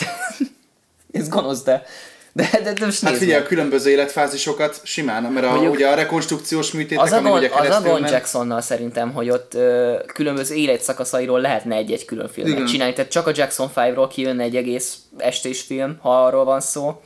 ez 1.11 1.29
gonosz, 1.29 1.63
de, 1.63 1.85
de, 2.33 2.49
de, 2.63 2.73
de 2.73 2.85
most 2.85 3.03
Hát 3.03 3.17
figyelj, 3.17 3.41
a 3.41 3.45
különböző 3.45 3.89
életfázisokat 3.89 4.79
simán, 4.83 5.23
mert 5.23 5.45
a, 5.45 5.49
Mondjuk- 5.49 5.75
ugye 5.75 5.87
a 5.87 5.93
rekonstrukciós 5.93 6.71
műtétek, 6.71 7.03
Az 7.03 7.11
a, 7.11 7.21
gond, 7.21 7.37
ugye 7.37 7.49
az 7.49 7.69
a 7.75 7.81
gond 7.81 8.09
Jacksonnal 8.09 8.61
szerintem, 8.61 9.11
hogy 9.11 9.29
ott 9.29 9.53
ö, 9.53 9.95
különböző 10.13 10.55
életszakaszairól 10.55 11.41
lehetne 11.41 11.75
egy-egy 11.75 12.05
külön 12.05 12.27
filmet 12.27 12.53
Igen. 12.53 12.65
csinálni. 12.65 12.93
Tehát 12.93 13.11
csak 13.11 13.27
a 13.27 13.31
Jackson 13.35 13.71
5-ról 13.75 14.09
kijönne 14.13 14.43
egy 14.43 14.55
egész 14.55 14.97
estés 15.17 15.61
film, 15.61 15.97
ha 16.01 16.25
arról 16.25 16.43
van 16.43 16.61
szó. 16.61 17.01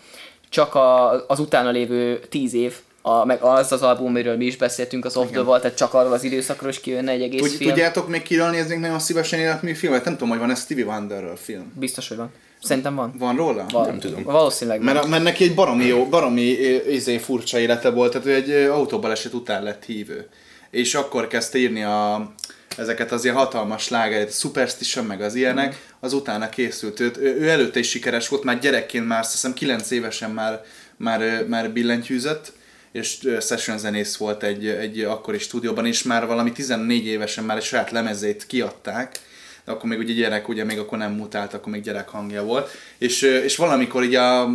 Csak 0.50 0.76
a, 0.76 1.12
az 1.28 1.40
utána 1.40 1.70
lévő 1.70 2.20
tíz 2.30 2.54
év, 2.54 2.74
a, 3.08 3.26
meg 3.26 3.42
az 3.42 3.72
az 3.72 3.82
album, 3.82 4.08
amiről 4.08 4.38
mi 4.38 4.46
is 4.46 4.58
beszéltünk, 4.58 5.06
az 5.06 5.18
Off 5.18 5.30
the 5.32 5.42
Wall, 5.42 5.60
tehát 5.60 5.78
csak 5.78 5.94
arról 5.94 6.14
az 6.14 6.24
időszakról 6.24 6.70
is 6.70 6.80
kijönne 6.80 7.12
egy 7.12 7.22
egész 7.22 7.42
Tud, 7.42 7.50
film. 7.50 7.70
tudjátok 7.70 8.08
még 8.08 8.22
kiről 8.22 8.50
néznénk 8.50 8.82
nagyon 8.82 9.00
szívesen 9.00 9.40
életmű 9.40 9.74
filmet? 9.74 10.04
Nem 10.06 10.14
tudom, 10.14 10.30
hogy 10.30 10.40
van 10.40 10.52
ez 10.52 10.60
Stevie 10.60 10.86
Wonderről 10.86 11.36
film. 11.36 11.74
Biztos, 11.80 12.08
hogy 12.08 12.18
van. 12.18 12.32
Szerintem 12.64 12.96
van. 12.96 13.14
Van 13.18 13.36
róla? 13.36 13.66
van. 13.72 13.88
Nem 13.88 14.00
tudom. 14.00 14.24
Valószínűleg. 14.24 14.82
Mert, 14.82 15.08
mert 15.08 15.24
neki 15.24 15.44
egy 15.44 15.56
baromi 15.56 15.86
jó, 15.86 16.06
baromi 16.06 16.42
izé, 16.90 17.18
furcsa 17.18 17.60
élete 17.60 17.90
volt, 17.90 18.12
tehát 18.12 18.28
ő 18.28 18.34
egy 18.34 18.70
autóbaleset 18.70 19.34
után 19.34 19.64
lett 19.64 19.86
hívő. 19.86 20.28
És 20.72 20.96
akkor 20.96 21.28
kezdte 21.28 21.58
írni 21.58 21.84
a, 21.84 22.32
ezeket 22.78 23.12
az 23.12 23.24
ilyen 23.24 23.36
hatalmas 23.36 23.84
slágerét, 23.84 24.34
Superstition 24.34 25.06
meg 25.06 25.22
az 25.22 25.36
ilyenek, 25.36 25.86
az 26.00 26.14
utána 26.14 26.50
készült. 26.50 27.00
Ő, 27.00 27.12
ő, 27.20 27.50
előtte 27.50 27.80
is 27.80 27.90
sikeres 27.90 28.28
volt, 28.28 28.44
már 28.44 28.60
gyerekként 28.60 29.08
már 29.08 29.20
azt 29.20 29.32
hiszem 29.32 29.54
9 29.54 29.92
évesen 29.92 30.32
már, 30.32 30.62
már, 30.98 31.46
már 31.48 31.72
billentyűzött, 31.72 32.52
és 32.98 33.18
session 33.42 33.78
zenész 33.78 34.16
volt 34.16 34.44
egy, 34.44 34.68
egy 34.68 35.02
akkori 35.02 35.38
stúdióban, 35.38 35.86
és 35.86 36.04
már 36.04 36.26
valami 36.26 36.52
14 36.52 37.06
évesen 37.06 37.44
már 37.44 37.58
egy 37.58 37.64
saját 37.64 37.92
lemezét 37.92 38.46
kiadták, 38.48 39.20
de 39.66 39.72
akkor 39.72 39.90
még 39.90 40.00
ugye 40.00 40.14
gyerek, 40.14 40.48
ugye 40.48 40.64
még 40.64 40.80
akkor 40.80 40.98
nem 40.98 41.12
mutált, 41.12 41.54
akkor 41.54 41.72
még 41.72 41.82
gyerek 41.82 42.10
hangja 42.10 42.44
volt. 42.44 42.70
És, 42.98 43.22
és 43.22 43.56
valamikor 43.56 44.04
így 44.04 44.16
a 44.16 44.46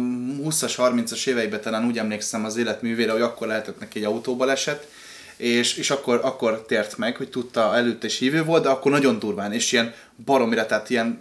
20-as, 0.42 0.72
30-as 0.76 1.26
éveiben 1.26 1.60
talán 1.60 1.86
úgy 1.86 1.98
emlékszem 1.98 2.44
az 2.44 2.56
életművére, 2.56 3.12
hogy 3.12 3.20
akkor 3.20 3.46
lehetett 3.46 3.80
neki 3.80 3.98
egy 3.98 4.04
autóbaleset, 4.04 4.88
és, 5.36 5.76
és 5.76 5.90
akkor, 5.90 6.20
akkor 6.22 6.64
tért 6.66 6.96
meg, 6.96 7.16
hogy 7.16 7.28
tudta, 7.28 7.76
előtte 7.76 8.06
is 8.06 8.18
hívő 8.18 8.44
volt, 8.44 8.62
de 8.62 8.68
akkor 8.68 8.90
nagyon 8.90 9.18
durván, 9.18 9.52
és 9.52 9.72
ilyen 9.72 9.94
baromira, 10.24 10.66
tehát 10.66 10.90
ilyen 10.90 11.20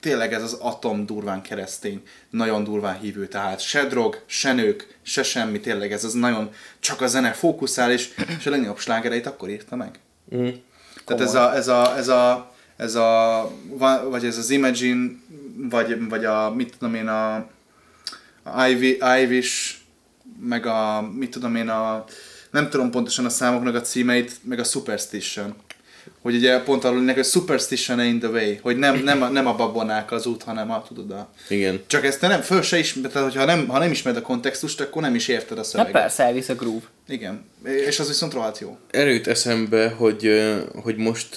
tényleg 0.00 0.32
ez 0.32 0.42
az 0.42 0.52
atom 0.52 1.06
durván 1.06 1.42
keresztény, 1.42 2.02
nagyon 2.30 2.64
durván 2.64 2.98
hívő, 2.98 3.26
tehát 3.26 3.60
se 3.60 3.84
drog, 3.84 4.22
se 4.26 4.52
nők, 4.52 4.98
se 5.02 5.22
semmi, 5.22 5.60
tényleg 5.60 5.92
ez 5.92 6.04
az 6.04 6.12
nagyon 6.12 6.50
csak 6.80 7.00
a 7.00 7.06
zene 7.06 7.32
fókuszál, 7.32 7.92
és, 7.92 8.14
és 8.38 8.46
a 8.46 8.50
legnagyobb 8.50 8.78
slágereit 8.78 9.26
akkor 9.26 9.48
írta 9.48 9.76
meg. 9.76 9.98
Mm. 10.34 10.48
Tehát 11.04 11.22
ez 11.22 11.34
a, 11.34 11.54
ez 11.54 11.68
a, 11.68 11.96
ez 11.96 12.08
a, 12.08 12.52
ez 12.76 12.94
a, 12.94 13.42
va- 13.68 14.08
vagy 14.10 14.24
ez 14.24 14.38
az 14.38 14.50
Imagine, 14.50 15.10
vagy, 15.56 16.08
vagy 16.08 16.24
a, 16.24 16.50
mit 16.54 16.76
tudom 16.78 16.94
én, 16.94 17.08
a, 17.08 17.34
a 18.42 18.66
Ivy, 18.66 18.98
Ivish, 19.22 19.74
meg 20.40 20.66
a, 20.66 21.08
mit 21.12 21.30
tudom 21.30 21.56
én, 21.56 21.68
a, 21.68 22.04
nem 22.50 22.70
tudom 22.70 22.90
pontosan 22.90 23.24
a 23.24 23.28
számoknak 23.28 23.74
a 23.74 23.80
címeit, 23.80 24.38
meg 24.42 24.58
a 24.58 24.64
Superstition. 24.64 25.54
Hogy 26.22 26.34
ugye 26.34 26.58
pont 26.58 26.84
arról 26.84 27.04
hogy 27.04 27.24
superstition 27.24 28.00
in 28.00 28.18
the 28.18 28.28
way, 28.28 28.54
hogy 28.62 28.76
nem, 28.76 29.02
nem, 29.02 29.22
a, 29.22 29.28
nem 29.28 29.46
a 29.46 29.54
babonák 29.54 30.12
az 30.12 30.26
út, 30.26 30.42
hanem 30.42 30.70
a, 30.70 30.82
tudod, 30.88 31.10
a... 31.10 31.28
Igen. 31.48 31.80
Csak 31.86 32.04
ezt 32.04 32.20
te 32.20 32.26
nem, 32.28 32.40
föl 32.40 32.62
se 32.62 32.78
ismered, 32.78 33.12
tehát 33.12 33.32
hogyha 33.32 33.44
nem, 33.44 33.68
ha 33.68 33.78
nem 33.78 33.90
ismered 33.90 34.18
a 34.18 34.22
kontextust, 34.22 34.80
akkor 34.80 35.02
nem 35.02 35.14
is 35.14 35.28
érted 35.28 35.52
a 35.52 35.60
Hát 35.60 35.66
szöveget. 35.66 35.92
persze, 35.92 36.24
elvisz 36.24 36.48
a 36.48 36.54
groove. 36.54 36.84
Igen, 37.08 37.44
és 37.86 37.98
az 37.98 38.08
viszont 38.08 38.32
rohadt 38.32 38.58
jó. 38.58 38.76
Erőt 38.90 39.26
eszembe, 39.26 39.88
hogy, 39.88 40.30
hogy 40.82 40.96
most 40.96 41.34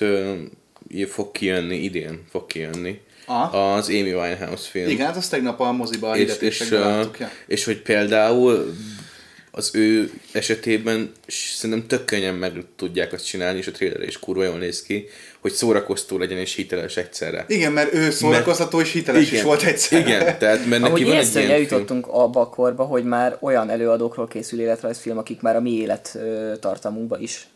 fog 1.08 1.32
kijönni, 1.32 1.76
idén 1.76 2.24
fog 2.30 2.45
kijönni 2.45 3.01
Aha. 3.26 3.74
az 3.74 3.88
Amy 3.89 4.14
Winehouse 4.14 4.70
film. 4.70 4.89
Igen, 4.89 5.05
hát 5.05 5.16
azt 5.16 5.32
tegnap 5.32 5.60
a 5.60 5.72
moziba 5.72 6.10
a 6.10 6.18
és, 6.18 6.38
és, 6.39 6.70
láttuk. 6.70 7.20
Ja. 7.20 7.32
és 7.47 7.66
hogy 7.66 7.82
például 7.82 8.76
az 9.52 9.70
ő 9.74 10.12
esetében 10.32 11.12
szerintem 11.28 11.88
tök 11.88 12.06
könnyen 12.06 12.36
meg 12.36 12.64
tudják 12.76 13.14
azt 13.14 13.26
csinálni, 13.26 13.58
és 13.58 13.68
a 13.68 13.72
trailer 13.72 14.02
is 14.02 14.20
kurva 14.20 14.43
jól 14.43 14.58
néz 14.58 14.82
ki, 14.82 15.08
hogy 15.39 15.52
szórakoztó 15.52 16.18
legyen 16.18 16.38
és 16.38 16.56
hiteles 16.56 16.97
egyszerre. 16.97 17.45
Igen, 17.47 17.72
mert 17.72 17.93
ő 17.93 18.10
szórakoztató 18.10 18.82
és 18.82 18.91
hiteles 18.91 19.32
is 19.32 19.41
volt 19.41 19.64
egyszer. 19.64 19.99
Igen, 19.99 20.38
tehát 20.38 20.66
mert 20.66 20.82
neki 20.82 20.93
Amúgy 20.93 21.04
van 21.04 21.16
egy 21.16 21.30
ilyen 21.32 21.43
film. 21.43 21.49
eljutottunk 21.49 22.08
abba 22.08 22.41
a 22.41 22.49
korba, 22.49 22.84
hogy 22.84 23.04
már 23.04 23.38
olyan 23.39 23.70
előadókról 23.70 24.28
készül 24.28 24.60
életrajzfilm, 24.60 25.18
akik 25.18 25.41
már 25.41 25.56
a 25.56 25.62
mi 25.62 25.72
élet 25.72 26.18
tartamunkba 26.60 27.20
is. 27.20 27.47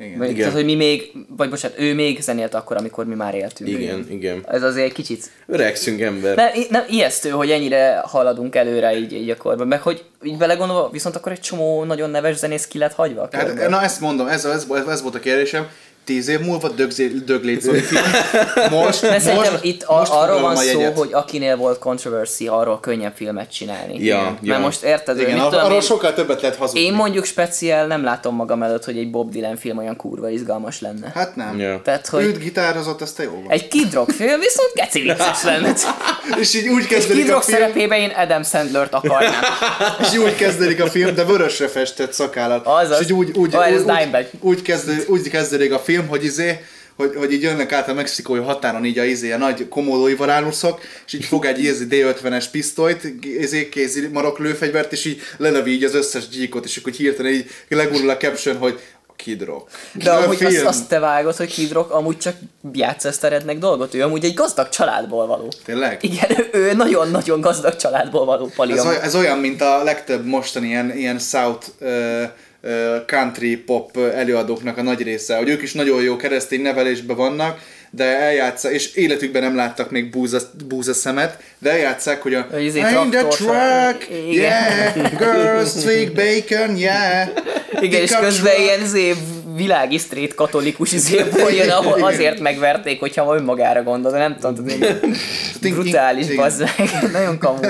Igen. 0.00 0.18
Vagy, 0.18 0.28
Igen. 0.28 0.38
tehát, 0.38 0.54
hogy 0.54 0.64
mi 0.64 0.74
még, 0.74 1.12
vagy 1.36 1.50
bocsánat, 1.50 1.78
ő 1.78 1.94
még 1.94 2.20
zenélt 2.20 2.54
akkor, 2.54 2.76
amikor 2.76 3.06
mi 3.06 3.14
már 3.14 3.34
éltünk. 3.34 3.70
Igen, 3.70 4.06
igen. 4.10 4.44
Ez 4.48 4.62
azért 4.62 4.86
egy 4.86 4.92
kicsit 4.92 5.30
Öregszünk 5.46 6.00
ember. 6.00 6.36
nem, 6.36 6.48
nem, 6.70 6.84
ijesztő, 6.88 7.28
hogy 7.28 7.50
ennyire 7.50 8.02
haladunk 8.04 8.56
előre 8.56 8.98
így, 8.98 9.12
így 9.12 9.30
a 9.30 9.36
korban. 9.36 9.66
Meg 9.68 9.82
hogy 9.82 10.04
így 10.22 10.36
belegondolva, 10.36 10.90
viszont 10.90 11.16
akkor 11.16 11.32
egy 11.32 11.40
csomó 11.40 11.84
nagyon 11.84 12.10
neves 12.10 12.36
zenész 12.36 12.66
ki 12.66 12.78
lett 12.78 12.92
hagyva 12.92 13.28
Hát, 13.32 13.68
na 13.68 13.82
ezt 13.82 14.00
mondom, 14.00 14.26
ez, 14.26 14.44
ez, 14.44 14.66
ez 14.88 15.02
volt 15.02 15.14
a 15.14 15.20
kérdésem. 15.20 15.68
Tíz 16.04 16.28
év 16.28 16.40
múlva 16.40 16.68
döglét 17.24 17.60
Zoli 17.62 17.80
film. 17.80 18.02
Most, 18.70 19.00
De 19.00 19.34
most, 19.34 19.58
itt 19.60 19.82
a, 19.82 19.98
most 19.98 20.12
arról 20.12 20.40
van 20.40 20.56
a 20.56 20.56
szó, 20.56 20.80
jegyet. 20.80 20.98
hogy 20.98 21.08
akinél 21.12 21.56
volt 21.56 21.78
controversy, 21.78 22.46
arról 22.48 22.80
könnyebb 22.80 23.12
filmet 23.16 23.52
csinálni. 23.52 24.04
Ja, 24.04 24.20
Mert 24.22 24.36
ja. 24.42 24.58
most 24.58 24.82
érted, 24.82 25.14
hogy 25.16 25.24
Igen, 25.24 25.34
mit 25.38 25.44
tudom, 25.44 25.60
arról 25.64 25.74
én, 25.74 25.80
sokkal 25.80 26.12
többet 26.14 26.40
lehet 26.40 26.56
hazudni. 26.56 26.80
én 26.80 26.92
mondjuk 26.92 27.24
speciál 27.24 27.86
nem 27.86 28.04
látom 28.04 28.34
magam 28.34 28.62
előtt, 28.62 28.84
hogy 28.84 28.98
egy 28.98 29.10
Bob 29.10 29.30
Dylan 29.30 29.56
film 29.56 29.78
olyan 29.78 29.96
kurva 29.96 30.28
izgalmas 30.28 30.80
lenne. 30.80 31.10
Hát 31.14 31.36
nem. 31.36 31.58
Ja. 31.58 31.80
Tehát, 31.84 32.06
hogy 32.06 32.24
Őt 32.24 32.38
gitározott, 32.38 33.00
azt 33.00 33.16
te 33.16 33.22
jó 33.22 33.30
van. 33.30 33.50
egy 33.50 33.68
Kid 33.68 33.92
Rock 33.94 34.10
film 34.10 34.40
viszont 34.40 34.72
geci 34.74 35.00
vicces 35.00 35.42
lenne. 35.44 35.72
És 36.40 36.54
így 36.54 36.68
úgy 36.68 36.82
És 36.82 36.86
kezdődik 36.86 37.22
Kid 37.22 37.30
a 37.30 37.32
Rock 37.34 37.44
film, 37.44 37.58
szerepébe 37.58 37.98
én 37.98 38.10
Adam 38.16 38.42
Sandler-t 38.42 38.94
akarnám. 38.94 39.42
és 40.02 40.18
úgy 40.18 40.34
kezdődik 40.36 40.82
a 40.82 40.86
film, 40.86 41.14
de 41.14 41.24
vörösre 41.24 41.68
festett 41.68 42.12
szakállat. 42.12 42.66
Azaz. 42.66 43.00
És 43.00 43.04
így 43.06 43.12
úgy, 43.12 43.30
úgy, 43.36 43.56
úgy, 44.40 44.62
úgy, 44.62 44.62
úgy 45.08 45.28
kezdődik 45.28 45.72
a 45.72 45.78
film, 45.78 45.89
hogy 45.94 46.24
izé, 46.24 46.60
hogy, 46.96 47.14
hogy 47.16 47.32
így 47.32 47.42
jönnek 47.42 47.72
át 47.72 47.88
a 47.88 47.94
mexikói 47.94 48.40
határon 48.40 48.84
így 48.84 48.98
a, 48.98 49.04
izé, 49.04 49.32
a 49.32 49.38
nagy 49.38 49.68
komódói 49.68 50.14
varánuszok, 50.14 50.80
és 51.06 51.12
így 51.12 51.24
fog 51.24 51.44
egy 51.44 51.64
izé 51.64 51.86
D50-es 51.90 52.44
pisztolyt, 52.50 53.14
izé, 53.22 53.68
kézi 53.68 54.08
marok 54.12 54.38
lőfegyvert, 54.38 54.92
és 54.92 55.04
így 55.04 55.20
lelövi 55.36 55.70
így 55.70 55.84
az 55.84 55.94
összes 55.94 56.28
gyíkot, 56.28 56.64
és 56.64 56.76
akkor 56.76 56.92
hirtelen 56.92 57.32
így 57.32 57.50
legurul 57.68 58.10
a 58.10 58.16
caption, 58.16 58.56
hogy 58.56 58.80
Kid 59.16 59.44
Rock. 59.44 59.70
De 59.92 60.10
amúgy 60.10 60.44
azt, 60.44 60.54
film. 60.54 60.66
azt 60.66 60.88
te 60.88 60.98
vágod, 60.98 61.36
hogy 61.36 61.52
Kid 61.52 61.72
Rock 61.72 61.90
amúgy 61.92 62.18
csak 62.18 62.36
játsz 62.72 63.04
ezt 63.04 63.24
a 63.24 63.28
redneck 63.28 63.58
dolgot. 63.58 63.94
Ő 63.94 64.02
amúgy 64.02 64.24
egy 64.24 64.34
gazdag 64.34 64.68
családból 64.68 65.26
való. 65.26 65.48
Tényleg? 65.64 65.98
Igen, 66.02 66.30
ő- 66.52 66.72
nagyon-nagyon 66.72 67.40
gazdag 67.40 67.76
családból 67.76 68.24
való 68.24 68.50
pali. 68.56 68.72
Ez, 68.72 68.84
ez 68.84 69.14
olyan, 69.14 69.38
mint 69.38 69.62
a 69.62 69.82
legtöbb 69.82 70.24
mostani 70.24 70.66
ilyen, 70.66 70.96
ilyen 70.96 71.18
South 71.18 71.66
uh, 71.80 72.22
country 73.06 73.56
pop 73.56 73.96
előadóknak 73.96 74.78
a 74.78 74.82
nagy 74.82 75.02
része, 75.02 75.36
hogy 75.36 75.48
ők 75.48 75.62
is 75.62 75.72
nagyon 75.72 76.02
jó 76.02 76.16
keresztény 76.16 76.60
nevelésben 76.62 77.16
vannak, 77.16 77.58
de 77.90 78.04
eljátszák, 78.04 78.72
és 78.72 78.94
életükben 78.94 79.42
nem 79.42 79.56
láttak 79.56 79.90
még 79.90 80.10
búza, 80.10 80.38
búza 80.68 80.94
szemet, 80.94 81.42
de 81.58 81.70
eljátszák, 81.70 82.22
hogy 82.22 82.34
a 82.34 82.46
Hogy 82.50 82.64
izé 82.64 82.80
I'm 82.84 83.10
the 83.10 83.22
truck, 83.22 84.08
Igen. 84.10 84.32
yeah, 84.32 85.18
girls, 85.18 85.70
sweet 85.70 86.12
bacon, 86.12 86.76
yeah. 86.76 87.28
Igen, 87.80 88.00
és 88.00 88.16
közben 88.16 88.52
truck. 88.52 88.66
ilyen 88.66 88.80
izé 88.82 89.14
világi 89.54 89.98
straight 89.98 90.34
katolikus 90.34 90.92
izéból 90.92 91.50
jön, 91.52 91.70
ahol 91.70 92.04
azért 92.04 92.40
megverték, 92.40 93.00
hogyha 93.00 93.34
önmagára 93.34 93.82
gondol, 93.82 94.10
de 94.12 94.18
nem 94.18 94.36
tudom, 94.40 94.66
Tink- 95.60 95.78
brutális, 95.80 96.26
meg, 96.26 96.52
nagyon 97.12 97.38
kamu. 97.38 97.58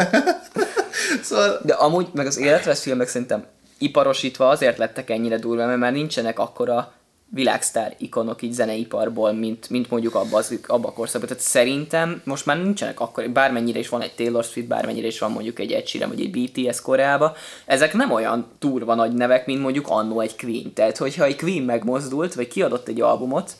Szóval, 1.22 1.61
De 1.64 1.74
amúgy, 1.74 2.07
meg 2.12 2.26
az 2.26 2.38
életrajz 2.38 2.80
filmek 2.80 3.09
szerintem 3.09 3.45
iparosítva 3.81 4.49
azért 4.49 4.78
lettek 4.78 5.11
ennyire 5.11 5.39
durva, 5.39 5.66
mert 5.66 5.78
már 5.78 5.93
nincsenek 5.93 6.39
akkora 6.39 6.93
világsztár 7.33 7.95
ikonok 7.99 8.43
így 8.43 8.53
zeneiparból, 8.53 9.33
mint, 9.33 9.70
mint 9.70 9.91
mondjuk 9.91 10.14
abba, 10.14 10.37
az, 10.37 10.59
abba 10.66 10.89
a 10.89 10.93
korszakban. 10.93 11.28
Tehát 11.28 11.43
szerintem 11.43 12.20
most 12.24 12.47
már 12.47 12.62
nincsenek 12.62 13.01
akkor, 13.01 13.31
bármennyire 13.31 13.78
is 13.78 13.89
van 13.89 14.03
egy 14.03 14.14
Taylor 14.14 14.45
Swift, 14.45 14.68
bármennyire 14.68 15.07
is 15.07 15.18
van 15.18 15.33
mondjuk 15.33 15.59
egy 15.59 15.72
Ed 15.72 15.87
Sheeran, 15.87 16.09
vagy 16.09 16.20
egy 16.20 16.31
BTS 16.31 16.81
Koreába, 16.81 17.37
ezek 17.66 17.93
nem 17.95 18.11
olyan 18.12 18.47
durva 18.59 18.95
nagy 18.95 19.12
nevek, 19.12 19.47
mint 19.47 19.61
mondjuk 19.61 19.89
annó 19.89 20.20
egy 20.20 20.37
Queen. 20.37 20.72
Tehát, 20.72 20.97
hogyha 20.97 21.24
egy 21.24 21.37
Queen 21.37 21.62
megmozdult, 21.62 22.35
vagy 22.35 22.49
kiadott 22.49 22.89
egy 22.89 23.01
albumot, 23.01 23.53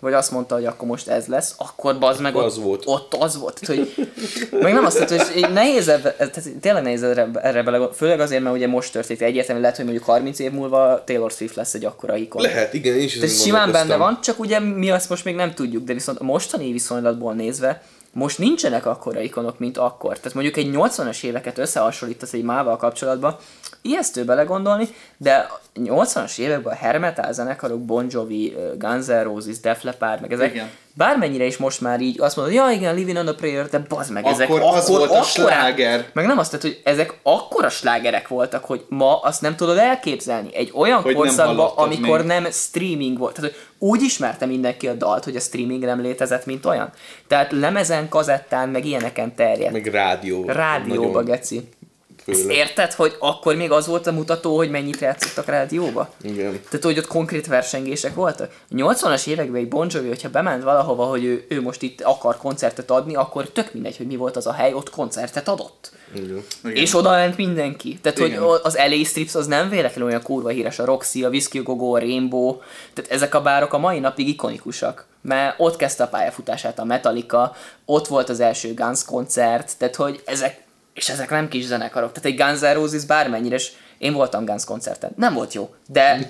vagy 0.00 0.12
azt 0.12 0.30
mondta, 0.30 0.54
hogy 0.54 0.64
akkor 0.64 0.88
most 0.88 1.08
ez 1.08 1.26
lesz, 1.26 1.54
akkor 1.56 1.98
bazd 1.98 2.20
meg 2.20 2.32
Akkor 2.32 2.44
ott, 2.44 2.50
az 2.50 2.58
volt. 2.58 2.82
ott 2.86 3.14
az 3.14 3.38
volt. 3.38 3.66
Hogy, 3.66 3.94
meg 4.50 4.72
nem 4.72 4.84
azt 4.84 4.98
mondta, 4.98 5.24
hogy 5.32 5.52
nehéz 5.52 5.88
ebbe, 5.88 6.12
tehát 6.12 6.42
tényleg 6.60 6.82
nehéz 6.82 7.02
erre, 7.02 7.30
erre 7.34 7.62
bele, 7.62 7.88
főleg 7.94 8.20
azért, 8.20 8.42
mert 8.42 8.56
ugye 8.56 8.66
most 8.66 8.92
történt 8.92 9.22
egyértelmű, 9.22 9.60
lehet, 9.60 9.76
hogy 9.76 9.84
mondjuk 9.84 10.06
30 10.06 10.38
év 10.38 10.52
múlva 10.52 11.02
Taylor 11.04 11.30
Swift 11.30 11.54
lesz 11.54 11.74
egy 11.74 11.84
akkora 11.84 12.16
ikon. 12.16 12.42
Lehet, 12.42 12.74
igen, 12.74 12.94
én 12.96 13.04
is 13.04 13.14
Tehát 13.14 13.40
simán 13.40 13.72
benne 13.72 13.96
van, 13.96 14.18
csak 14.22 14.38
ugye 14.38 14.58
mi 14.58 14.90
azt 14.90 15.08
most 15.08 15.24
még 15.24 15.34
nem 15.34 15.54
tudjuk, 15.54 15.84
de 15.84 15.92
viszont 15.92 16.18
a 16.18 16.24
mostani 16.24 16.72
viszonylatból 16.72 17.34
nézve, 17.34 17.82
most 18.12 18.38
nincsenek 18.38 18.86
akkora 18.86 19.20
ikonok, 19.20 19.58
mint 19.58 19.78
akkor. 19.78 20.16
Tehát 20.16 20.34
mondjuk 20.34 20.56
egy 20.56 20.70
80-as 20.72 21.22
éveket 21.22 21.58
összehasonlítasz 21.58 22.32
egy 22.32 22.42
mával 22.42 22.76
kapcsolatban, 22.76 23.36
ijesztő 23.82 24.24
belegondolni, 24.24 24.88
de 25.16 25.32
a 25.34 25.60
80-as 25.80 26.38
években 26.38 26.72
a 26.72 26.76
hair 26.76 26.98
metal 26.98 27.32
zenekarok, 27.32 27.84
Bon 27.84 28.06
Jovi, 28.10 28.56
Guns 28.78 29.06
N' 29.06 29.22
Roses, 29.22 29.60
Def 29.60 29.82
Leppard, 29.82 30.20
meg 30.20 30.32
ezek, 30.32 30.54
Igen. 30.54 30.70
bármennyire 30.94 31.44
is 31.44 31.56
most 31.56 31.80
már 31.80 32.00
így 32.00 32.20
azt 32.20 32.36
mondod, 32.36 32.54
ja 32.54 32.70
igen, 32.70 32.94
Living 32.94 33.16
on 33.16 33.26
a 33.28 33.34
Prayer, 33.34 33.68
de 33.68 33.78
bazd 33.88 34.12
meg, 34.12 34.26
ezek 34.26 34.48
Akkor 34.48 34.60
az 34.62 34.88
volt 34.88 35.10
a 35.10 35.22
sláger. 35.22 36.04
Meg 36.12 36.26
nem 36.26 36.38
azt, 36.38 36.50
tehát, 36.50 36.64
hogy 36.64 36.80
ezek 36.84 37.18
akkora 37.22 37.68
slágerek 37.68 38.28
voltak, 38.28 38.64
hogy 38.64 38.84
ma 38.88 39.18
azt 39.20 39.40
nem 39.40 39.56
tudod 39.56 39.78
elképzelni. 39.78 40.54
Egy 40.54 40.72
olyan 40.74 41.02
Hogy 41.02 41.14
korszakban, 41.14 41.70
amikor 41.74 42.18
még. 42.18 42.26
nem 42.26 42.50
streaming 42.50 43.18
volt. 43.18 43.34
Tehát, 43.34 43.50
hogy 43.50 43.60
úgy 43.78 44.02
ismerte 44.02 44.46
mindenki 44.46 44.88
a 44.88 44.94
dalt, 44.94 45.24
hogy 45.24 45.36
a 45.36 45.40
streaming 45.40 45.84
nem 45.84 46.00
létezett, 46.00 46.46
mint 46.46 46.66
olyan. 46.66 46.90
Tehát 47.26 47.52
lemezen, 47.52 48.08
kazettán, 48.08 48.68
meg 48.68 48.84
ilyeneken 48.84 49.34
terjedt. 49.34 49.72
Meg 49.72 49.86
rádió. 49.86 50.44
Rádióba, 50.46 51.06
nagyon 51.06 51.24
geci. 51.24 51.68
Ezt 52.28 52.40
főleg. 52.40 52.56
érted, 52.56 52.92
hogy 52.92 53.16
akkor 53.18 53.56
még 53.56 53.70
az 53.70 53.86
volt 53.86 54.06
a 54.06 54.12
mutató, 54.12 54.56
hogy 54.56 54.70
mennyit 54.70 55.00
játszottak 55.00 55.46
rádióba? 55.46 56.10
Igen. 56.22 56.60
Tehát, 56.68 56.84
hogy 56.84 56.98
ott 56.98 57.06
konkrét 57.06 57.46
versengések 57.46 58.14
voltak. 58.14 58.52
A 58.70 58.74
80-as 58.74 59.26
években 59.26 59.60
egy 59.60 59.68
Bon 59.68 59.86
Jovi, 59.90 60.08
hogyha 60.08 60.28
bement 60.30 60.62
valahova, 60.62 61.04
hogy 61.04 61.24
ő, 61.24 61.46
ő 61.48 61.60
most 61.62 61.82
itt 61.82 62.00
akar 62.00 62.36
koncertet 62.36 62.90
adni, 62.90 63.14
akkor 63.14 63.48
tök 63.48 63.72
mindegy, 63.72 63.96
hogy 63.96 64.06
mi 64.06 64.16
volt 64.16 64.36
az 64.36 64.46
a 64.46 64.52
hely, 64.52 64.72
ott 64.72 64.90
koncertet 64.90 65.48
adott. 65.48 65.92
Igen. 66.14 66.42
Igen. 66.64 66.76
És 66.76 66.94
oda 66.94 67.10
ment 67.10 67.36
mindenki. 67.36 67.98
Tehát, 68.02 68.18
Igen. 68.18 68.42
hogy 68.42 68.60
az 68.62 68.76
LA 68.88 69.04
Strips 69.04 69.34
az 69.34 69.46
nem 69.46 69.68
véletlenül 69.68 70.08
olyan 70.08 70.22
kurva 70.22 70.48
híres, 70.48 70.78
a 70.78 70.84
Roxy, 70.84 71.24
a 71.24 71.28
Whiskey 71.28 71.62
Go 71.62 71.76
Go, 71.76 71.94
a 71.94 71.98
Rainbow, 71.98 72.56
tehát 72.92 73.10
ezek 73.10 73.34
a 73.34 73.42
bárok 73.42 73.72
a 73.72 73.78
mai 73.78 73.98
napig 73.98 74.28
ikonikusak. 74.28 75.06
Mert 75.20 75.54
ott 75.58 75.76
kezdte 75.76 76.02
a 76.02 76.08
pályafutását 76.08 76.78
a 76.78 76.84
Metallica, 76.84 77.56
ott 77.84 78.06
volt 78.06 78.28
az 78.28 78.40
első 78.40 78.74
Guns 78.74 79.04
koncert, 79.04 79.72
tehát 79.78 79.96
hogy 79.96 80.22
ezek, 80.24 80.66
és 80.98 81.08
ezek 81.08 81.30
nem 81.30 81.48
kis 81.48 81.64
zenekarok. 81.64 82.12
Tehát 82.12 82.28
egy 82.28 82.46
Guns 82.46 82.60
N' 82.60 82.80
Roses 82.80 83.04
bármennyire, 83.04 83.54
és 83.54 83.72
én 83.98 84.12
voltam 84.12 84.44
Guns 84.44 84.64
koncerten. 84.64 85.10
Nem 85.16 85.34
volt 85.34 85.54
jó, 85.54 85.74
de, 85.86 86.26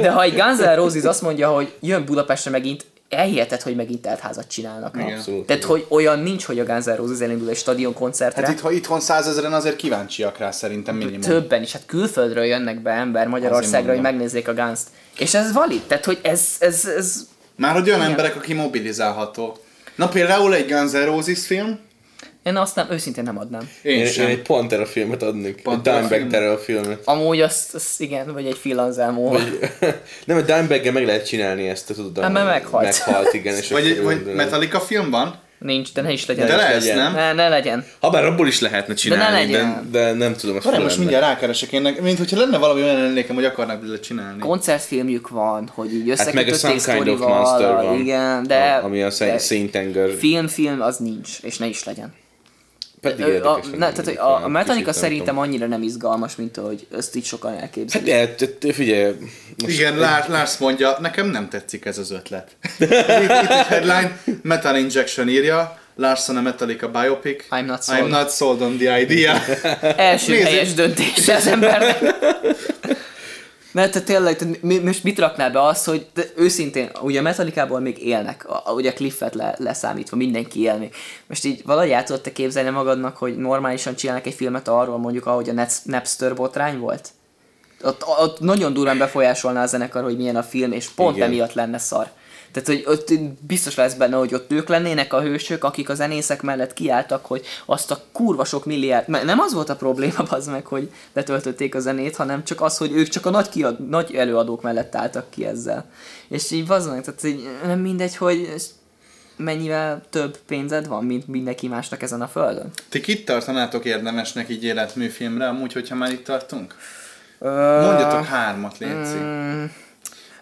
de 0.00 0.10
ha 0.10 0.22
egy 0.22 0.34
Guns 0.34 0.58
N' 0.58 0.74
Roses 0.74 1.04
azt 1.04 1.22
mondja, 1.22 1.48
hogy 1.48 1.74
jön 1.80 2.04
Budapestre 2.04 2.50
megint, 2.50 2.86
elhiheted, 3.08 3.62
hogy 3.62 3.76
megint 3.76 4.02
teltházat 4.02 4.48
csinálnak. 4.48 4.96
Igen. 4.96 5.16
Abszolút. 5.16 5.46
Tehát, 5.46 5.64
hogy 5.64 5.86
olyan 5.88 6.18
nincs, 6.18 6.44
hogy 6.44 6.58
a 6.58 6.64
Guns 6.64 6.84
N' 6.84 6.94
Roses 6.94 7.20
elindul 7.20 7.48
egy 7.48 7.56
stadion 7.56 7.94
koncertre. 7.94 8.46
hát 8.46 8.54
itthon, 8.54 8.72
itthon 8.72 9.00
százezeren 9.00 9.52
azért 9.52 9.76
kíváncsiak 9.76 10.38
rá 10.38 10.50
szerintem 10.50 10.96
minimum. 10.96 11.20
Többen 11.20 11.62
is, 11.62 11.72
hát 11.72 11.86
külföldről 11.86 12.44
jönnek 12.44 12.82
be 12.82 12.90
ember 12.90 13.26
Magyarországra, 13.26 13.92
hogy 13.92 14.00
megnézzék 14.00 14.48
a 14.48 14.54
Guns-t. 14.54 14.86
És 15.18 15.34
ez 15.34 15.52
valid, 15.52 15.82
tehát 15.82 16.04
hogy 16.04 16.18
ez, 16.22 16.56
ez, 16.58 16.84
ez 16.84 17.26
Már 17.56 17.72
hogy 17.72 17.88
olyan 17.88 17.98
Igen. 17.98 18.10
emberek, 18.10 18.36
akik 18.36 18.56
mobilizálhatók. 18.56 19.58
Na 19.94 20.08
például 20.08 20.54
egy 20.54 20.72
Guns 20.72 20.92
N' 20.92 21.04
Roses 21.04 21.46
film, 21.46 21.78
én 22.48 22.56
azt 22.56 22.74
nem, 22.74 22.86
őszintén 22.90 23.24
nem 23.24 23.38
adnám. 23.38 23.70
én, 23.82 23.98
Én, 23.98 24.06
sem. 24.06 24.24
én 24.24 24.30
egy 24.30 24.42
Pantera 24.42 24.86
filmet 24.86 25.22
adnék. 25.22 25.56
Egy 25.56 25.62
Pantera 25.62 25.96
Dimebag 25.96 26.18
film? 26.18 26.28
Terror 26.30 26.60
filmet. 26.60 27.00
Amúgy 27.04 27.40
azt, 27.40 27.74
azt 27.74 28.00
igen, 28.00 28.32
vagy 28.32 28.46
egy 28.46 28.58
Phil 28.58 28.78
Anselmo. 28.78 29.36
nem, 30.26 30.36
a 30.36 30.40
dimebag 30.40 30.92
meg 30.92 31.06
lehet 31.06 31.26
csinálni 31.26 31.68
ezt, 31.68 31.92
tudod. 31.94 32.22
Hát, 32.22 32.32
mert 32.32 32.46
meghalt. 32.46 32.84
Meghalt, 33.06 33.32
igen. 33.34 33.56
És 33.56 33.70
Vagy, 33.78 34.02
vagy 34.02 34.34
Metallica 34.34 34.80
film 34.80 35.10
van, 35.10 35.34
Nincs, 35.58 35.92
de 35.92 36.00
ne 36.02 36.12
is 36.12 36.26
legyen. 36.26 36.46
De 36.46 36.56
lesz, 36.56 36.84
legyen. 36.84 36.96
nem? 36.96 37.14
Ne, 37.14 37.32
ne 37.32 37.48
legyen. 37.48 37.84
Habár 38.00 38.24
abból 38.24 38.46
is 38.46 38.60
lehetne 38.60 38.94
csinálni, 38.94 39.24
de, 39.52 39.58
legyen. 39.58 39.88
de, 39.90 40.12
nem 40.12 40.34
tudom, 40.34 40.56
azt 40.56 40.64
Várj, 40.70 40.82
most 40.82 40.98
mindjárt 40.98 41.24
rákeresek 41.24 41.72
én, 41.72 41.96
mint 42.02 42.18
hogyha 42.18 42.38
lenne 42.38 42.58
valami 42.58 42.82
olyan 42.82 42.96
emlékem, 42.96 43.34
hogy 43.34 43.44
akarnak 43.44 43.80
belőle 43.80 44.00
csinálni. 44.00 44.38
Koncertfilmjük 44.38 45.28
van, 45.28 45.70
hogy 45.74 45.94
így 45.94 46.14
Hát 46.18 46.32
meg 46.32 46.48
a 46.48 46.54
Some 46.54 46.94
Kind 46.94 47.08
of 47.08 47.18
Monster 47.18 47.72
van. 47.72 47.98
Igen, 48.00 48.46
de... 48.46 48.54
A- 48.56 48.84
ami 48.84 49.02
a 49.02 49.10
de 49.18 49.38
Saint 49.38 49.74
Anger. 49.74 50.10
Film, 50.18 50.46
film, 50.46 50.80
az 50.80 50.96
nincs, 50.96 51.28
és 51.42 51.58
ne 51.58 51.66
is 51.66 51.84
legyen. 51.84 52.14
Pedig 53.00 53.24
Ö, 53.24 53.28
a, 53.28 53.32
érdekes 53.32 53.78
ne, 53.78 53.92
tehát, 53.92 54.18
a, 54.18 54.44
a 54.44 54.48
nem 54.48 54.92
szerintem 54.92 55.18
tudom. 55.18 55.38
annyira 55.38 55.66
nem 55.66 55.82
izgalmas, 55.82 56.36
mint 56.36 56.56
ahogy 56.56 56.86
ezt 56.96 57.16
így 57.16 57.24
sokan 57.24 57.54
elképzelik. 57.54 58.12
Hát 58.12 58.34
de, 58.36 58.46
de, 58.46 58.52
de 58.60 58.72
figyelj, 58.72 59.14
most 59.62 59.78
Igen, 59.78 59.98
Lars, 59.98 60.26
Lars 60.26 60.56
mondja, 60.56 60.96
nekem 61.00 61.26
nem 61.26 61.48
tetszik 61.48 61.84
ez 61.84 61.98
az 61.98 62.10
ötlet. 62.10 62.56
itt, 62.78 62.90
itt 62.90 63.50
egy 63.50 63.66
headline, 63.66 64.20
Metal 64.42 64.76
Injection 64.76 65.28
írja, 65.28 65.78
Larson 65.96 66.36
a 66.36 66.40
Metallica 66.40 66.88
biopic. 66.88 67.44
I'm 67.50 67.66
not 67.66 67.84
sold. 67.84 68.00
I'm 68.00 68.08
not 68.08 68.30
sold 68.30 68.62
on 68.62 68.76
the 68.76 69.00
idea. 69.00 69.42
Első 69.96 70.32
Nézzük. 70.32 70.46
helyes 70.46 70.74
döntés 70.74 71.28
az 71.28 71.46
embernek. 71.46 71.98
Mert 73.72 73.92
te 73.92 74.00
tényleg, 74.00 74.36
te 74.36 74.46
mi, 74.60 74.78
most 74.78 75.04
mit 75.04 75.18
raknál 75.18 75.50
be 75.50 75.62
az, 75.62 75.84
hogy 75.84 76.06
de 76.14 76.22
őszintén, 76.36 76.90
ugye 77.02 77.18
a 77.18 77.22
Metallica-ból 77.22 77.80
még 77.80 78.06
élnek, 78.06 78.48
a, 78.48 78.62
a- 78.64 78.72
ugye 78.72 78.92
Cliffet 78.92 79.34
le, 79.34 79.54
leszámítva, 79.58 80.16
mindenki 80.16 80.60
él 80.62 80.74
még. 80.76 80.94
Most 81.26 81.44
így 81.44 81.62
valahogy 81.64 81.90
el 81.90 82.04
tudod 82.04 82.20
te 82.22 82.32
képzelni 82.32 82.70
magadnak, 82.70 83.16
hogy 83.16 83.36
normálisan 83.36 83.94
csinálnak 83.94 84.26
egy 84.26 84.34
filmet 84.34 84.68
arról 84.68 84.98
mondjuk, 84.98 85.26
ahogy 85.26 85.48
a 85.48 85.66
Napster 85.84 86.34
botrány 86.34 86.78
volt? 86.78 87.08
Ott, 87.82 88.04
ott 88.06 88.40
nagyon 88.40 88.72
durván 88.72 88.98
befolyásolná 88.98 89.62
a 89.62 89.66
zenekar, 89.66 90.02
hogy 90.02 90.16
milyen 90.16 90.36
a 90.36 90.42
film, 90.42 90.72
és 90.72 90.88
pont 90.88 91.16
Igen. 91.16 91.28
emiatt 91.28 91.52
lenne 91.52 91.78
szar. 91.78 92.10
Tehát, 92.52 92.68
hogy 92.68 92.84
ott 92.86 93.12
biztos 93.40 93.74
lesz 93.74 93.94
benne, 93.94 94.16
hogy 94.16 94.34
ott 94.34 94.52
ők 94.52 94.68
lennének 94.68 95.12
a 95.12 95.20
hősök, 95.20 95.64
akik 95.64 95.88
a 95.88 95.94
zenészek 95.94 96.42
mellett 96.42 96.72
kiálltak, 96.72 97.26
hogy 97.26 97.46
azt 97.66 97.90
a 97.90 98.02
kurva 98.12 98.44
sok 98.44 98.64
milliárd... 98.64 99.08
Nem 99.24 99.38
az 99.38 99.52
volt 99.52 99.68
a 99.68 99.76
probléma 99.76 100.22
az 100.30 100.46
meg, 100.46 100.66
hogy 100.66 100.90
betöltötték 101.12 101.74
a 101.74 101.80
zenét, 101.80 102.16
hanem 102.16 102.44
csak 102.44 102.60
az, 102.60 102.76
hogy 102.76 102.92
ők 102.92 103.08
csak 103.08 103.26
a 103.26 103.30
nagy, 103.30 103.48
kiad, 103.48 103.88
nagy 103.88 104.14
előadók 104.14 104.62
mellett 104.62 104.94
álltak 104.94 105.30
ki 105.30 105.46
ezzel. 105.46 105.90
És 106.28 106.50
így 106.50 106.70
az 106.70 106.86
meg, 106.86 107.04
tehát 107.04 107.24
így 107.24 107.48
nem 107.64 107.78
mindegy, 107.78 108.16
hogy 108.16 108.62
mennyivel 109.36 110.02
több 110.10 110.38
pénzed 110.46 110.86
van, 110.86 111.04
mint 111.04 111.26
mindenki 111.26 111.68
másnak 111.68 112.02
ezen 112.02 112.20
a 112.22 112.28
földön. 112.28 112.70
Ti 112.88 113.00
kit 113.00 113.24
tartanátok 113.24 113.84
érdemesnek 113.84 114.48
így 114.48 114.64
életműfilmre, 114.64 115.48
amúgy, 115.48 115.72
hogyha 115.72 115.94
már 115.94 116.10
itt 116.10 116.24
tartunk? 116.24 116.74
Ö, 117.38 117.80
Mondjatok 117.80 118.24
hármat, 118.24 118.78
létszik. 118.78 119.20
mm, 119.20 119.64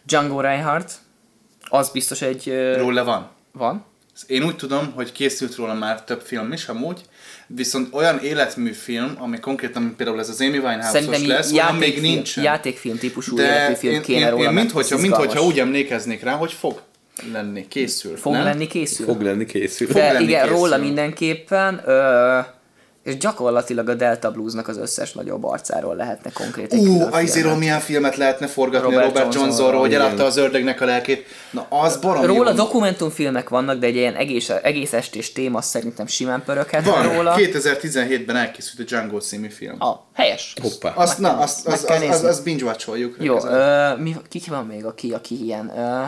Django 0.07 0.41
Reinhardt, 0.41 0.93
az 1.69 1.91
biztos 1.91 2.23
egy... 2.23 2.49
ö, 2.49 2.77
Róla 2.77 3.05
van. 3.05 3.29
Van. 3.53 3.85
Én 4.27 4.43
úgy 4.45 4.57
tudom, 4.57 4.93
hogy 4.95 5.13
készült 5.13 5.55
róla 5.55 5.75
már 5.75 6.05
több 6.05 6.21
film 6.21 6.53
is 6.53 6.69
amúgy, 6.69 7.01
viszont 7.47 7.95
olyan 7.95 8.19
életműfilm, 8.19 9.17
ami 9.19 9.41
konkrétan 9.41 9.95
például 9.97 10.19
ez 10.21 10.29
az 10.29 10.41
Amy 10.41 10.57
így 10.57 10.63
lesz, 10.63 10.93
olyan 11.53 11.75
még 11.75 11.89
játékfilm, 11.89 12.15
nincsen. 12.15 12.45
játékfilm 12.45 12.99
típusú 12.99 13.37
De 13.37 13.43
életműfilm 13.43 13.93
én, 13.95 14.03
kéne 14.03 14.19
én, 14.25 14.31
róla, 14.31 14.43
én 14.43 14.51
mert 14.51 14.57
mint, 14.61 14.71
hogyha, 14.71 14.95
ez 14.95 15.01
mint 15.01 15.15
hogyha 15.15 15.31
izgalmas. 15.31 15.53
úgy 15.53 15.61
emlékeznék 15.61 16.23
rá, 16.23 16.33
hogy 16.33 16.53
fog 16.53 16.81
lenni, 17.33 17.69
készül. 17.69 18.17
Fog 18.17 18.33
nem? 18.33 18.45
lenni, 18.45 18.67
készül. 18.67 19.07
fog 19.07 19.23
lenni 19.23 19.47
készül. 19.47 19.87
Fog 19.87 19.97
De 19.97 20.13
lenni, 20.13 20.25
igen, 20.25 20.41
készül. 20.43 20.57
róla 20.57 20.77
mindenképpen, 20.77 21.83
ö, 21.87 22.39
és 23.07 23.17
gyakorlatilag 23.17 23.89
a 23.89 23.95
Delta 23.95 24.31
Bluesnak 24.31 24.69
az 24.69 24.77
összes 24.77 25.13
nagyobb 25.13 25.45
arcáról 25.45 25.95
lehetne 25.97 26.31
konkrét 26.33 26.73
egy 26.73 26.79
Ú, 26.87 27.09
filmet. 27.25 27.59
milyen 27.59 27.81
filmet 27.81 28.17
lehetne 28.17 28.47
forgatni 28.47 28.95
Robert 28.95 29.07
Robert, 29.07 29.35
Johnsonról, 29.35 29.81
hogy 29.81 29.95
eladta 29.95 30.25
az 30.25 30.37
ördögnek 30.37 30.81
a 30.81 30.85
lelkét. 30.85 31.27
Na, 31.51 31.67
az 31.69 31.97
baromi 31.97 32.27
Róla 32.27 32.51
jó. 32.51 32.57
dokumentumfilmek 32.57 33.49
vannak, 33.49 33.79
de 33.79 33.87
egy 33.87 33.95
ilyen 33.95 34.15
egész, 34.15 34.49
egész 34.63 34.93
estés 34.93 35.33
téma 35.33 35.61
szerintem 35.61 36.07
simán 36.07 36.43
pöröghet 36.45 36.85
Van, 36.85 37.13
róla. 37.13 37.35
2017-ben 37.37 38.37
elkészült 38.37 38.81
a 38.81 38.85
Django 38.85 39.21
című 39.21 39.49
film. 39.49 39.77
Ah, 39.79 39.97
helyes. 40.13 40.55
Hoppá. 40.63 40.93
Azt, 40.95 41.19
na, 41.19 41.39
azt, 41.39 41.67
az, 41.67 41.85
kell 41.85 41.97
az, 41.97 42.03
az, 42.03 42.09
nézni. 42.09 42.29
az 42.29 42.41
binge 42.41 42.65
watcholjuk. 42.65 43.17
Jó, 43.21 43.45
ö, 43.45 43.97
mi, 43.97 44.17
ki 44.29 44.43
van 44.49 44.67
még, 44.67 44.85
aki, 44.85 45.13
aki 45.13 45.45
ilyen? 45.45 45.73
Ö, 45.79 46.03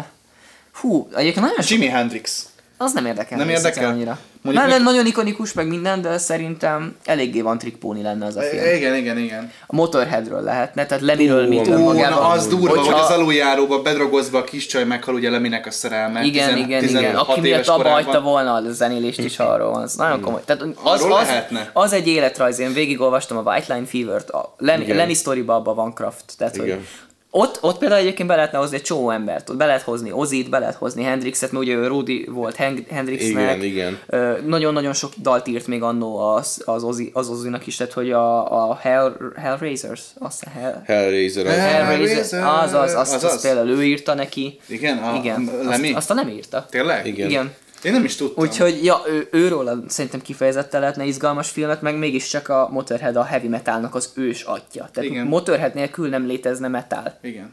hú, 0.73 1.09
egyébként 1.15 1.45
nagyon 1.45 1.61
sok, 1.61 1.71
Jimi 1.71 1.87
Hendrix. 1.87 2.47
Az 2.79 2.93
nem 2.93 3.07
érdekel. 3.07 3.39
Nem 3.39 3.49
érdekel? 3.49 3.91
Annyira. 3.91 4.19
Mondjuk 4.43 4.67
Nem, 4.67 4.75
nem, 4.77 4.83
nagyon 4.83 5.07
ikonikus, 5.07 5.53
meg 5.53 5.67
minden, 5.69 6.03
de 6.03 6.19
szerintem 6.19 6.97
eléggé 7.05 7.41
van 7.41 7.59
trickpóni 7.59 8.03
lenne 8.03 8.27
az 8.27 8.37
a 8.37 8.41
film. 8.41 8.65
Igen, 8.75 8.95
igen, 8.95 9.19
igen. 9.19 9.53
A 9.67 9.75
Motorheadről 9.75 10.41
lehetne, 10.41 10.87
tehát 10.87 11.03
Lemiről, 11.05 11.49
Ó, 11.49 11.61
önmagában. 11.73 12.11
na 12.19 12.29
az 12.29 12.47
durva, 12.47 12.69
Hogyha- 12.69 12.85
hogy 12.93 13.01
az 13.01 13.11
aluljáróba 13.11 13.83
bedragozva 13.83 14.39
a 14.39 14.45
kis 14.45 14.67
csaj 14.67 14.85
meghal 14.85 15.15
ugye 15.15 15.31
Leminek 15.31 15.67
a 15.67 15.71
szerelme. 15.71 16.23
Igen, 16.25 16.55
10 16.55 16.65
igen, 16.65 16.81
16 16.81 17.03
igen. 17.05 17.15
Aki 17.15 17.41
miatt 17.41 17.67
abba 17.67 17.89
hagyta 17.89 18.21
volna 18.21 18.55
a 18.55 18.63
zenélést 18.71 19.19
is 19.19 19.39
arról 19.39 19.71
van. 19.71 19.83
Az 19.83 19.95
nagyon 19.95 20.21
komoly. 20.21 20.41
Tehát 20.45 20.63
az, 20.63 20.69
Arról 21.03 21.17
az, 21.17 21.27
lehetne. 21.27 21.71
az, 21.73 21.93
egy 21.93 22.07
életrajz. 22.09 22.59
Én 22.59 22.73
végigolvastam 22.73 23.37
a 23.37 23.51
White 23.51 23.75
Line 23.75 23.87
Fever-t, 23.87 24.31
a 24.31 24.55
Lemmy, 24.59 24.83
Igen. 24.85 24.97
Lemmy 24.97 25.15
Story-ba 25.15 25.55
abban 25.55 25.75
van 25.75 25.95
Kraft. 25.95 26.25
Tehát, 26.39 26.57
hogy 26.57 26.67
Igen. 26.67 26.87
Ott, 27.31 27.59
ott 27.61 27.79
például 27.79 28.01
egyébként 28.01 28.29
be 28.29 28.35
lehetne 28.35 28.59
hozni 28.59 28.77
egy 28.77 28.83
csomó 28.83 29.11
embert, 29.11 29.51
ott 29.51 29.57
be 29.57 29.67
lehet 29.67 29.83
hozni 29.83 30.13
Ozit, 30.13 30.51
be 30.51 30.59
lehet 30.59 30.75
hozni 30.75 31.03
Hendrixet, 31.03 31.53
mert 31.53 31.65
ugye 31.65 31.75
ő 31.75 31.87
Rudy 31.87 32.27
volt 32.31 32.57
Hen- 32.57 32.87
Hendrixnek. 32.91 33.31
Igen, 33.57 33.63
igen. 33.63 33.99
Ö, 34.07 34.33
nagyon-nagyon 34.47 34.93
sok 34.93 35.13
dalt 35.23 35.49
írt 35.49 35.67
még 35.67 35.83
annó 35.83 36.17
az, 36.17 36.63
az, 36.65 36.83
Ozzy, 36.83 37.11
az 37.13 37.29
Ozzynak 37.29 37.67
is, 37.67 37.77
tehát 37.77 37.93
hogy 37.93 38.11
a, 38.13 38.69
a 38.71 38.75
Hell, 38.75 39.17
Hellraisers, 39.37 40.03
azt 40.19 40.43
a 40.47 40.51
Hell, 40.61 40.83
Hellraiser 40.85 41.47
az. 41.47 41.53
Hell- 41.53 41.85
Hellraiser, 41.85 42.43
az, 42.47 42.73
az, 42.73 42.95
azt, 42.95 43.15
Az 43.15 43.25
azt 43.25 43.35
az. 43.35 43.43
például 43.43 43.69
ő 43.69 43.85
írta 43.85 44.15
neki. 44.15 44.61
Igen, 44.67 44.99
a, 44.99 45.17
Igen, 45.17 45.49
a 45.65 45.69
Lemmy? 45.69 45.87
azt, 45.89 45.97
azt 45.97 46.11
a 46.11 46.15
nem 46.15 46.29
írta. 46.29 46.67
Tényleg? 46.71 47.07
Igen. 47.07 47.29
Igen. 47.29 47.55
Én 47.83 47.93
nem 47.93 48.05
is 48.05 48.17
tudtam. 48.17 48.45
Úgyhogy, 48.45 48.85
ja, 48.85 49.03
ő, 49.07 49.29
őról 49.31 49.85
szerintem 49.89 50.23
kifejezetten 50.23 50.81
lehetne 50.81 51.05
izgalmas 51.05 51.51
filmet, 51.51 51.83
meg 51.83 51.99
mégiscsak 51.99 52.49
a 52.49 52.69
Motorhead 52.71 53.17
a 53.17 53.25
heavy 53.25 53.49
metalnak 53.49 53.95
az 53.95 54.11
ős 54.15 54.43
atya. 54.43 54.89
Tehát 54.93 55.11
Igen. 55.11 55.27
Motorhead 55.27 55.75
nélkül 55.75 56.09
nem 56.09 56.27
létezne 56.27 56.69
metal. 56.69 57.19
Igen. 57.23 57.53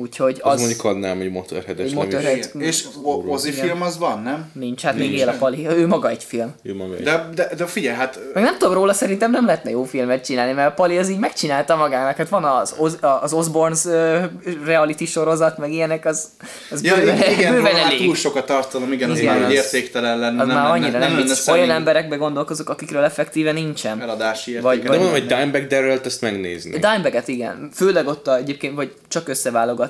Úgyhogy 0.00 0.38
Az, 0.42 0.52
az, 0.52 0.58
mondjuk 0.60 0.84
adnám, 0.84 1.16
hogy 1.18 1.30
motorheades 1.30 1.86
Egy 1.86 1.94
nem 1.94 2.04
Motorhead. 2.04 2.36
is. 2.38 2.66
És 2.66 2.84
Ozzy 3.26 3.50
film 3.50 3.82
az 3.82 3.98
van, 3.98 4.22
nem? 4.22 4.50
nincs, 4.52 4.82
hát 4.82 4.96
még 4.96 5.12
él 5.12 5.28
a 5.28 5.30
nem? 5.30 5.38
Pali, 5.38 5.66
ő 5.66 5.86
maga 5.86 6.08
egy 6.08 6.24
film. 6.24 6.54
Ő 6.62 6.74
maga 6.74 6.94
is. 6.98 7.04
De, 7.04 7.28
de, 7.34 7.50
de 7.56 7.66
figyelj, 7.66 7.96
hát 7.96 8.18
Meg 8.34 8.42
nem 8.42 8.58
tudom 8.58 8.74
róla, 8.74 8.92
szerintem 8.92 9.30
nem 9.30 9.46
lehetne 9.46 9.70
jó 9.70 9.84
filmet 9.84 10.24
csinálni, 10.24 10.52
mert 10.52 10.70
a 10.70 10.74
Pali 10.74 10.98
az 10.98 11.08
így 11.08 11.18
megcsinálta 11.18 11.76
magának. 11.76 12.16
Hát 12.16 12.28
van 12.28 12.44
az, 12.44 12.74
Oz, 12.78 12.98
az 13.20 13.32
Osborns 13.32 13.84
uh, 13.84 14.22
reality 14.64 15.04
sorozat, 15.04 15.58
meg 15.58 15.72
ilyenek, 15.72 16.06
az, 16.06 16.28
az 16.70 16.84
Ja, 16.84 16.94
bőven, 16.94 17.16
igen, 17.16 17.32
igen 17.32 17.54
bőven 17.54 17.72
már 17.72 17.82
elég. 17.82 17.98
túl 18.06 18.14
sok 18.14 18.36
a 18.36 18.44
tartalom, 18.44 18.92
igen, 18.92 19.10
az 19.10 19.18
Igen, 19.18 19.34
már 19.34 19.42
az- 19.44 19.48
egy 19.50 19.56
értéktelen 19.56 20.18
lenne. 20.18 20.40
Az 20.40 20.46
nem 20.46 20.56
már 20.56 20.70
annyira 20.70 20.98
nem, 20.98 21.00
lenne 21.12 21.22
vicc. 21.22 21.32
személy 21.34 21.62
Olyan 21.62 21.74
emberekbe 21.74 22.16
gondolkozok, 22.16 22.68
akikről 22.68 23.02
effektíve 23.04 23.52
nincsen. 23.52 24.00
eladási 24.00 24.50
értéke. 24.50 24.68
Vagy- 24.68 24.82
De 24.82 24.88
vagy- 24.88 24.96
mondom, 24.98 25.14
hogy 25.18 25.26
Dimebag 25.26 25.66
Darrell-t 25.66 26.06
ezt 26.06 26.20
megnézni. 26.20 26.70
Dimebaget 26.70 27.28
igen. 27.28 27.68
Főleg 27.74 28.06
ott 28.06 28.26
a, 28.26 28.36
egyébként, 28.36 28.74
vagy 28.74 28.92
csak 29.08 29.28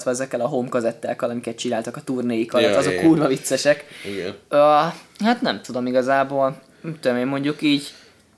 összeválogatva 0.01 0.11
ezekkel 0.11 0.41
a 0.41 0.47
home 0.47 0.69
kazettákkal, 0.69 1.31
amiket 1.31 1.57
csináltak 1.57 1.97
a 1.97 2.01
turnéik 2.01 2.55
alatt, 2.55 2.71
Ja, 2.71 2.79
azok 2.79 2.93
ja. 2.93 3.01
kurva 3.01 3.27
viccesek. 3.27 3.85
Igen. 4.05 4.35
Uh, 4.51 4.93
hát 5.19 5.41
nem 5.41 5.61
tudom 5.63 5.87
igazából. 5.87 6.63
Nem 6.81 6.99
tudom 7.01 7.17
én 7.17 7.27
mondjuk 7.27 7.63
így. 7.63 7.95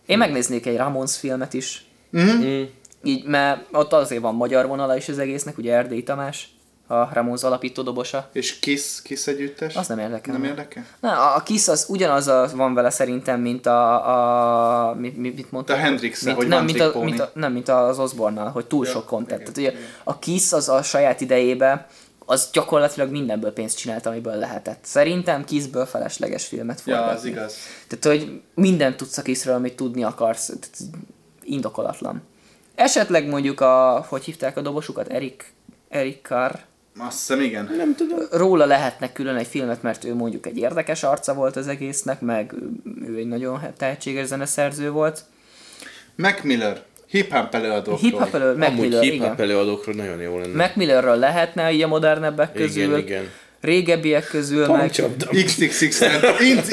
Én 0.07 0.19
megnéznék 0.19 0.67
egy 0.67 0.77
Ramones 0.77 1.17
filmet 1.17 1.55
is. 1.55 1.85
Mm. 2.19 2.63
Így, 3.05 3.25
mert 3.25 3.67
ott 3.73 3.93
azért 3.93 4.23
van 4.23 4.35
magyar 4.35 4.67
vonala 4.67 4.97
is 4.97 5.09
az 5.09 5.19
egésznek, 5.19 5.59
ugye 5.59 5.75
Erdély 5.75 6.03
Tamás, 6.03 6.49
a 6.87 7.15
Ramones 7.15 7.43
alapító 7.43 7.83
dobosa. 7.83 8.29
És 8.33 8.59
Kiss, 8.59 9.03
Kiss 9.03 9.27
együttes? 9.27 9.75
Az 9.77 9.87
nem 9.87 9.99
érdekel. 9.99 10.33
Nem 10.33 10.45
érdekel? 10.45 10.87
Na, 11.01 11.35
a 11.35 11.43
Kiss 11.43 11.69
az 11.69 11.87
ugyanaz 11.89 12.27
a, 12.29 12.49
van 12.55 12.75
vele 12.75 12.91
szerintem, 12.91 13.41
mint 13.41 13.67
a... 13.67 14.91
a 14.91 14.95
mi, 14.95 15.15
mi, 15.17 15.33
mit 15.37 15.51
mondtam? 15.53 15.77
A 15.77 15.81
Hendrix-e, 15.81 16.25
mint, 16.27 16.37
hogy 16.37 16.49
nem, 16.49 16.65
mint, 16.65 16.81
a, 16.81 17.01
mint, 17.03 17.21
a, 17.21 17.31
nem, 17.35 17.53
mint 17.53 17.69
az 17.69 17.99
Osborne-nal, 17.99 18.51
hogy 18.51 18.67
túl 18.67 18.85
sok 18.85 19.07
content. 19.07 19.41
Tehát 19.41 19.57
ugye 19.59 19.73
a 20.05 20.19
Kiss 20.19 20.53
az 20.53 20.69
a 20.69 20.83
saját 20.83 21.21
idejébe 21.21 21.89
az 22.27 22.49
gyakorlatilag 22.53 23.11
mindenből 23.11 23.53
pénzt 23.53 23.77
csinált, 23.77 24.07
amiből 24.07 24.35
lehetett. 24.37 24.85
Szerintem 24.85 25.45
Kissből 25.45 25.87
felesleges 25.87 26.47
filmet 26.47 26.83
Ja, 26.85 26.97
forgatni. 26.97 27.19
az 27.19 27.25
igaz. 27.25 27.57
Tehát, 27.89 28.19
hogy 28.19 28.41
mindent 28.55 28.97
tudsz 28.97 29.19
a 29.19 29.23
Kissről, 29.23 29.55
amit 29.55 29.77
tudni 29.77 30.05
akarsz. 30.05 30.47
Tehát, 30.47 30.71
indokolatlan. 31.43 32.23
Esetleg 32.75 33.29
mondjuk 33.29 33.61
a, 33.61 34.07
hogy 34.09 34.25
hívták 34.25 34.57
a 34.57 34.61
dobosukat? 34.61 35.09
Erik, 35.09 35.53
Erik 35.89 36.23
Carr. 36.23 36.55
Azt 36.99 37.19
hiszem, 37.19 37.41
igen. 37.41 37.71
Nem 37.77 37.95
tudom. 37.95 38.19
Róla 38.31 38.65
lehetne 38.65 39.13
külön 39.13 39.37
egy 39.37 39.47
filmet, 39.47 39.83
mert 39.83 40.05
ő 40.05 40.15
mondjuk 40.15 40.47
egy 40.47 40.59
érdekes 40.59 41.03
arca 41.03 41.35
volt 41.35 41.57
az 41.57 41.69
egésznek, 41.69 42.21
meg 42.21 42.55
ő 43.07 43.17
egy 43.17 43.27
nagyon 43.27 43.61
tehetséges 43.77 44.27
zeneszerző 44.27 44.91
volt. 44.91 45.21
Mac 46.17 46.43
Miller, 46.43 46.83
hip-hop 47.07 47.55
előadókról. 47.55 47.99
Hip-hop 47.99 48.35
elő, 48.35 48.57
Mac 48.57 48.69
Amúgy 48.69 48.81
Miller, 48.81 49.03
hip-hop 49.03 49.33
igen. 49.33 49.41
előadókról 49.49 49.95
nagyon 49.95 50.21
jó 50.21 50.39
lenne. 50.39 50.57
Mac 50.57 50.77
Millerről 50.77 51.17
lehetne 51.17 51.73
így 51.73 51.83
a 51.83 51.89
modernebbek 51.89 52.53
közül. 52.53 52.83
igen, 52.83 52.99
igen. 52.99 53.29
Régebbiek 53.63 54.27
közül, 54.27 54.67
meg 54.67 54.79
Hangcsapda. 54.79 55.27
XXX-en. 55.45 56.21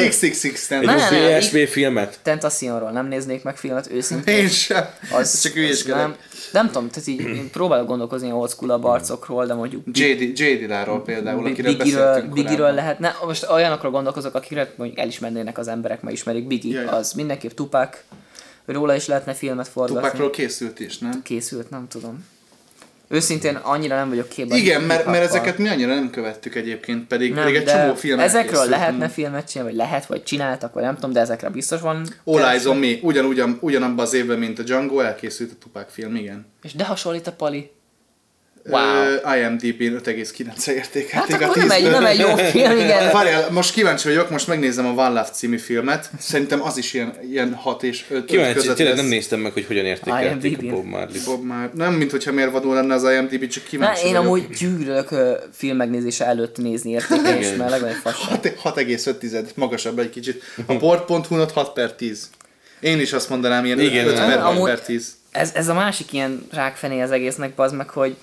XXX-en. 0.09 0.89
Egy 0.89 1.39
VSB 1.39 1.57
filmet? 1.67 2.19
Tentacionról 2.21 2.91
nem 2.91 3.07
néznék 3.07 3.43
meg 3.43 3.57
filmet 3.57 3.91
őszintén. 3.91 4.35
Én 4.37 4.47
sem. 4.47 4.85
Az, 5.11 5.41
Csak 5.41 5.53
hülyeskedek. 5.53 5.97
nem, 5.97 6.15
nem 6.51 6.65
tudom, 6.65 6.89
tehát 6.89 7.07
így 7.07 7.19
én 7.19 7.49
próbálok 7.51 7.87
gondolkozni 7.87 8.31
old 8.31 8.49
school 8.49 8.71
arcokról, 8.71 9.45
de 9.45 9.53
mondjuk 9.53 9.83
JD, 9.97 10.39
JD 10.39 10.69
Láról 10.69 11.03
például, 11.03 11.45
akiről 11.45 11.75
Bigiről, 11.75 12.21
Bigiről 12.33 12.71
lehetne, 12.71 13.15
most 13.25 13.47
olyanokról 13.49 13.91
gondolkozok, 13.91 14.35
akikre 14.35 14.73
mondjuk 14.75 14.99
elismernének 14.99 15.57
az 15.57 15.67
emberek, 15.67 16.01
mert 16.01 16.15
ismerik 16.15 16.47
Biggie, 16.47 16.73
Ja, 16.79 16.81
ja. 16.81 16.91
az 16.91 17.13
mindenképp 17.13 17.51
Tupac, 17.51 17.97
róla 18.65 18.95
is 18.95 19.05
lehetne 19.07 19.33
filmet 19.33 19.67
forgatni. 19.67 20.01
Tupacról 20.01 20.29
készült 20.29 20.79
is, 20.79 20.97
nem? 20.97 21.21
Készült, 21.23 21.69
nem 21.69 21.87
tudom. 21.87 22.25
Őszintén 23.11 23.55
annyira 23.55 23.95
nem 23.95 24.09
vagyok 24.09 24.29
képben. 24.29 24.57
Igen, 24.57 24.81
mert, 24.81 25.05
mert 25.05 25.23
ezeket 25.23 25.57
mi 25.57 25.67
annyira 25.67 25.93
nem 25.93 26.09
követtük 26.09 26.55
egyébként, 26.55 27.07
pedig, 27.07 27.33
nem, 27.33 27.43
pedig 27.43 27.59
egy 27.59 27.65
csomó 27.65 27.93
film 27.93 28.19
ezekről 28.19 28.43
elkészült. 28.43 28.69
lehetne 28.69 29.09
filmet 29.09 29.49
csinálni, 29.49 29.71
vagy 29.71 29.85
lehet, 29.85 30.05
vagy 30.05 30.23
csináltak, 30.23 30.73
vagy 30.73 30.83
nem 30.83 30.95
tudom, 30.95 31.11
de 31.11 31.19
ezekre 31.19 31.49
biztos 31.49 31.81
van. 31.81 32.05
All 32.23 32.43
Eyes 32.43 32.65
on 32.65 32.77
Me, 32.77 32.91
ugyanúgy, 33.01 33.43
ugyanabban 33.59 34.05
az 34.05 34.13
évben, 34.13 34.39
mint 34.39 34.59
a 34.59 34.63
Django, 34.63 34.99
elkészült 34.99 35.51
a 35.51 35.55
Tupac 35.59 35.93
film, 35.93 36.15
igen. 36.15 36.45
És 36.63 36.73
de 36.73 36.85
hasonlít 36.85 37.27
a 37.27 37.31
Pali. 37.31 37.71
Wow. 38.69 38.81
Wow. 39.23 39.35
IMDb-n 39.35 40.01
5,9 40.03 40.67
értékelték 40.67 41.09
Hát 41.11 41.41
a 41.41 41.45
akkor 41.45 41.57
nem 41.57 41.71
egy, 41.71 41.83
10-ből. 41.83 41.91
nem 41.91 42.05
egy 42.05 42.19
jó 42.19 42.35
film, 42.35 42.77
igen. 42.77 43.11
Várjál, 43.13 43.49
most 43.51 43.73
kíváncsi 43.73 44.07
vagyok, 44.07 44.29
most 44.29 44.47
megnézem 44.47 44.85
a 44.85 44.89
One 44.89 45.07
Love 45.07 45.29
című 45.33 45.57
filmet. 45.57 46.09
Szerintem 46.19 46.61
az 46.63 46.77
is 46.77 46.93
ilyen, 46.93 47.13
ilyen 47.31 47.53
6 47.53 47.83
és 47.83 48.05
5 48.09 48.25
Kíváncsi, 48.25 48.53
között 48.53 48.75
tényleg 48.75 48.93
lesz. 48.95 49.03
nem 49.03 49.13
néztem 49.13 49.39
meg, 49.39 49.51
hogy 49.53 49.65
hogyan 49.65 49.85
értékelték 49.85 50.51
IMDb-n. 50.51 50.67
a 50.67 50.71
Bob 50.75 50.85
Marley. 50.85 51.21
Bob 51.25 51.43
már, 51.45 51.69
nem, 51.73 51.93
mint 51.93 52.11
hogyha 52.11 52.31
mérvadó 52.31 52.73
lenne 52.73 52.93
az 52.93 53.03
IMDb, 53.03 53.47
csak 53.47 53.63
Na, 53.63 53.69
kíváncsi 53.69 54.05
én 54.05 54.11
vagyok. 54.11 54.25
amúgy 54.25 54.47
gyűlölök 54.59 55.11
ö, 55.11 55.33
film 55.53 55.77
megnézése 55.77 56.25
előtt 56.25 56.57
nézni 56.57 56.91
értékelés, 56.91 57.47
mert 57.57 57.69
legalább 57.69 57.95
fasság. 58.03 58.55
6 58.61 58.75
6,5, 58.77 59.43
magasabb 59.55 59.99
egy 59.99 60.09
kicsit. 60.09 60.43
A 60.65 60.77
port.hu-not 60.77 61.51
6 61.51 61.73
per 61.73 61.93
10. 61.93 62.29
Én 62.79 62.99
is 62.99 63.13
azt 63.13 63.29
mondanám, 63.29 63.65
ilyen 63.65 63.79
Igen, 63.79 64.07
5 64.07 64.13
per, 64.13 64.39
amúgy- 64.39 64.57
6 64.59 64.69
per 64.69 64.79
10. 64.81 65.17
Ez, 65.31 65.51
ez 65.53 65.67
a 65.67 65.73
másik 65.73 66.13
ilyen 66.13 66.47
rákfené 66.51 67.01
az 67.01 67.11
egésznek, 67.11 67.51
az 67.55 67.71
meg, 67.71 67.89
hogy 67.89 68.15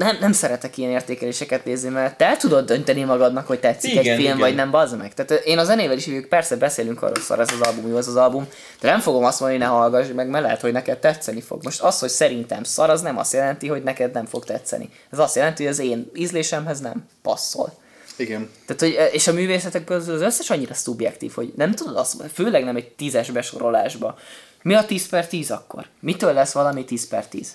nem, 0.00 0.16
nem 0.20 0.32
szeretek 0.32 0.76
ilyen 0.76 0.90
értékeléseket 0.90 1.64
nézni, 1.64 1.88
mert 1.88 2.16
te 2.16 2.26
el 2.26 2.36
tudod 2.36 2.66
dönteni 2.66 3.04
magadnak, 3.04 3.46
hogy 3.46 3.60
tetszik 3.60 3.90
Igen, 3.90 4.04
egy 4.04 4.10
film, 4.10 4.20
igen. 4.20 4.38
vagy 4.38 4.54
nem, 4.54 4.70
bazd 4.70 4.96
meg. 4.96 5.14
Tehát 5.14 5.44
én 5.44 5.58
a 5.58 5.64
zenével 5.64 5.96
is 5.96 6.04
hívjuk, 6.04 6.24
persze 6.24 6.56
beszélünk 6.56 7.02
arról, 7.02 7.16
szar 7.16 7.40
ez 7.40 7.48
az 7.52 7.60
album, 7.60 7.90
jó 7.90 7.96
az 7.96 8.08
az 8.08 8.16
album, 8.16 8.48
de 8.80 8.90
nem 8.90 9.00
fogom 9.00 9.24
azt 9.24 9.40
mondani, 9.40 9.60
hogy 9.60 9.70
ne 9.70 9.76
hallgass 9.76 10.06
meg, 10.14 10.28
mert 10.28 10.44
lehet, 10.44 10.60
hogy 10.60 10.72
neked 10.72 10.98
tetszeni 10.98 11.40
fog. 11.40 11.64
Most 11.64 11.80
az, 11.80 11.98
hogy 11.98 12.08
szerintem 12.08 12.62
szar, 12.62 12.90
az 12.90 13.00
nem 13.00 13.18
azt 13.18 13.32
jelenti, 13.32 13.68
hogy 13.68 13.82
neked 13.82 14.12
nem 14.12 14.26
fog 14.26 14.44
tetszeni. 14.44 14.88
Ez 15.10 15.18
azt 15.18 15.36
jelenti, 15.36 15.62
hogy 15.62 15.72
az 15.72 15.78
én 15.78 16.10
ízlésemhez 16.14 16.80
nem 16.80 17.04
passzol. 17.22 17.72
Igen. 18.16 18.50
Tehát, 18.66 18.80
hogy, 18.80 19.14
és 19.14 19.26
a 19.26 19.32
művészetek 19.32 19.84
közül 19.84 20.14
az 20.14 20.20
összes 20.20 20.50
annyira 20.50 20.74
szubjektív, 20.74 21.32
hogy 21.34 21.52
nem 21.56 21.74
tudod 21.74 21.96
azt 21.96 22.10
mondani, 22.12 22.32
főleg 22.34 22.64
nem 22.64 22.76
egy 22.76 22.88
tízes 22.88 23.30
besorolásba. 23.30 24.18
Mi 24.62 24.74
a 24.74 24.84
10 24.84 25.08
per 25.08 25.26
10 25.26 25.50
akkor? 25.50 25.86
Mitől 26.00 26.32
lesz 26.32 26.52
valami 26.52 26.84
10 26.84 27.08
per 27.08 27.26
10? 27.26 27.52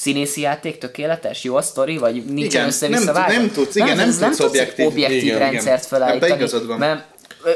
Színészi 0.00 0.40
játék 0.40 0.78
tökéletes? 0.78 1.44
Jó 1.44 1.56
a 1.56 1.62
sztori? 1.62 1.96
Vagy 1.96 2.14
nincsen 2.14 2.44
Igen, 2.44 2.66
össze-vissza 2.66 3.12
nem 3.12 3.24
nem 3.28 3.50
tudsz, 3.50 3.74
igen, 3.74 3.96
nem 3.96 4.08
ez 4.08 4.16
tudsz 4.16 4.38
egy 4.38 4.46
objektív- 4.46 4.86
objektív 4.86 5.22
igen, 5.22 5.38
rendszert 5.38 5.64
igen. 5.64 5.78
felállítani. 5.88 6.32
Igazad 6.34 6.66
van. 6.66 6.78
Mert 6.78 7.04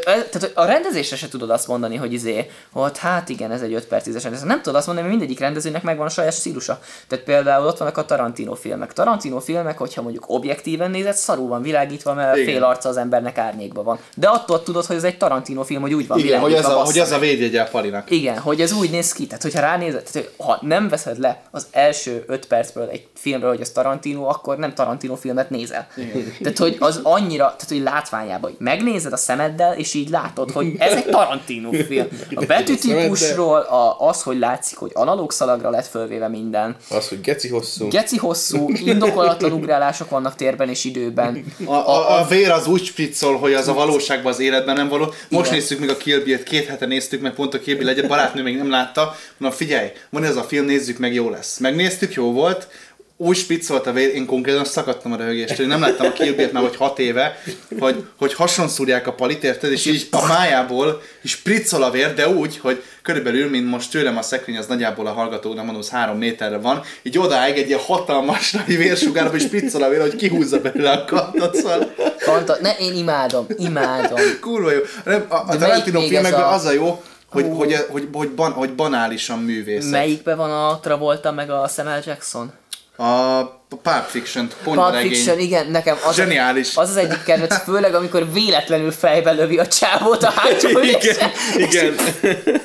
tehát 0.05 0.51
a 0.55 0.65
rendezésre 0.65 1.17
se 1.17 1.29
tudod 1.29 1.51
azt 1.51 1.69
mondani, 1.69 1.97
hogy 1.97 2.13
izé, 2.13 2.51
hogy 2.73 2.99
hát 2.99 3.29
igen, 3.29 3.51
ez 3.51 3.63
egy 3.63 3.73
5 3.73 3.87
per 3.87 4.03
10-es 4.03 4.21
rendezés. 4.23 4.47
Nem 4.47 4.63
tudod 4.63 4.75
azt 4.75 4.87
mondani, 4.87 5.07
mert 5.07 5.19
mindegyik 5.19 5.41
rendezőnek 5.41 5.83
megvan 5.83 6.07
a 6.07 6.11
saját 6.11 6.33
stílusa. 6.33 6.81
Tehát 7.09 7.25
például 7.25 7.67
ott 7.67 7.79
vannak 7.79 7.97
a 7.97 8.05
Tarantino 8.05 8.55
filmek. 8.55 8.93
Tarantino 8.93 9.41
filmek, 9.41 9.79
hogyha 9.79 10.03
mondjuk 10.03 10.25
objektíven 10.27 10.91
nézed, 10.91 11.15
szarul 11.15 11.49
van 11.49 11.63
világítva, 11.63 12.15
mert 12.15 12.37
Igen. 12.37 12.55
fél 12.55 12.65
arca 12.65 12.89
az 12.89 12.97
embernek 12.97 13.39
árnyékban 13.39 13.85
van. 13.85 13.99
De 14.15 14.29
attól 14.29 14.63
tudod, 14.63 14.85
hogy 14.85 14.97
ez 14.97 15.05
egy 15.05 15.19
Tarantino 15.19 15.63
film, 15.63 15.81
hogy 15.81 15.95
úgy 15.95 16.07
van 16.07 16.19
Igen, 16.19 16.41
hogy 16.41 16.55
az, 16.55 16.65
a, 16.65 16.69
bassza 16.69 16.85
hogy 16.85 16.99
az 16.99 17.11
a 17.11 17.19
védjegye 17.19 17.61
a 17.61 17.69
Palinak. 17.71 18.11
Igen, 18.11 18.39
hogy 18.39 18.61
ez 18.61 18.73
úgy 18.73 18.91
néz 18.91 19.13
ki, 19.13 19.27
tehát 19.27 19.43
hogyha 19.43 19.61
ránézed, 19.61 20.03
tehát, 20.13 20.31
ha 20.39 20.59
nem 20.61 20.89
veszed 20.89 21.19
le 21.19 21.43
az 21.51 21.67
első 21.71 22.25
5 22.27 22.47
percből 22.47 22.89
egy 22.89 23.07
filmről, 23.15 23.51
hogy 23.51 23.61
az 23.61 23.71
Tarantino, 23.71 24.29
akkor 24.29 24.57
nem 24.57 24.75
Tarantino 24.75 25.15
filmet 25.15 25.51
nézel. 25.51 25.87
Igen. 25.97 26.33
Tehát, 26.43 26.59
hogy 26.59 26.77
az 26.79 27.01
annyira, 27.03 27.45
tehát, 27.45 27.69
hogy 27.69 27.83
látványában, 27.83 28.51
hogy 28.51 28.59
megnézed 28.59 29.13
a 29.13 29.17
szemeddel, 29.17 29.74
és 29.77 29.95
így 29.95 30.09
látod, 30.09 30.51
hogy 30.51 30.75
ez 30.79 30.93
egy 30.93 31.05
Tarantino 31.05 31.71
film. 31.73 32.07
A 32.35 32.45
betűtípusról, 32.45 33.59
a, 33.59 34.09
az, 34.09 34.23
hogy 34.23 34.39
látszik, 34.39 34.77
hogy 34.77 34.91
analóg 34.95 35.33
szalagra 35.33 35.71
lett 35.71 35.87
fölvéve 35.87 36.29
minden. 36.29 36.77
Az, 36.91 37.09
hogy 37.09 37.21
geci 37.21 37.49
hosszú. 37.49 37.89
Geci 37.89 38.17
hosszú, 38.17 38.71
indokolatlan 38.85 39.53
ugrálások 39.53 40.11
vannak 40.11 40.35
térben 40.35 40.69
és 40.69 40.85
időben. 40.85 41.45
A, 41.65 41.73
a, 41.73 42.21
a 42.21 42.27
vér 42.27 42.51
az 42.51 42.67
úgy 42.67 42.85
spriccol, 42.85 43.37
hogy 43.37 43.53
az 43.53 43.69
a 43.69 43.73
valóságban 43.75 44.33
az 44.33 44.41
életben 44.41 44.75
nem 44.75 44.89
való. 44.89 45.05
Most 45.05 45.47
Igen. 45.47 45.59
néztük 45.59 45.79
meg 45.79 45.89
a 45.89 45.97
Kill 45.97 46.21
Bill-t, 46.21 46.43
két 46.43 46.67
hete 46.67 46.87
néztük 46.87 47.21
meg, 47.21 47.35
pont 47.35 47.55
a 47.55 47.61
Kill 47.61 47.77
Bill 47.77 47.89
egyet, 47.89 48.09
barátnő 48.09 48.43
még 48.43 48.57
nem 48.57 48.71
látta. 48.71 49.15
Mondom, 49.37 49.59
figyelj, 49.59 49.89
van 50.11 50.25
ez 50.25 50.37
a 50.37 50.43
film, 50.43 50.65
nézzük 50.65 50.99
meg, 50.99 51.15
jó 51.15 51.31
lesz. 51.31 51.59
Megnéztük, 51.59 52.13
jó 52.13 52.33
volt. 52.33 52.69
Úgy 53.17 53.37
spiccolt 53.37 53.87
a 53.87 53.93
vér, 53.93 54.15
én 54.15 54.27
konkrétan 54.27 54.65
szakadtam 54.65 55.13
a 55.13 55.17
röhögéstől. 55.17 55.61
Én 55.61 55.67
nem 55.69 55.81
láttam 55.81 56.07
a 56.07 56.13
Kill 56.13 56.33
Bill-t 56.33 56.53
már 56.53 56.63
vagy 56.63 56.77
hat 56.77 56.99
éve, 56.99 57.39
hogy, 57.79 58.05
hogy 58.19 58.35
hason 58.35 58.69
szúrják 58.69 59.07
a 59.07 59.13
palit, 59.13 59.45
érted? 59.45 59.73
És 59.73 59.87
így 59.87 60.09
a 60.11 60.27
májából 60.27 61.03
is 61.23 61.31
spriccol 61.31 61.83
a 61.83 61.91
vér, 61.91 62.15
de 62.15 62.29
úgy, 62.29 62.59
hogy 62.59 62.83
körülbelül, 63.03 63.51
mint 63.51 63.71
most 63.71 63.91
tőlem 63.91 64.17
a 64.17 64.23
szekrény, 64.23 64.57
az 64.57 64.67
nagyjából 64.67 65.07
a 65.07 65.13
hallgatóknak 65.13 65.65
mondom, 65.65 65.83
az 65.83 65.89
három 65.91 66.19
méterre 66.19 66.57
van, 66.59 66.83
így 67.03 67.19
odáig 67.19 67.57
egy 67.59 67.67
ilyen 67.69 67.81
hatalmas 67.81 68.53
nagy 68.53 68.77
vérsugárba 68.77 69.37
is 69.37 69.43
spriccol 69.43 69.83
a 69.83 69.89
vér, 69.89 70.01
hogy 70.01 70.17
kihúzza 70.17 70.61
belőle 70.61 70.91
a 70.91 71.05
kattot, 71.05 71.55
szóval 71.57 71.95
Fanta- 72.19 72.61
ne, 72.61 72.71
én 72.79 72.95
imádom, 72.95 73.47
imádom. 73.57 74.19
kurva 74.41 74.71
jó. 74.73 74.81
Nem, 75.05 75.25
a, 75.29 75.35
a 75.35 75.57
Tarantino 75.57 76.01
filmekben 76.01 76.41
a- 76.43 76.53
az 76.53 76.65
a 76.65 76.73
jó, 76.73 77.03
hogy, 77.31 77.47
hogy, 77.53 77.77
hogy, 77.91 78.09
hogy, 78.13 78.29
ban, 78.29 78.53
hogy 78.53 78.75
banálisan 78.75 79.39
művészet. 79.39 79.91
Melyikben 79.91 80.37
van 80.37 80.51
a 80.51 80.81
Travolta 80.81 81.33
meg 81.33 81.51
a 81.51 81.69
Samuel 81.69 82.03
Jackson? 82.07 82.53
Uh, 82.99 83.49
A 83.75 83.91
Pulp 83.91 84.05
Fiction, 84.09 84.49
Pulp 84.49 84.63
ponyvaregény. 84.65 85.11
Fiction, 85.11 85.39
igen, 85.39 85.67
nekem 85.71 85.97
az, 86.07 86.15
Zseniális. 86.15 86.77
az 86.77 86.89
az 86.91 86.97
egyik 86.97 87.23
kedvenc, 87.23 87.63
főleg 87.71 87.95
amikor 87.95 88.33
véletlenül 88.33 88.91
fejbe 88.91 89.33
lövi 89.33 89.59
a 89.59 89.67
csávót 89.67 90.23
a 90.23 90.31
hátsó 90.37 90.69
ülésen. 90.69 91.31
igen. 91.57 91.95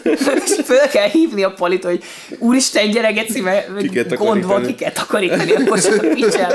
És 0.03 0.55
föl 0.65 0.87
kell 0.91 1.07
hívni 1.09 1.43
a 1.43 1.51
palit, 1.53 1.83
hogy 1.83 2.03
úristen 2.37 2.89
gyere 2.91 3.11
geci, 3.11 3.41
mert 3.41 3.77
Ki 3.77 3.89
kell 3.89 4.03
gond 4.03 4.45
van, 4.45 4.65
ki 4.65 4.75
kell 4.75 4.91
takarítani, 4.91 5.51
akkor 5.51 5.81
csak 5.81 6.03
a 6.03 6.07
picsel. 6.13 6.51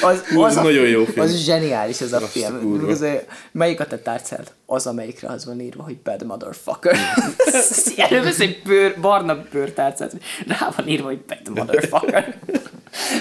Az, 0.00 0.22
Hú, 0.28 0.44
ez 0.46 0.56
a- 0.56 0.62
nagyon 0.62 0.86
jó 0.88 1.04
film. 1.04 1.20
Az 1.26 1.36
zseniális 1.44 2.00
ez 2.00 2.12
a 2.12 2.16
Azt 2.16 2.26
film. 2.30 2.86
Az, 2.90 3.04
melyik 3.52 3.80
a 3.80 3.86
te 3.86 3.98
tárcád? 3.98 4.52
Az, 4.66 4.86
amelyikre 4.86 5.28
az 5.28 5.44
van 5.44 5.60
írva, 5.60 5.82
hogy 5.82 5.96
bad 5.96 6.26
motherfucker. 6.26 6.96
Elővesz 7.96 8.38
egy 8.40 8.60
bőr, 8.64 8.94
barna 9.00 9.44
bőrtárcát, 9.52 10.12
rá 10.46 10.68
van 10.76 10.88
írva, 10.88 11.06
hogy 11.06 11.18
bad 11.18 11.56
motherfucker. 11.58 12.34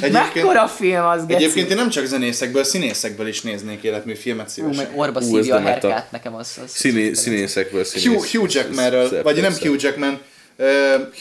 Egyébként- 0.01 0.44
Mekkora 0.45 0.67
film 0.67 1.05
az, 1.05 1.25
geci? 1.25 1.43
Egyébként 1.43 1.69
én 1.69 1.75
nem 1.75 1.89
csak 1.89 2.05
zenészekből, 2.05 2.63
színészekből 2.63 3.27
is 3.27 3.41
néznék 3.41 3.83
életműfilmet 3.83 4.45
Ú, 4.45 4.49
szívesen. 4.49 4.85
meg 4.87 4.97
orba 4.99 5.19
Ú, 5.19 5.23
szívja 5.35 5.55
a 5.55 5.59
herkát, 5.59 6.11
nekem 6.11 6.35
az... 6.35 6.57
az 6.65 6.71
Színé, 6.71 7.13
színészekből 7.13 7.83
színész. 7.83 8.07
Hugh, 8.07 8.25
Hugh 8.31 8.53
Jackmanről, 8.53 9.23
vagy 9.23 9.41
nem. 9.41 9.53
Hugh 9.53 9.83
Jackman, 9.83 10.21
uh, 10.57 10.65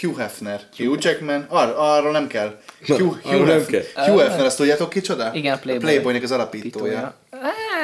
Hugh 0.00 0.18
Hefner. 0.18 0.60
Hugh 0.76 1.04
Jackman, 1.04 1.46
ar, 1.48 1.74
arról 1.78 2.12
nem 2.12 2.26
kell. 2.26 2.58
Hugh, 2.86 2.98
Hugh, 3.00 3.24
nem 3.24 3.46
Hefner, 3.46 3.82
kell. 3.94 4.04
Hugh 4.06 4.22
Hefner, 4.22 4.46
azt 4.46 4.56
tudjátok 4.56 4.90
kicsoda? 4.90 5.30
Igen, 5.34 5.54
a 5.54 5.58
Playboy. 5.58 5.84
Playboynek 5.84 6.22
az 6.22 6.30
alapítója. 6.30 7.14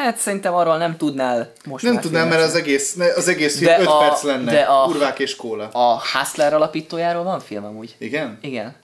Hát 0.05 0.16
szerintem 0.18 0.55
arról 0.55 0.76
nem 0.76 0.97
tudnál 0.97 1.53
most 1.64 1.84
Nem 1.84 1.93
már 1.93 2.03
tudnám, 2.03 2.20
filmet 2.22 2.38
mert 2.38 2.51
az 2.51 2.59
egész, 2.61 2.97
az 3.16 3.28
egész 3.28 3.57
film 3.59 3.70
De 3.70 3.80
5 3.80 3.86
a- 3.86 3.99
perc 3.99 4.22
lenne. 4.22 4.53
de 4.53 4.61
a- 4.61 4.84
Kurvák 4.84 5.18
és 5.18 5.36
kóla. 5.36 5.68
A 5.72 6.01
Hustler 6.12 6.55
alapítójáról 6.55 7.22
van 7.24 7.41
film 7.41 7.64
amúgy? 7.64 7.95
Igen? 7.99 8.38
Igen. 8.43 8.74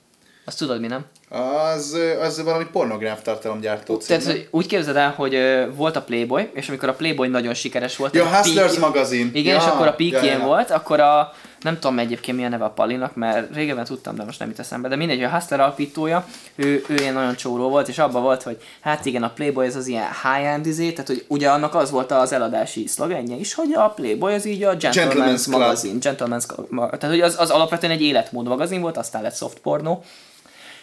Azt 0.44 0.58
tudod 0.58 0.80
mi, 0.80 0.86
nem? 0.86 1.04
Az, 1.28 1.96
az 2.20 2.42
valami 2.42 2.64
pornográf 2.72 3.22
tartalomgyártó 3.22 3.94
cím, 3.94 4.06
Tehát 4.06 4.24
hogy 4.32 4.48
úgy 4.50 4.66
képzeld 4.66 4.96
el, 4.96 5.10
hogy 5.16 5.34
ö, 5.34 5.64
volt 5.74 5.96
a 5.96 6.02
Playboy, 6.02 6.50
és 6.52 6.68
amikor 6.68 6.88
a 6.88 6.94
Playboy 6.94 7.28
nagyon 7.28 7.54
sikeres 7.54 7.96
volt. 7.96 8.14
Ja, 8.14 8.24
a 8.24 8.36
Hustlers 8.36 8.66
peak- 8.74 8.80
magazin. 8.80 9.30
Igen, 9.34 9.54
Ja, 9.54 9.60
és 9.60 9.66
akkor 9.66 9.86
a 9.86 9.94
ja, 9.98 10.10
peakjén 10.10 10.38
ja. 10.38 10.44
volt, 10.44 10.70
akkor 10.70 11.00
a 11.00 11.32
nem 11.60 11.78
tudom 11.78 11.98
egyébként 11.98 12.36
mi 12.36 12.44
a 12.44 12.48
neve 12.48 12.64
a 12.64 12.70
Palinak, 12.70 13.14
mert 13.14 13.54
régebben 13.54 13.84
tudtam, 13.84 14.16
de 14.16 14.24
most 14.24 14.38
nem 14.38 14.48
jut 14.48 14.58
eszembe, 14.58 14.88
de 14.88 14.96
mindegy, 14.96 15.22
a 15.22 15.28
Hustler 15.28 15.60
alapítója, 15.60 16.26
ő, 16.54 16.84
ő 16.88 16.94
ilyen 16.94 17.14
nagyon 17.14 17.34
csóró 17.34 17.68
volt, 17.68 17.88
és 17.88 17.98
abban 17.98 18.22
volt, 18.22 18.42
hogy 18.42 18.62
hát 18.80 19.06
igen, 19.06 19.22
a 19.22 19.30
Playboy 19.30 19.66
ez 19.66 19.76
az 19.76 19.86
ilyen 19.86 20.06
high-end 20.22 20.66
izé, 20.66 20.90
tehát 20.90 21.06
hogy 21.06 21.24
ugye 21.28 21.50
annak 21.50 21.74
az 21.74 21.90
volt 21.90 22.12
az 22.12 22.32
eladási 22.32 22.86
szlogenje 22.86 23.36
is, 23.36 23.54
hogy 23.54 23.72
a 23.74 23.88
Playboy 23.88 24.34
az 24.34 24.44
így 24.44 24.62
a 24.62 24.76
Gentleman's, 24.76 24.92
Gentleman's 24.92 25.50
magazin, 25.50 25.98
Gentleman's 26.00 26.46
tehát 26.70 27.08
hogy 27.08 27.20
az, 27.20 27.36
az 27.38 27.50
alapvetően 27.50 27.92
egy 27.92 28.02
életmód 28.02 28.46
magazin 28.46 28.80
volt, 28.80 28.96
aztán 28.96 29.22
lett 29.22 29.36
soft 29.36 29.58
porno, 29.58 30.00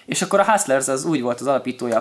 és 0.06 0.22
akkor 0.22 0.40
a 0.40 0.52
Hustlers 0.52 0.88
az 0.88 1.06
úgy 1.06 1.22
volt 1.22 1.40
az 1.40 1.48
alapítója, 1.48 2.00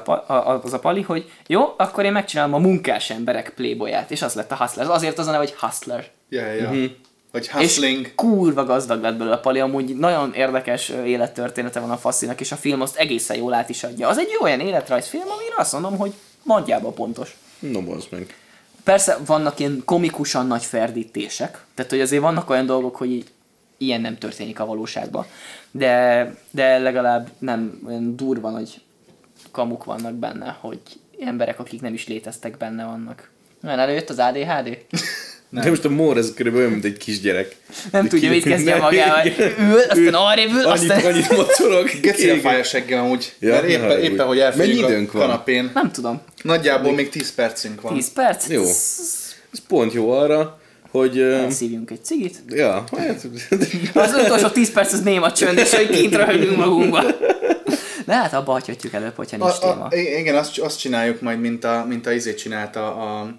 az 0.63 0.73
a 0.73 0.79
pali, 0.79 1.03
hogy 1.03 1.31
jó, 1.47 1.75
akkor 1.77 2.05
én 2.05 2.13
megcsinálom 2.13 2.55
a 2.55 2.59
munkás 2.59 3.11
emberek 3.11 3.53
playboyát, 3.57 4.11
és 4.11 4.23
az 4.23 4.35
lett 4.35 4.53
a 4.53 4.57
Hustlers. 4.57 4.89
Azért 4.89 5.19
az 5.19 5.27
a 5.27 5.31
neve, 5.31 5.43
hogy 5.43 5.55
Hustler. 5.55 6.11
Ja, 6.29 6.53
ja. 6.53 6.71
Mhm. 6.71 6.85
Vagy 7.33 7.49
hustling. 7.49 8.07
És 8.07 8.13
kurva 8.15 8.65
gazdag 8.65 9.03
lett 9.03 9.17
belőle 9.17 9.37
a 9.37 9.41
pali, 9.41 9.61
amúgy 9.61 9.97
nagyon 9.97 10.33
érdekes 10.35 10.89
élettörténete 10.89 11.81
van 11.81 11.91
a 11.91 11.97
faszinak, 11.97 12.41
és 12.41 12.53
a 12.53 12.57
film 12.57 12.81
azt 12.81 12.97
egészen 12.97 13.37
jól 13.37 13.55
át 13.55 13.69
is 13.69 13.85
adja. 13.85 14.09
Az 14.09 14.19
egy 14.19 14.39
olyan 14.41 14.61
életrajzfilm, 14.61 15.31
amire 15.31 15.55
azt 15.57 15.73
mondom, 15.73 15.97
hogy 15.97 16.13
nagyjából 16.43 16.93
pontos. 16.93 17.37
No, 17.59 17.93
az 17.93 18.07
meg. 18.11 18.37
Persze 18.85 19.19
vannak 19.27 19.59
ilyen 19.59 19.83
komikusan 19.85 20.47
nagy 20.47 20.65
ferdítések, 20.65 21.65
tehát 21.75 21.91
hogy 21.91 22.01
azért 22.01 22.23
vannak 22.23 22.51
olyan 22.51 22.67
dolgok, 22.67 22.97
hogy 22.97 23.11
így 23.11 23.27
ilyen 23.83 24.01
nem 24.01 24.19
történik 24.19 24.61
a 24.61 24.67
valóságban, 24.67 25.27
de, 25.71 26.35
de 26.51 26.79
legalább 26.79 27.29
nem 27.39 27.81
olyan 27.87 28.17
durva 28.17 28.51
nagy 28.51 28.81
kamuk 29.51 29.85
vannak 29.85 30.15
benne, 30.15 30.57
hogy 30.61 30.81
emberek, 31.21 31.59
akik 31.59 31.81
nem 31.81 31.95
is 31.95 32.07
léteztek 32.09 32.57
benne 32.57 32.85
vannak. 32.85 33.31
Nagyon 33.61 33.79
előjött 33.79 34.11
az 34.11 34.19
ADHD? 34.19 34.79
Nem. 35.49 35.63
De 35.63 35.69
most 35.69 35.85
a 35.85 35.89
Mór 35.89 36.17
ez 36.17 36.35
körülbelül 36.35 36.67
olyan, 36.67 36.81
mint 36.81 36.93
egy 36.93 37.05
kisgyerek. 37.05 37.57
Nem 37.93 38.03
De 38.03 38.09
tudja, 38.09 38.29
ki- 38.29 38.35
mit 38.35 38.45
kezdjen 38.45 38.79
Nem, 38.79 38.87
magával. 38.87 39.27
Ül, 39.59 39.79
aztán 39.79 40.15
arrébb 40.15 40.51
ül, 40.51 40.67
Annyit, 40.67 40.91
aztán... 40.91 41.13
annyit 41.13 41.31
mocorog. 41.37 41.91
Geci 42.03 42.23
a 42.23 42.33
Igen. 42.33 42.41
fáj 42.41 42.61
a 42.61 42.63
seggem 42.63 43.05
amúgy, 43.05 43.33
Ja, 43.39 43.51
mert 43.51 43.65
éppen, 43.65 43.81
haragudj. 43.81 44.07
éppen, 44.07 44.27
hogy 44.27 44.39
elférjük 44.39 45.11
a 45.13 45.19
kanapén. 45.19 45.71
Nem 45.75 45.91
tudom. 45.93 46.21
Nagyjából 46.43 46.93
még 46.93 47.09
10 47.09 47.35
percünk 47.35 47.81
van. 47.81 47.95
10 47.95 48.13
perc? 48.13 48.49
Jó. 48.49 48.63
Ez 48.63 49.59
pont 49.69 49.93
jó 49.93 50.11
arra, 50.11 50.61
hogy... 50.93 51.19
Elszívjunk 51.19 51.91
egy 51.91 52.05
cigit. 52.05 52.43
Ja, 52.49 52.85
hát... 52.97 53.27
Az 53.95 54.15
utolsó 54.25 54.49
10 54.49 54.73
perc 54.73 54.93
az 54.93 55.01
néma 55.01 55.33
csönd, 55.33 55.59
és 55.59 55.75
hogy 55.75 55.89
kint 55.89 56.15
röhögünk 56.15 56.57
magunkba. 56.57 57.03
De 58.07 58.15
hát 58.15 58.33
abba 58.33 58.53
hagyhatjuk 58.53 58.93
előbb, 58.93 59.15
hogyha 59.15 59.37
nincs 59.37 59.51
A, 59.51 59.59
téma. 59.59 59.85
a, 59.85 59.97
igen, 59.97 60.35
azt, 60.37 60.59
azt 60.59 60.79
csináljuk 60.79 61.21
majd, 61.21 61.41
mint 61.41 61.65
a, 61.65 61.85
mint 61.89 62.07
a 62.07 62.13
izé 62.13 62.35
csinálta 62.35 62.97
a, 62.97 63.21
a 63.21 63.35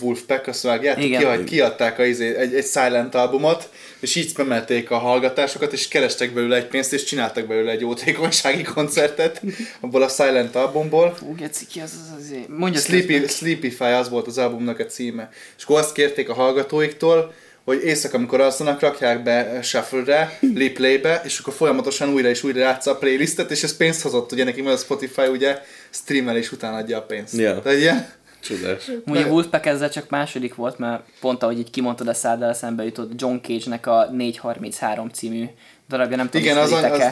Wolfpack, 0.00 0.46
azt 0.46 0.62
vágjátok, 0.62 1.04
Igen. 1.04 1.44
ki, 1.44 1.44
kiadták 1.44 1.98
a 1.98 2.04
izé, 2.04 2.36
egy, 2.36 2.54
egy 2.54 2.66
Silent 2.66 3.14
albumot, 3.14 3.70
és 4.00 4.16
így 4.16 4.28
spamelték 4.28 4.90
a 4.90 4.98
hallgatásokat, 4.98 5.72
és 5.72 5.88
kerestek 5.88 6.32
belőle 6.32 6.56
egy 6.56 6.66
pénzt, 6.66 6.92
és 6.92 7.04
csináltak 7.04 7.46
belőle 7.46 7.70
egy 7.70 7.80
jótékonysági 7.80 8.62
koncertet 8.62 9.42
abból 9.80 10.02
a 10.02 10.08
Silent 10.08 10.56
albumból. 10.56 11.14
Fú, 11.14 11.34
geci, 11.34 11.66
ki 11.66 11.80
az 11.80 11.90
az 11.92 12.24
azért. 12.24 12.48
Mondja 12.48 12.80
Sleepy, 12.80 13.26
Sleepify 13.26 13.84
az 13.84 14.08
volt 14.08 14.26
az 14.26 14.38
albumnak 14.38 14.78
a 14.78 14.86
címe. 14.86 15.30
És 15.58 15.64
akkor 15.64 15.78
azt 15.78 15.92
kérték 15.92 16.28
a 16.28 16.34
hallgatóiktól, 16.34 17.32
hogy 17.64 17.84
éjszaka, 17.84 18.16
amikor 18.16 18.40
alszanak, 18.40 18.80
rakják 18.80 19.22
be 19.22 19.62
shuffle-re, 19.62 20.38
replay-be, 20.54 21.22
és 21.24 21.38
akkor 21.38 21.52
folyamatosan 21.52 22.08
újra 22.08 22.28
és 22.28 22.42
újra 22.42 22.58
játsza 22.58 22.90
a 22.90 22.96
playlistet, 22.96 23.50
és 23.50 23.62
ez 23.62 23.76
pénzt 23.76 24.02
hozott, 24.02 24.32
ugye 24.32 24.44
neki, 24.44 24.62
mert 24.62 24.76
a 24.76 24.80
Spotify 24.80 25.26
ugye 25.26 25.58
streamelés 25.90 26.52
után 26.52 26.74
adja 26.74 26.98
a 26.98 27.02
pénzt. 27.02 27.36
Ja. 27.36 27.60
Tehát 27.60 27.78
ilyen, 27.78 28.12
Csodás. 28.42 28.90
Mondja, 29.04 29.26
Wolfpack 29.26 29.66
ezzel 29.66 29.90
csak 29.90 30.10
második 30.10 30.54
volt, 30.54 30.78
mert 30.78 31.02
pont 31.20 31.42
ahogy 31.42 31.58
így 31.58 31.70
kimondtad 31.70 32.08
a 32.08 32.14
száddal, 32.14 32.48
eszembe 32.48 32.84
jutott 32.84 33.20
John 33.20 33.36
Cage-nek 33.42 33.86
a 33.86 34.08
433 34.12 35.08
című 35.08 35.44
darabja, 35.88 36.16
nem 36.16 36.26
tudom, 36.26 36.42
igen, 36.42 36.56
az, 36.56 36.72
az, 36.72 36.82
az, 36.82 37.02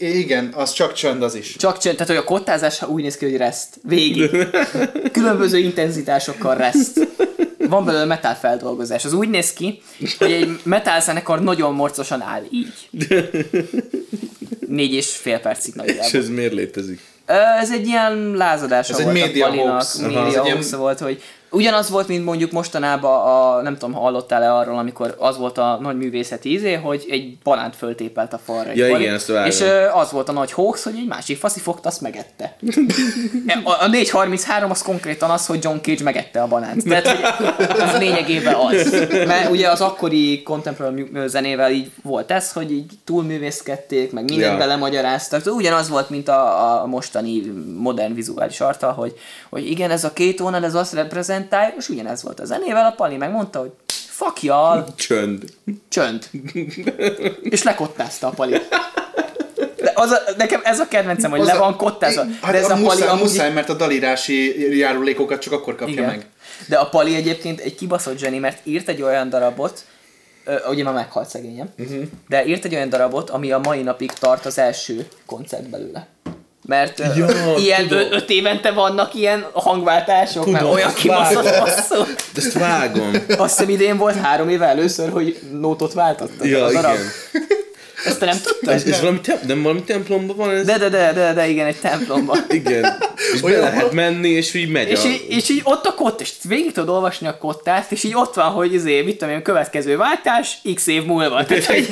igen, 0.00 0.52
az 0.54 0.72
csak 0.72 0.92
csönd 0.92 1.22
az 1.22 1.34
is. 1.34 1.56
Csak 1.56 1.78
csend, 1.78 1.96
tehát 1.96 2.12
hogy 2.12 2.22
a 2.22 2.24
kottázás 2.24 2.82
úgy 2.82 3.02
néz 3.02 3.16
ki, 3.16 3.24
hogy 3.24 3.36
reszt. 3.36 3.78
Végig. 3.82 4.30
Különböző 5.12 5.58
intenzitásokkal 5.58 6.56
reszt. 6.56 7.08
Van 7.58 7.84
belőle 7.84 8.04
metal 8.04 8.34
feldolgozás. 8.34 9.04
Az 9.04 9.12
úgy 9.12 9.28
néz 9.28 9.52
ki, 9.52 9.82
hogy 10.18 10.32
egy 10.32 10.60
metal 10.62 11.00
zenekar 11.00 11.42
nagyon 11.42 11.74
morcosan 11.74 12.22
áll 12.22 12.42
így. 12.50 12.88
Négy 14.68 14.92
és 14.92 15.16
fél 15.16 15.38
percig 15.38 15.72
És 15.74 15.80
nagyjából. 15.80 16.20
ez 16.20 16.28
miért 16.28 16.52
létezik? 16.52 17.00
Ez 17.60 17.72
egy 17.72 17.86
ilyen 17.86 18.34
egy 18.98 19.04
volt 19.04 19.12
média 19.26 19.44
a 19.46 19.48
Palinak, 19.48 19.70
hoax. 19.70 19.98
Aha. 19.98 20.08
média 20.08 20.26
egy 20.26 20.34
hoax 20.50 20.66
ilyen- 20.68 20.80
volt, 20.80 20.98
hogy 20.98 21.22
ugyanaz 21.52 21.90
volt, 21.90 22.08
mint 22.08 22.24
mondjuk 22.24 22.50
mostanában 22.50 23.20
a, 23.26 23.62
nem 23.62 23.76
tudom, 23.76 23.94
hallottál-e 23.94 24.54
arról, 24.54 24.78
amikor 24.78 25.14
az 25.18 25.38
volt 25.38 25.58
a 25.58 25.78
nagy 25.80 25.96
művészeti 25.96 26.52
izé, 26.52 26.74
hogy 26.74 27.06
egy 27.08 27.38
banánt 27.38 27.76
föltépelt 27.76 28.32
a 28.32 28.38
falra. 28.44 28.70
Ja, 28.74 28.88
pali, 28.88 29.02
igen, 29.02 29.20
vágom. 29.26 29.44
És 29.44 29.60
ö, 29.60 29.88
az 29.88 30.10
volt 30.10 30.28
a 30.28 30.32
nagy 30.32 30.52
hoax, 30.52 30.84
hogy 30.84 30.94
egy 30.96 31.06
másik 31.06 31.36
faszi 31.38 31.60
fogta, 31.60 31.88
azt 31.88 32.00
megette. 32.00 32.56
A, 33.64 33.82
a 33.82 33.88
433 33.88 34.70
az 34.70 34.82
konkrétan 34.82 35.30
az, 35.30 35.46
hogy 35.46 35.64
John 35.64 35.76
Cage 35.82 36.02
megette 36.02 36.42
a 36.42 36.46
banánt. 36.46 36.84
Tehát, 36.84 37.08
hogy 37.08 37.80
az 37.80 37.98
lényegében 37.98 38.54
az. 38.54 39.06
Mert 39.26 39.50
ugye 39.50 39.68
az 39.70 39.80
akkori 39.80 40.42
contemporary 40.42 41.10
zenével 41.26 41.70
így 41.70 41.90
volt 42.02 42.30
ez, 42.30 42.52
hogy 42.52 42.72
így 42.72 42.92
túlművészkedték, 43.04 44.12
meg 44.12 44.24
mindent 44.24 44.52
Ja. 44.52 44.58
belemagyaráztak. 44.58 45.42
Ugyanaz 45.46 45.88
volt, 45.88 46.10
mint 46.10 46.28
a, 46.28 46.80
a 46.82 46.86
mostani 46.86 47.42
modern 47.78 48.14
vizuális 48.14 48.60
arta, 48.60 48.90
hogy, 48.90 49.14
hogy 49.50 49.70
igen, 49.70 49.90
ez 49.90 50.04
a 50.04 50.12
két 50.12 50.38
vonal, 50.38 50.64
ez 50.64 50.74
azt 50.74 50.94
reprezentálja, 51.42 51.74
és 51.78 51.88
ugyanez 51.88 52.22
volt 52.22 52.40
a 52.40 52.44
zenével, 52.44 52.86
a 52.86 52.90
Pali 52.90 53.16
megmondta, 53.16 53.58
hogy 53.58 53.72
fuck 54.08 54.42
y'all, 54.42 54.84
Csönd. 54.96 55.44
csönd. 55.88 56.28
és 57.42 57.62
lekottázta 57.62 58.26
a 58.26 58.30
Pali. 58.30 58.56
De 59.76 59.92
az 59.94 60.10
a, 60.10 60.18
nekem 60.36 60.60
ez 60.64 60.80
a 60.80 60.88
kedvencem, 60.88 61.30
hogy 61.30 61.40
Az 61.40 61.46
le 61.46 61.56
van 61.56 61.76
kottázva. 61.76 62.24
Hát 62.42 62.52
de 62.52 62.58
ez 62.58 62.70
a, 62.70 62.74
a, 62.74 62.74
Pali 62.74 62.84
muszáj, 62.84 63.08
amúgy- 63.08 63.22
muszáj, 63.22 63.52
mert 63.52 63.68
a 63.68 63.74
dalírási 63.74 64.76
járulékokat 64.78 65.40
csak 65.40 65.52
akkor 65.52 65.76
kapja 65.76 65.92
igen. 65.92 66.06
meg. 66.06 66.26
De 66.68 66.78
a 66.78 66.88
Pali 66.88 67.14
egyébként 67.14 67.60
egy 67.60 67.74
kibaszott 67.74 68.18
zseni, 68.18 68.38
mert 68.38 68.66
írt 68.66 68.88
egy 68.88 69.02
olyan 69.02 69.28
darabot, 69.28 69.84
ö, 70.44 70.68
ugye 70.70 70.84
már 70.84 70.94
meghalt 70.94 71.28
szegényem, 71.28 71.68
uh-huh. 71.78 72.02
de 72.28 72.46
írt 72.46 72.64
egy 72.64 72.74
olyan 72.74 72.88
darabot, 72.88 73.30
ami 73.30 73.52
a 73.52 73.58
mai 73.58 73.82
napig 73.82 74.12
tart 74.12 74.46
az 74.46 74.58
első 74.58 75.06
koncert 75.26 75.68
belőle. 75.70 76.06
Mert 76.66 76.98
Ja, 77.16 77.26
ilyen 77.58 77.88
tudom. 77.88 77.98
ö, 78.10 78.14
öt 78.14 78.30
évente 78.30 78.70
vannak 78.70 79.14
ilyen 79.14 79.46
hangváltások, 79.52 80.46
mert 80.46 80.58
Tudom, 80.58 80.74
olyan 80.74 80.88
azt 80.88 80.96
kibaszott. 80.96 81.44
De 82.34 82.40
ezt 82.40 82.52
vágom. 82.52 83.10
Azt 83.36 83.56
hiszem 83.58 83.68
idén 83.72 83.96
volt 83.96 84.16
három 84.16 84.48
éve 84.48 84.66
először, 84.66 85.10
hogy 85.10 85.38
nótot 85.60 85.92
váltottak 85.92 86.46
Ja, 86.46 86.58
darab. 86.72 86.92
igen. 86.94 87.06
Ezt 88.06 88.18
te 88.18 88.24
nem 88.24 88.36
tudtad? 88.44 88.74
Ez, 88.74 88.84
ez 88.84 89.00
valami, 89.00 89.20
tem- 89.20 89.42
nem 89.46 89.62
valami 89.62 89.82
templomban 89.82 90.36
van 90.36 90.50
ez? 90.50 90.66
De, 90.66 90.78
de, 90.78 90.88
de, 90.88 91.12
de, 91.12 91.32
de 91.32 91.48
igen, 91.48 91.66
egy 91.66 91.76
templomban. 91.76 92.38
Igen. 92.50 93.02
És 93.34 93.40
be 93.40 93.58
lehet 93.58 93.92
menni, 93.92 94.28
és 94.28 94.54
így 94.54 94.68
megy 94.70 94.88
És 94.88 95.04
a... 95.04 95.08
így, 95.08 95.24
és 95.28 95.48
így 95.48 95.60
ott 95.64 95.86
a 95.86 95.94
kott, 95.94 96.20
és 96.20 96.32
végig 96.42 96.72
tudod 96.72 96.88
olvasni 96.94 97.26
a 97.26 97.38
kottát, 97.38 97.92
és 97.92 98.04
így 98.04 98.14
ott 98.14 98.34
van, 98.34 98.50
hogy 98.50 98.74
izé, 98.74 99.00
mit 99.02 99.18
tudom 99.18 99.34
én, 99.34 99.42
következő 99.42 99.96
váltás, 99.96 100.58
x 100.74 100.86
év 100.86 101.04
múlva. 101.04 101.44
Tehát, 101.44 101.64
hogy, 101.64 101.86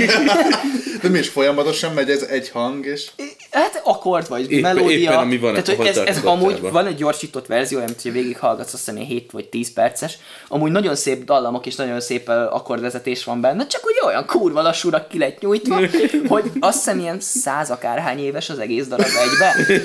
De 1.03 1.09
mi 1.09 1.19
is 1.19 1.29
folyamatosan 1.29 1.93
megy 1.93 2.11
ez 2.11 2.23
egy 2.23 2.51
hang, 2.51 2.87
és 2.87 3.07
hát 3.51 3.81
akkord 3.85 4.29
vagy, 4.29 4.53
Éppen- 4.53 4.75
melódia. 4.75 4.99
éppen 4.99 5.19
ami 5.19 5.39
van 5.39 5.51
Tehát, 5.53 5.75
hogy 5.75 5.87
ez, 5.87 5.97
ez 5.97 6.25
amúgy 6.25 6.61
van 6.61 6.87
egy 6.87 6.95
gyorsított 6.95 7.47
verzió, 7.47 7.79
amit 7.79 8.03
hogyha 8.03 8.13
végighallgatsz, 8.13 8.73
azt 8.73 8.85
hiszem 8.85 8.97
ilyen 8.97 9.09
7 9.09 9.31
vagy 9.31 9.49
10 9.49 9.73
perces. 9.73 10.19
Amúgy 10.49 10.71
nagyon 10.71 10.95
szép 10.97 11.25
dallamok 11.25 11.67
és 11.67 11.75
nagyon 11.77 12.01
szép 12.01 12.29
akkordvezetés 12.29 13.25
van 13.25 13.41
benne, 13.41 13.67
csak 13.67 13.85
ugye 13.85 14.05
olyan 14.07 14.27
kurva 14.27 14.63
lassúra 14.63 15.07
ki 15.07 15.19
lett 15.19 15.41
nyújtva, 15.41 15.81
hogy 16.29 16.51
azt 16.61 16.77
hiszem 16.77 16.99
ilyen 16.99 17.21
száz 17.21 17.71
akárhány 17.71 18.19
éves 18.19 18.51
az 18.51 18.59
egész 18.59 18.87
darab 18.87 19.07
egybe. 19.07 19.55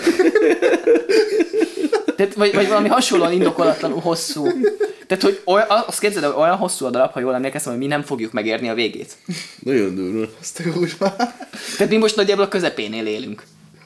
Tehát, 2.15 2.33
vagy, 2.33 2.53
vagy 2.53 2.67
valami 2.67 2.87
hasonlóan 2.87 3.31
indokolatlanul 3.31 3.99
hosszú. 3.99 4.47
Tehát, 5.07 5.23
hogy 5.23 5.41
olyan, 5.45 5.67
azt 5.87 5.99
képzeld, 5.99 6.25
hogy 6.25 6.41
olyan 6.41 6.55
hosszú 6.55 6.85
a 6.85 6.89
darab, 6.89 7.11
ha 7.11 7.19
jól 7.19 7.33
emlékeztem, 7.33 7.71
hogy 7.71 7.81
mi 7.81 7.87
nem 7.87 8.01
fogjuk 8.03 8.31
megérni 8.31 8.69
a 8.69 8.73
végét. 8.73 9.15
Nagyon 9.59 9.95
durva. 9.95 10.27
azt 10.41 10.61
a. 10.99 11.15
Tehát 11.77 11.89
mi 11.89 11.97
most 11.97 12.15
nagyjából 12.15 12.43
a 12.43 12.47
közepénél 12.47 13.05
élünk. 13.05 13.43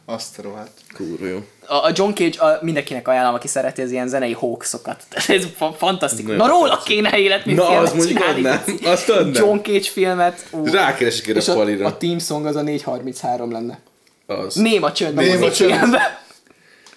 Azt 0.10 0.40
a 0.40 0.42
rohadt. 0.42 0.72
Kurva 0.94 1.26
jó. 1.26 1.38
A, 1.68 1.74
a 1.76 1.92
John 1.96 2.12
Cage 2.14 2.40
a, 2.42 2.60
mindenkinek 2.62 3.08
ajánlom, 3.08 3.34
aki 3.34 3.48
szereti 3.48 3.82
az 3.82 3.92
ilyen 3.92 4.08
zenei 4.08 4.32
hoaxokat. 4.34 5.04
Ez 5.28 5.46
fa- 5.56 5.78
fantasztikus. 5.78 6.36
Na 6.36 6.48
róla 6.48 6.82
kéne 6.86 7.18
életmű 7.18 7.54
Na, 7.54 7.66
filmet 7.66 7.84
az 7.88 7.94
mondjuk 7.94 8.18
csinálni. 8.18 8.46
adnám. 8.48 8.92
Azt 8.94 9.10
adnám. 9.10 9.34
John 9.44 9.58
Cage 9.58 9.82
filmet. 9.90 10.48
Ú, 10.52 10.66
Rákeresek 10.66 11.28
erre 11.28 11.42
a 11.48 11.52
a, 11.52 11.56
palira. 11.56 11.86
a 11.86 11.98
team 11.98 12.20
song 12.20 12.46
az 12.46 12.56
a 12.56 12.62
433 12.62 13.52
lenne. 13.52 13.80
Az. 14.26 14.56
Néma 14.56 14.92
csönd 14.92 15.18
a 15.18 15.22
Néma 15.22 15.52
csönd. 15.52 15.96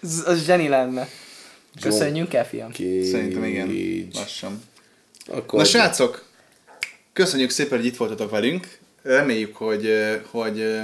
Az, 0.03 0.23
az 0.27 0.45
zseni 0.45 0.69
lenne. 0.69 1.09
Köszönjünk 1.81 2.35
el, 2.35 2.47
fiam. 2.47 2.71
Cage. 2.73 3.05
Szerintem 3.05 3.45
igen. 3.45 4.09
Lassan. 4.15 4.63
Akkor 5.27 5.59
Na 5.59 5.65
srácok, 5.65 6.25
köszönjük 7.13 7.51
szépen, 7.51 7.79
hogy 7.79 7.87
itt 7.87 7.97
voltatok 7.97 8.31
velünk. 8.31 8.79
Reméljük, 9.03 9.57
hogy, 9.57 9.87
ö, 9.87 10.15
hogy, 10.31 10.61
ö, 10.61 10.81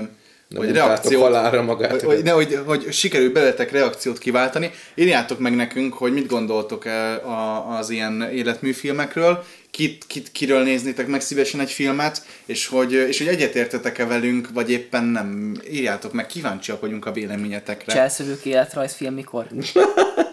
Nem 0.48 0.62
hogy 0.64 0.72
reakciót, 0.72 1.22
halálra 1.22 1.62
magát. 1.62 2.02
hogy, 2.02 2.22
ne, 2.22 2.30
hogy, 2.30 2.58
hogy 2.66 2.92
sikerül 2.92 3.32
beletek 3.32 3.70
reakciót 3.72 4.18
kiváltani. 4.18 4.70
Írjátok 4.94 5.38
meg 5.38 5.54
nekünk, 5.56 5.94
hogy 5.94 6.12
mit 6.12 6.26
gondoltok 6.26 6.86
eh, 6.86 7.28
a, 7.28 7.76
az 7.78 7.90
ilyen 7.90 8.28
életműfilmekről, 8.32 9.44
kit, 9.70 10.04
kit, 10.06 10.32
kiről 10.32 10.62
néznétek 10.62 11.06
meg 11.06 11.20
szívesen 11.20 11.60
egy 11.60 11.70
filmet, 11.70 12.22
és 12.46 12.66
hogy, 12.66 12.92
és 12.92 13.18
hogy 13.18 13.26
egyetértetek-e 13.26 14.06
velünk, 14.06 14.48
vagy 14.54 14.70
éppen 14.70 15.04
nem. 15.04 15.52
Írjátok 15.70 16.12
meg, 16.12 16.26
kíváncsiak 16.26 16.80
vagyunk 16.80 17.06
a 17.06 17.12
véleményetekre. 17.12 17.92
Cselszövők 17.92 18.44
életrajzfilm 18.44 19.14
mikor? 19.14 19.46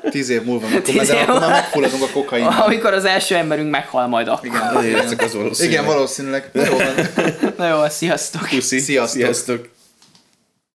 Tíz 0.09 0.29
év 0.29 0.43
múlva, 0.43 0.67
akkor, 0.67 0.81
Tíz 0.81 0.95
már- 0.95 1.07
év 1.07 1.13
már 1.15 1.27
múlva. 1.27 1.47
megfulladunk 1.49 2.03
a 2.03 2.09
kokain. 2.13 2.43
Amikor 2.67 2.93
az 2.93 3.05
első 3.05 3.35
emberünk 3.35 3.69
meghal 3.69 4.07
majd 4.07 4.27
akkor. 4.27 4.45
Igen, 4.45 4.83
Értek 4.85 5.21
az 5.21 5.33
valószínűleg. 5.33 5.79
igen, 5.79 5.93
valószínűleg. 5.95 6.49
Na 6.53 6.65
jó. 6.65 6.77
Na 7.57 7.67
jó, 7.67 7.89
sziasztok! 7.89 8.47
Puszi. 8.49 8.79
Sziasztok. 8.79 9.21
Sziasztok. 9.21 9.67